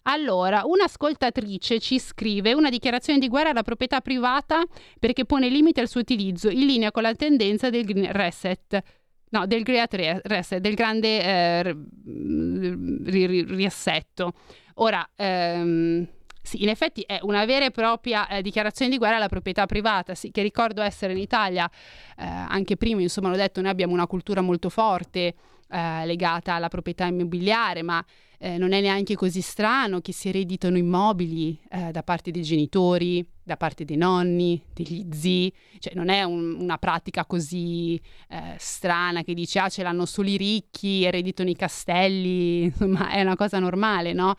allora, 0.08 0.62
un'ascoltatrice 0.64 1.80
ci 1.80 1.98
scrive 1.98 2.52
una 2.52 2.70
dichiarazione 2.70 3.18
di 3.18 3.28
guerra 3.28 3.50
alla 3.50 3.64
proprietà 3.64 4.00
privata 4.00 4.62
perché 5.00 5.24
pone 5.24 5.48
limite 5.48 5.80
al 5.80 5.88
suo 5.88 6.00
utilizzo, 6.00 6.48
in 6.48 6.64
linea 6.64 6.92
con 6.92 7.02
la 7.02 7.14
tendenza 7.14 7.70
del 7.70 7.84
Green 7.84 8.12
Reset. 8.12 8.80
No, 9.36 9.46
del 9.46 9.64
Great 9.64 9.92
Reset, 10.24 10.60
del 10.60 10.74
grande 10.74 11.22
eh, 11.22 11.76
riassetto. 13.44 14.32
Ora, 14.76 15.06
ehm, 15.14 16.08
sì, 16.40 16.62
in 16.62 16.70
effetti 16.70 17.02
è 17.02 17.18
una 17.20 17.44
vera 17.44 17.66
e 17.66 17.70
propria 17.70 18.26
eh, 18.28 18.40
dichiarazione 18.40 18.90
di 18.90 18.96
guerra 18.96 19.16
alla 19.16 19.28
proprietà 19.28 19.66
privata, 19.66 20.14
sì, 20.14 20.30
che 20.30 20.40
ricordo 20.40 20.80
essere 20.80 21.12
in 21.12 21.18
Italia, 21.18 21.68
eh, 22.16 22.24
anche 22.24 22.78
prima, 22.78 23.02
insomma, 23.02 23.28
l'ho 23.28 23.36
detto, 23.36 23.60
noi 23.60 23.70
abbiamo 23.70 23.92
una 23.92 24.06
cultura 24.06 24.40
molto 24.40 24.70
forte 24.70 25.34
eh, 25.68 26.06
legata 26.06 26.54
alla 26.54 26.68
proprietà 26.68 27.06
immobiliare, 27.06 27.82
ma 27.82 28.04
eh, 28.38 28.58
non 28.58 28.72
è 28.72 28.80
neanche 28.80 29.14
così 29.14 29.40
strano 29.40 30.00
che 30.00 30.12
si 30.12 30.28
ereditano 30.28 30.76
immobili 30.76 31.58
eh, 31.70 31.90
da 31.90 32.02
parte 32.02 32.30
dei 32.30 32.42
genitori, 32.42 33.26
da 33.42 33.56
parte 33.56 33.84
dei 33.84 33.96
nonni, 33.96 34.62
degli 34.74 35.06
zii, 35.10 35.52
cioè 35.78 35.94
non 35.94 36.08
è 36.08 36.22
un, 36.22 36.60
una 36.60 36.78
pratica 36.78 37.24
così 37.24 38.00
eh, 38.28 38.56
strana 38.58 39.22
che 39.22 39.34
dice 39.34 39.58
ah 39.58 39.68
ce 39.68 39.82
l'hanno 39.82 40.04
solo 40.04 40.28
i 40.28 40.36
ricchi, 40.36 41.04
ereditano 41.04 41.48
i 41.48 41.56
castelli, 41.56 42.64
insomma 42.66 43.10
è 43.10 43.20
una 43.22 43.36
cosa 43.36 43.58
normale, 43.58 44.12
no? 44.12 44.34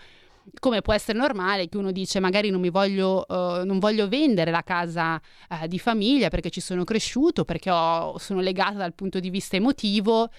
come 0.60 0.82
può 0.82 0.94
essere 0.94 1.18
normale 1.18 1.68
che 1.68 1.78
uno 1.78 1.92
dice 1.92 2.20
magari 2.20 2.50
non 2.50 2.66
voglio, 2.70 3.26
uh, 3.28 3.66
non 3.66 3.80
voglio 3.80 4.08
vendere 4.08 4.52
la 4.52 4.64
casa 4.64 5.20
uh, 5.50 5.68
di 5.68 5.78
famiglia 5.80 6.30
perché 6.30 6.50
ci 6.50 6.62
sono 6.62 6.84
cresciuto, 6.84 7.44
perché 7.44 7.70
ho, 7.70 8.18
sono 8.18 8.40
legata 8.40 8.78
dal 8.78 8.94
punto 8.94 9.20
di 9.20 9.30
vista 9.30 9.56
emotivo, 9.56 10.30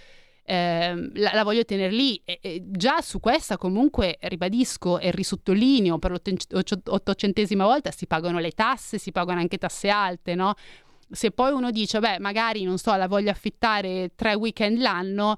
eh, 0.49 1.11
la, 1.15 1.33
la, 1.35 1.45
voglio 1.45 1.65
tenere 1.65 1.93
lì. 1.93 2.21
E, 2.25 2.39
e 2.41 2.63
già 2.65 3.03
su 3.03 3.21
questa 3.21 3.59
comunque 3.59 4.17
ribadisco 4.23 4.99
e 4.99 5.11
risottolineo 5.11 5.99
per 5.99 6.13
l'ottocentesima 6.13 7.65
volta 7.65 7.91
si 7.91 8.07
pagano 8.07 8.39
le 8.39 8.53
tasse, 8.53 8.97
si 8.97 9.13
pagano 9.13 9.41
anche 9.41 9.59
tasse 9.59 9.91
alte, 9.91 10.35
no? 10.35 10.55
Se 11.11 11.31
poi 11.33 11.53
uno 11.53 11.71
dice, 11.71 12.01
beh, 12.01 12.19
magari 12.19 12.65
non 12.65 12.79
so, 12.79 12.95
la 12.95 13.09
voglio 13.09 13.31
affittare 13.31 14.13
tre 14.15 14.35
weekend 14.35 14.79
l'anno, 14.79 15.37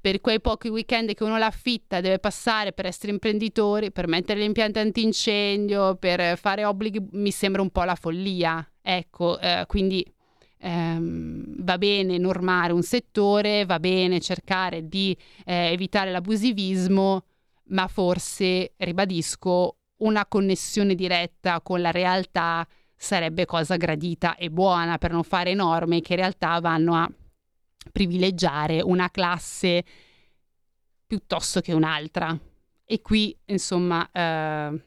per 0.00 0.20
quei 0.20 0.40
pochi 0.40 0.68
weekend 0.68 1.14
che 1.14 1.24
uno 1.24 1.38
l'affitta 1.38 2.00
deve 2.00 2.18
passare 2.18 2.72
per 2.72 2.86
essere 2.86 3.12
imprenditori, 3.12 3.90
per 3.90 4.06
mettere 4.06 4.40
l'impianto 4.40 4.78
antincendio, 4.80 5.96
per 5.96 6.36
fare 6.36 6.64
obblighi, 6.64 7.00
mi 7.12 7.30
sembra 7.30 7.62
un 7.62 7.70
po' 7.70 7.84
la 7.84 7.94
follia. 7.94 8.68
Ecco, 8.82 9.38
eh, 9.40 9.64
quindi 9.66 10.04
ehm, 10.64 11.62
va 11.62 11.76
bene 11.76 12.16
normare 12.16 12.72
un 12.72 12.82
settore, 12.82 13.66
va 13.66 13.78
bene 13.78 14.20
cercare 14.20 14.88
di 14.88 15.16
eh, 15.44 15.72
evitare 15.72 16.10
l'abusivismo, 16.10 17.24
ma 17.68 17.86
forse, 17.86 18.72
ribadisco, 18.78 19.76
una 19.98 20.26
connessione 20.26 20.94
diretta 20.94 21.60
con 21.60 21.80
la 21.80 21.90
realtà 21.90 22.66
sarebbe 22.96 23.44
cosa 23.44 23.76
gradita 23.76 24.36
e 24.36 24.50
buona 24.50 24.98
per 24.98 25.12
non 25.12 25.22
fare 25.22 25.54
norme 25.54 26.00
che 26.00 26.14
in 26.14 26.20
realtà 26.20 26.58
vanno 26.60 26.94
a 26.94 27.10
privilegiare 27.92 28.80
una 28.80 29.10
classe 29.10 29.84
piuttosto 31.06 31.60
che 31.60 31.72
un'altra. 31.74 32.36
E 32.86 33.00
qui, 33.02 33.36
insomma, 33.46 34.08
eh, 34.10 34.82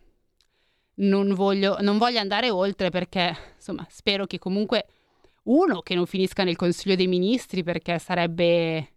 non, 0.96 1.34
voglio, 1.34 1.78
non 1.82 1.98
voglio 1.98 2.20
andare 2.20 2.50
oltre 2.50 2.90
perché, 2.90 3.36
insomma, 3.56 3.86
spero 3.90 4.26
che 4.26 4.40
comunque 4.40 4.86
uno 5.48 5.82
che 5.82 5.96
non 5.96 6.06
finisca 6.06 6.44
nel 6.44 6.56
Consiglio 6.56 6.96
dei 6.96 7.08
Ministri 7.08 7.64
perché 7.64 8.00
sarebbe 8.00 8.94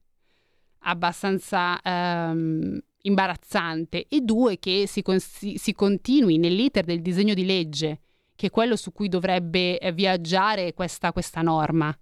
abbastanza 0.80 1.80
ehm, 1.82 2.78
imbarazzante 3.02 4.06
e 4.08 4.20
due 4.20 4.58
che 4.58 4.86
si, 4.86 5.02
con- 5.02 5.20
si, 5.20 5.72
continui 5.74 6.38
nell'iter 6.38 6.84
del 6.84 7.02
disegno 7.02 7.34
di 7.34 7.44
legge 7.44 8.00
che 8.34 8.46
è 8.46 8.50
quello 8.50 8.76
su 8.76 8.92
cui 8.92 9.08
dovrebbe 9.08 9.78
eh, 9.78 9.92
viaggiare 9.92 10.72
questa, 10.72 11.12
questa 11.12 11.42
norma 11.42 11.94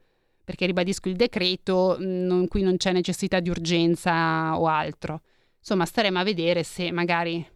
perché 0.48 0.64
ribadisco 0.64 1.10
il 1.10 1.16
decreto, 1.16 1.98
non, 2.00 2.48
qui 2.48 2.62
non 2.62 2.78
c'è 2.78 2.90
necessità 2.90 3.38
di 3.38 3.50
urgenza 3.50 4.58
o 4.58 4.66
altro. 4.66 5.20
Insomma, 5.58 5.84
staremo 5.84 6.18
a 6.18 6.22
vedere 6.22 6.62
se 6.62 6.90
magari... 6.90 7.46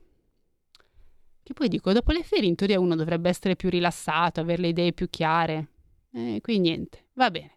Che 1.42 1.52
poi 1.54 1.68
dico, 1.68 1.94
dopo 1.94 2.12
le 2.12 2.22
ferie 2.22 2.50
in 2.50 2.54
teoria 2.54 2.78
uno 2.78 2.94
dovrebbe 2.94 3.30
essere 3.30 3.56
più 3.56 3.70
rilassato, 3.70 4.40
avere 4.40 4.60
le 4.60 4.68
idee 4.68 4.92
più 4.92 5.08
chiare. 5.08 5.68
Eh, 6.12 6.40
qui 6.42 6.58
niente, 6.58 7.06
va 7.14 7.30
bene. 7.30 7.56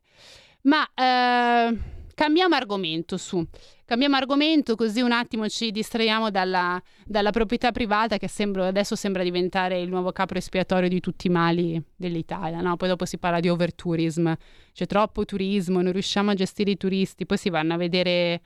Ma 0.62 0.88
eh, 0.94 1.78
cambiamo 2.14 2.56
argomento 2.56 3.18
su. 3.18 3.46
Cambiamo 3.86 4.16
argomento 4.16 4.76
così 4.76 5.02
un 5.02 5.12
attimo 5.12 5.48
ci 5.48 5.70
distraiamo 5.70 6.32
dalla, 6.32 6.82
dalla 7.06 7.30
proprietà 7.30 7.72
privata 7.72 8.18
che 8.18 8.28
sembra, 8.28 8.66
adesso 8.66 8.96
sembra 8.96 9.22
diventare 9.22 9.80
il 9.80 9.90
nuovo 9.90 10.12
capo 10.12 10.34
espiatorio 10.34 10.90
di 10.90 11.00
tutti 11.00 11.28
i 11.28 11.30
mali 11.30 11.80
dell'Italia. 11.96 12.62
No? 12.62 12.78
Poi 12.78 12.88
dopo 12.88 13.06
si 13.06 13.20
parla 13.20 13.40
di 13.40 13.50
overtourism, 13.50 14.34
c'è 14.74 14.86
troppo 14.88 15.24
turismo, 15.26 15.82
non 15.82 15.92
riusciamo 15.92 16.32
a 16.32 16.34
gestire 16.34 16.72
i 16.72 16.78
turisti, 16.78 17.28
poi 17.28 17.38
si 17.38 17.52
vanno 17.52 17.76
a 17.76 17.78
vedere 17.78 18.42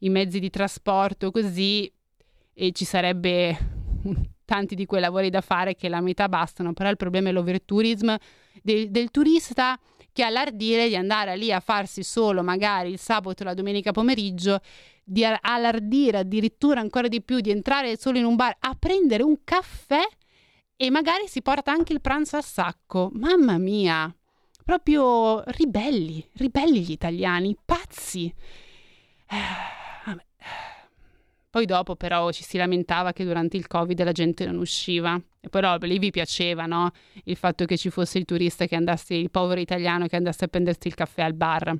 i 0.00 0.08
mezzi 0.08 0.38
di 0.38 0.48
trasporto 0.48 1.30
così 1.30 1.92
e 2.54 2.72
ci 2.72 2.86
sarebbe 2.86 3.56
tanti 4.46 4.74
di 4.74 4.86
quei 4.86 5.02
lavori 5.02 5.28
da 5.28 5.42
fare 5.42 5.74
che 5.74 5.90
la 5.90 6.00
metà 6.00 6.30
bastano, 6.30 6.72
però 6.72 6.88
il 6.88 6.96
problema 6.96 7.28
è 7.28 7.32
l'overtourism 7.32 8.14
del, 8.62 8.90
del 8.90 9.10
turista 9.10 9.78
che 10.12 10.24
ha 10.24 10.30
l'ardire 10.30 10.88
di 10.88 10.96
andare 10.96 11.36
lì 11.36 11.52
a 11.52 11.60
farsi 11.60 12.02
solo 12.02 12.42
magari 12.42 12.90
il 12.90 12.98
sabato 12.98 13.42
o 13.42 13.46
la 13.46 13.54
domenica 13.54 13.92
pomeriggio, 13.92 14.60
di 15.04 15.24
allardire 15.24 16.18
addirittura 16.18 16.80
ancora 16.80 17.08
di 17.08 17.22
più, 17.22 17.40
di 17.40 17.50
entrare 17.50 17.96
solo 17.96 18.18
in 18.18 18.24
un 18.24 18.36
bar 18.36 18.56
a 18.58 18.74
prendere 18.78 19.22
un 19.22 19.38
caffè 19.44 20.02
e 20.76 20.90
magari 20.90 21.28
si 21.28 21.40
porta 21.40 21.72
anche 21.72 21.92
il 21.92 22.00
pranzo 22.00 22.36
a 22.36 22.42
sacco. 22.42 23.10
Mamma 23.14 23.58
mia, 23.58 24.14
proprio 24.64 25.42
ribelli, 25.46 26.28
ribelli 26.34 26.80
gli 26.80 26.92
italiani, 26.92 27.56
pazzi. 27.64 28.32
Eh 29.30 29.86
poi 31.50 31.64
dopo 31.64 31.96
però 31.96 32.30
ci 32.30 32.44
si 32.44 32.58
lamentava 32.58 33.12
che 33.12 33.24
durante 33.24 33.56
il 33.56 33.66
Covid 33.66 34.02
la 34.04 34.12
gente 34.12 34.44
non 34.44 34.58
usciva. 34.58 35.20
Però 35.48 35.76
lì 35.78 35.98
vi 35.98 36.10
piaceva, 36.10 36.66
no? 36.66 36.90
Il 37.24 37.36
fatto 37.36 37.64
che 37.64 37.76
ci 37.76 37.90
fosse 37.90 38.18
il 38.18 38.24
turista 38.24 38.66
che 38.66 38.76
andasse, 38.76 39.14
il 39.14 39.30
povero 39.30 39.60
italiano 39.60 40.06
che 40.06 40.16
andasse 40.16 40.44
a 40.44 40.48
prendersi 40.48 40.88
il 40.88 40.94
caffè 40.94 41.22
al 41.22 41.34
bar. 41.34 41.74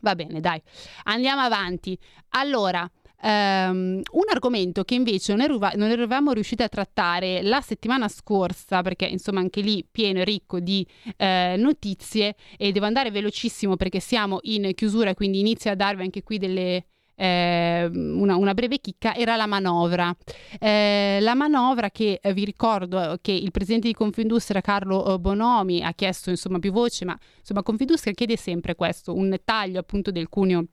Va 0.00 0.14
bene, 0.14 0.40
dai. 0.40 0.60
Andiamo 1.04 1.40
avanti. 1.40 1.98
Allora, 2.30 2.88
Um, 3.20 4.00
un 4.12 4.24
argomento 4.30 4.84
che 4.84 4.94
invece 4.94 5.34
non, 5.34 5.42
eruva- 5.42 5.72
non, 5.74 5.90
eravamo 5.90 6.30
riusciti 6.30 6.62
a 6.62 6.68
trattare 6.68 7.42
la 7.42 7.60
settimana 7.60 8.06
scorsa, 8.06 8.80
perché 8.82 9.06
insomma 9.06 9.40
anche 9.40 9.60
lì 9.60 9.84
pieno 9.90 10.20
e 10.20 10.24
ricco 10.24 10.60
di 10.60 10.86
eh, 11.16 11.56
notizie 11.58 12.36
e 12.56 12.70
devo 12.70 12.86
andare 12.86 13.10
velocissimo 13.10 13.74
perché 13.74 13.98
siamo 13.98 14.38
in 14.42 14.72
chiusura, 14.72 15.14
quindi 15.14 15.40
inizio 15.40 15.72
a 15.72 15.74
darvi 15.74 16.02
anche 16.02 16.22
qui 16.22 16.38
delle, 16.38 16.84
eh, 17.18 17.90
una, 17.92 18.36
una, 18.36 18.54
breve 18.54 18.78
chicca, 18.78 19.14
era 19.14 19.34
la 19.34 19.46
manovra. 19.46 20.14
Eh, 20.58 21.18
la 21.20 21.34
manovra 21.34 21.90
che 21.90 22.20
eh, 22.22 22.32
vi 22.32 22.44
ricordo 22.44 23.18
che 23.20 23.32
il 23.32 23.50
presidente 23.50 23.88
di 23.88 23.94
Confindustria 23.94 24.60
Carlo 24.60 25.14
eh, 25.14 25.18
Bonomi 25.18 25.82
ha 25.82 25.92
chiesto 25.92 26.30
insomma 26.30 26.60
più 26.60 26.70
voce, 26.70 27.04
ma 27.04 27.18
insomma 27.38 27.62
Confindustria 27.62 28.12
chiede 28.14 28.36
sempre 28.36 28.76
questo, 28.76 29.14
un 29.14 29.36
taglio 29.44 29.80
appunto 29.80 30.12
del 30.12 30.28
cuneo 30.28 30.64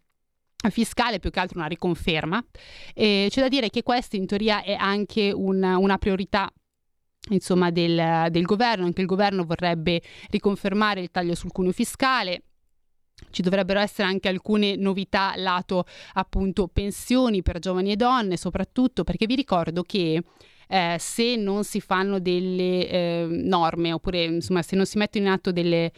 fiscale 0.70 1.20
più 1.20 1.32
che 1.32 1.40
altro 1.40 1.58
una 1.58 1.68
riconferma. 1.68 2.44
Eh, 2.94 3.28
c'è 3.30 3.42
da 3.42 3.48
dire 3.48 3.70
che 3.70 3.82
questa 3.82 4.16
in 4.16 4.28
teoria 4.28 4.62
è 4.62 4.74
anche 4.74 5.32
una, 5.32 5.78
una 5.78 5.98
priorità 5.98 6.52
insomma, 7.30 7.72
del, 7.72 8.28
del, 8.30 8.44
governo, 8.44 8.86
anche 8.86 9.02
il 9.02 9.08
governo 9.08 9.46
vorrebbe 9.46 10.02
riconfermare 10.30 11.02
il 11.02 11.10
taglio 11.12 11.36
sul 11.36 11.52
cuneo 11.52 11.72
fiscale. 11.72 12.44
Ci 13.30 13.42
dovrebbero 13.42 13.80
essere 13.80 14.08
anche 14.08 14.28
alcune 14.28 14.76
novità 14.76 15.34
lato 15.38 15.86
appunto 16.14 16.68
pensioni 16.68 17.42
per 17.42 17.60
giovani 17.60 17.92
e 17.92 17.96
donne, 17.96 18.38
soprattutto 18.38 19.04
perché 19.04 19.26
vi 19.26 19.36
ricordo 19.36 19.84
che 19.84 20.22
eh, 20.68 20.96
se 21.00 21.36
non 21.36 21.64
si 21.64 21.80
fanno 21.80 22.20
delle 22.20 22.90
eh, 22.90 23.28
norme 23.30 23.94
oppure 23.94 24.24
insomma 24.24 24.62
se 24.62 24.76
non 24.76 24.86
si 24.86 24.98
mettono 24.98 25.26
in 25.26 25.32
atto 25.32 25.52
delle 25.52 25.92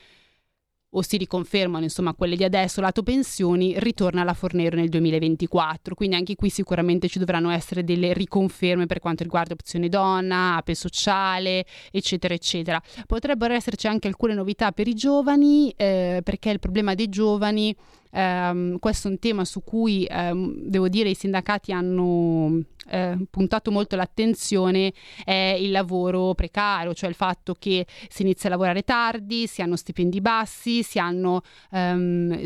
o 0.98 1.02
si 1.02 1.18
riconfermano 1.18 1.84
insomma 1.84 2.14
quelle 2.14 2.36
di 2.36 2.44
adesso 2.44 2.82
lato 2.82 3.04
pensioni 3.04 3.76
ritorna 3.78 4.22
alla 4.22 4.34
Fornero 4.34 4.76
nel 4.76 4.90
2024 4.90 5.94
quindi 5.94 6.16
anche 6.16 6.36
qui 6.36 6.50
sicuramente 6.50 7.08
ci 7.08 7.20
dovranno 7.20 7.52
essere 7.52 7.84
delle 7.84 8.14
riconferme 8.14 8.88
per 8.88 9.00
quanto 9.00 9.24
riguarda 9.24 9.54
opzione 9.54 9.90
donna, 9.90 10.56
ape 10.56 10.76
sociale 10.76 11.66
eccetera 11.92 12.34
eccetera. 12.34 12.82
Potrebbero 13.06 13.54
esserci 13.54 13.88
anche 13.88 14.08
alcune 14.08 14.34
novità 14.34 14.72
per 14.72 14.88
i 14.88 14.94
giovani 14.94 15.72
eh, 15.78 16.22
perché 16.24 16.50
il 16.50 16.60
problema 16.60 16.96
dei 16.96 17.10
giovani 17.10 17.76
Um, 18.12 18.80
questo 18.80 19.08
è 19.08 19.12
un 19.12 19.20
tema 19.20 19.46
su 19.46 19.64
cui 19.64 20.08
um, 20.10 20.54
devo 20.64 20.88
dire 20.88 21.10
i 21.10 21.16
sindacati 21.16 21.72
hanno 21.72 22.64
eh, 22.90 23.18
puntato 23.30 23.72
molto 23.72 23.96
l'attenzione 23.96 24.94
è 25.24 25.58
il 25.60 25.72
lavoro 25.72 26.34
precario, 26.34 26.94
cioè 26.94 27.10
il 27.10 27.16
fatto 27.16 27.56
che 27.58 27.86
si 28.10 28.22
inizia 28.22 28.50
a 28.50 28.52
lavorare 28.54 28.84
tardi, 28.84 29.48
si 29.48 29.62
hanno 29.62 29.76
stipendi 29.76 30.22
bassi, 30.22 30.84
si 30.84 31.00
hanno 31.00 31.42
um, 31.72 32.40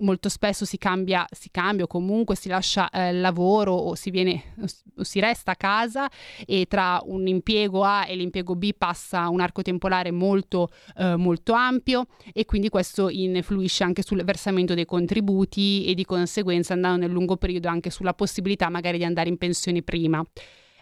molto 0.00 0.28
spesso 0.28 0.64
si 0.64 0.78
cambia, 0.78 1.26
si 1.30 1.50
cambia 1.50 1.84
o 1.84 1.88
comunque 1.88 2.36
si 2.36 2.48
lascia 2.48 2.88
eh, 2.90 3.10
il 3.10 3.20
lavoro 3.20 3.72
o 3.72 3.94
si, 3.94 4.10
viene, 4.10 4.54
o 4.96 5.02
si 5.04 5.20
resta 5.20 5.52
a 5.52 5.56
casa 5.56 6.08
e 6.46 6.66
tra 6.68 7.00
un 7.04 7.26
impiego 7.26 7.84
A 7.84 8.06
e 8.06 8.14
l'impiego 8.14 8.54
B 8.54 8.72
passa 8.76 9.28
un 9.28 9.40
arco 9.40 9.62
temporale 9.62 10.10
molto, 10.10 10.70
eh, 10.96 11.16
molto 11.16 11.52
ampio 11.52 12.06
e 12.32 12.44
quindi 12.44 12.68
questo 12.68 13.08
influisce 13.08 13.84
anche 13.84 14.02
sul 14.02 14.22
versamento 14.24 14.74
dei 14.74 14.84
contributi 14.84 15.01
contributi 15.02 15.84
e 15.86 15.94
di 15.94 16.04
conseguenza 16.04 16.74
andando 16.74 17.06
nel 17.06 17.10
lungo 17.10 17.36
periodo 17.36 17.68
anche 17.68 17.90
sulla 17.90 18.14
possibilità 18.14 18.68
magari 18.68 18.98
di 18.98 19.04
andare 19.04 19.28
in 19.28 19.36
pensione 19.36 19.82
prima. 19.82 20.24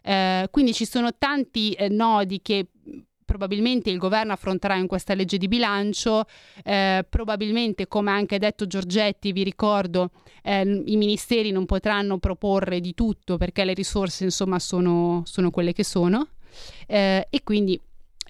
Eh, 0.02 0.48
quindi 0.50 0.72
ci 0.72 0.84
sono 0.84 1.10
tanti 1.16 1.72
eh, 1.72 1.88
nodi 1.88 2.40
che 2.42 2.66
probabilmente 3.24 3.90
il 3.90 3.98
governo 3.98 4.32
affronterà 4.32 4.74
in 4.74 4.88
questa 4.88 5.14
legge 5.14 5.38
di 5.38 5.46
bilancio, 5.46 6.24
eh, 6.64 7.06
probabilmente 7.08 7.86
come 7.86 8.10
ha 8.10 8.14
anche 8.14 8.38
detto 8.38 8.66
Giorgetti, 8.66 9.32
vi 9.32 9.44
ricordo, 9.44 10.10
eh, 10.42 10.62
i 10.62 10.96
ministeri 10.96 11.52
non 11.52 11.64
potranno 11.64 12.18
proporre 12.18 12.80
di 12.80 12.92
tutto 12.92 13.36
perché 13.36 13.64
le 13.64 13.74
risorse 13.74 14.24
insomma 14.24 14.58
sono, 14.58 15.22
sono 15.26 15.50
quelle 15.50 15.72
che 15.72 15.84
sono 15.84 16.26
eh, 16.88 17.26
e 17.30 17.42
quindi 17.44 17.80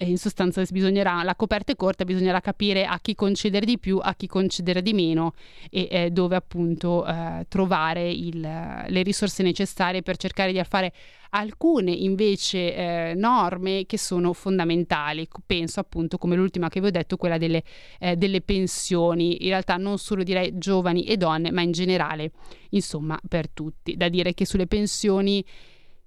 in 0.05 0.17
sostanza 0.17 0.63
bisognerà, 0.69 1.23
la 1.23 1.35
coperta 1.35 1.71
è 1.71 1.75
corta, 1.75 2.05
bisognerà 2.05 2.39
capire 2.39 2.85
a 2.85 2.99
chi 2.99 3.15
concedere 3.15 3.65
di 3.65 3.77
più, 3.77 3.99
a 4.01 4.15
chi 4.15 4.27
concedere 4.27 4.81
di 4.81 4.93
meno 4.93 5.33
e 5.69 5.87
eh, 5.89 6.11
dove 6.11 6.35
appunto 6.35 7.05
eh, 7.05 7.45
trovare 7.47 8.09
il, 8.09 8.39
le 8.39 9.03
risorse 9.03 9.43
necessarie 9.43 10.01
per 10.01 10.17
cercare 10.17 10.51
di 10.51 10.61
fare 10.63 10.93
alcune 11.31 11.91
invece 11.91 12.75
eh, 12.75 13.13
norme 13.15 13.85
che 13.85 13.97
sono 13.97 14.33
fondamentali. 14.33 15.27
Penso 15.45 15.79
appunto 15.79 16.17
come 16.17 16.35
l'ultima 16.35 16.69
che 16.69 16.79
vi 16.79 16.87
ho 16.87 16.91
detto, 16.91 17.17
quella 17.17 17.37
delle, 17.37 17.63
eh, 17.99 18.15
delle 18.15 18.41
pensioni, 18.41 19.43
in 19.43 19.49
realtà 19.49 19.77
non 19.77 19.97
solo 19.97 20.23
direi 20.23 20.57
giovani 20.57 21.03
e 21.05 21.17
donne, 21.17 21.51
ma 21.51 21.61
in 21.61 21.71
generale, 21.71 22.31
insomma, 22.69 23.19
per 23.27 23.49
tutti. 23.49 23.95
Da 23.95 24.09
dire 24.09 24.33
che 24.33 24.45
sulle 24.45 24.67
pensioni 24.67 25.43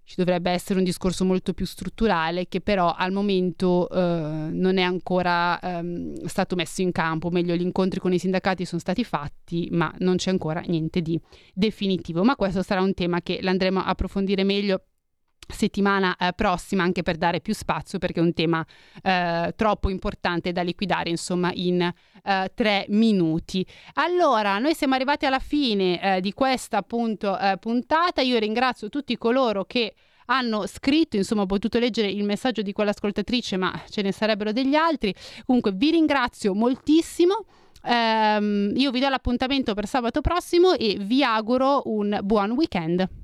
ci 0.04 0.14
dovrebbe 0.16 0.50
essere 0.50 0.78
un 0.78 0.84
discorso 0.84 1.24
molto 1.24 1.54
più 1.54 1.64
strutturale 1.64 2.46
che 2.46 2.60
però 2.60 2.94
al 2.96 3.10
momento 3.10 3.88
eh, 3.88 3.98
non 3.98 4.76
è 4.76 4.82
ancora 4.82 5.58
ehm, 5.58 6.24
stato 6.26 6.54
messo 6.54 6.82
in 6.82 6.92
campo, 6.92 7.30
meglio 7.30 7.54
gli 7.54 7.62
incontri 7.62 8.00
con 8.00 8.12
i 8.12 8.18
sindacati 8.18 8.64
sono 8.64 8.80
stati 8.80 9.02
fatti 9.02 9.68
ma 9.72 9.92
non 9.98 10.16
c'è 10.16 10.30
ancora 10.30 10.60
niente 10.60 11.00
di 11.00 11.18
definitivo, 11.54 12.22
ma 12.22 12.36
questo 12.36 12.62
sarà 12.62 12.82
un 12.82 12.94
tema 12.94 13.22
che 13.22 13.38
l'andremo 13.40 13.80
a 13.80 13.86
approfondire 13.86 14.44
meglio 14.44 14.84
settimana 15.48 16.16
eh, 16.16 16.32
prossima 16.34 16.82
anche 16.82 17.02
per 17.02 17.16
dare 17.16 17.40
più 17.40 17.54
spazio 17.54 17.98
perché 17.98 18.20
è 18.20 18.22
un 18.22 18.32
tema 18.32 18.64
eh, 19.02 19.52
troppo 19.56 19.90
importante 19.90 20.52
da 20.52 20.62
liquidare 20.62 21.10
insomma 21.10 21.50
in 21.52 21.80
eh, 21.80 22.52
tre 22.54 22.86
minuti. 22.88 23.66
Allora 23.94 24.58
noi 24.58 24.74
siamo 24.74 24.94
arrivati 24.94 25.26
alla 25.26 25.38
fine 25.38 26.00
eh, 26.00 26.20
di 26.20 26.32
questa 26.32 26.78
appunto 26.78 27.38
eh, 27.38 27.56
puntata. 27.58 28.20
Io 28.22 28.38
ringrazio 28.38 28.88
tutti 28.88 29.16
coloro 29.16 29.64
che 29.64 29.94
hanno 30.26 30.66
scritto, 30.66 31.16
insomma 31.16 31.42
ho 31.42 31.46
potuto 31.46 31.78
leggere 31.78 32.08
il 32.08 32.24
messaggio 32.24 32.62
di 32.62 32.72
quell'ascoltatrice 32.72 33.56
ma 33.56 33.82
ce 33.88 34.02
ne 34.02 34.12
sarebbero 34.12 34.52
degli 34.52 34.74
altri. 34.74 35.14
Comunque 35.44 35.72
vi 35.72 35.90
ringrazio 35.90 36.54
moltissimo. 36.54 37.44
Um, 37.86 38.72
io 38.76 38.90
vi 38.90 39.00
do 39.00 39.10
l'appuntamento 39.10 39.74
per 39.74 39.86
sabato 39.86 40.22
prossimo 40.22 40.72
e 40.72 40.96
vi 40.98 41.22
auguro 41.22 41.82
un 41.84 42.18
buon 42.22 42.52
weekend. 42.52 43.23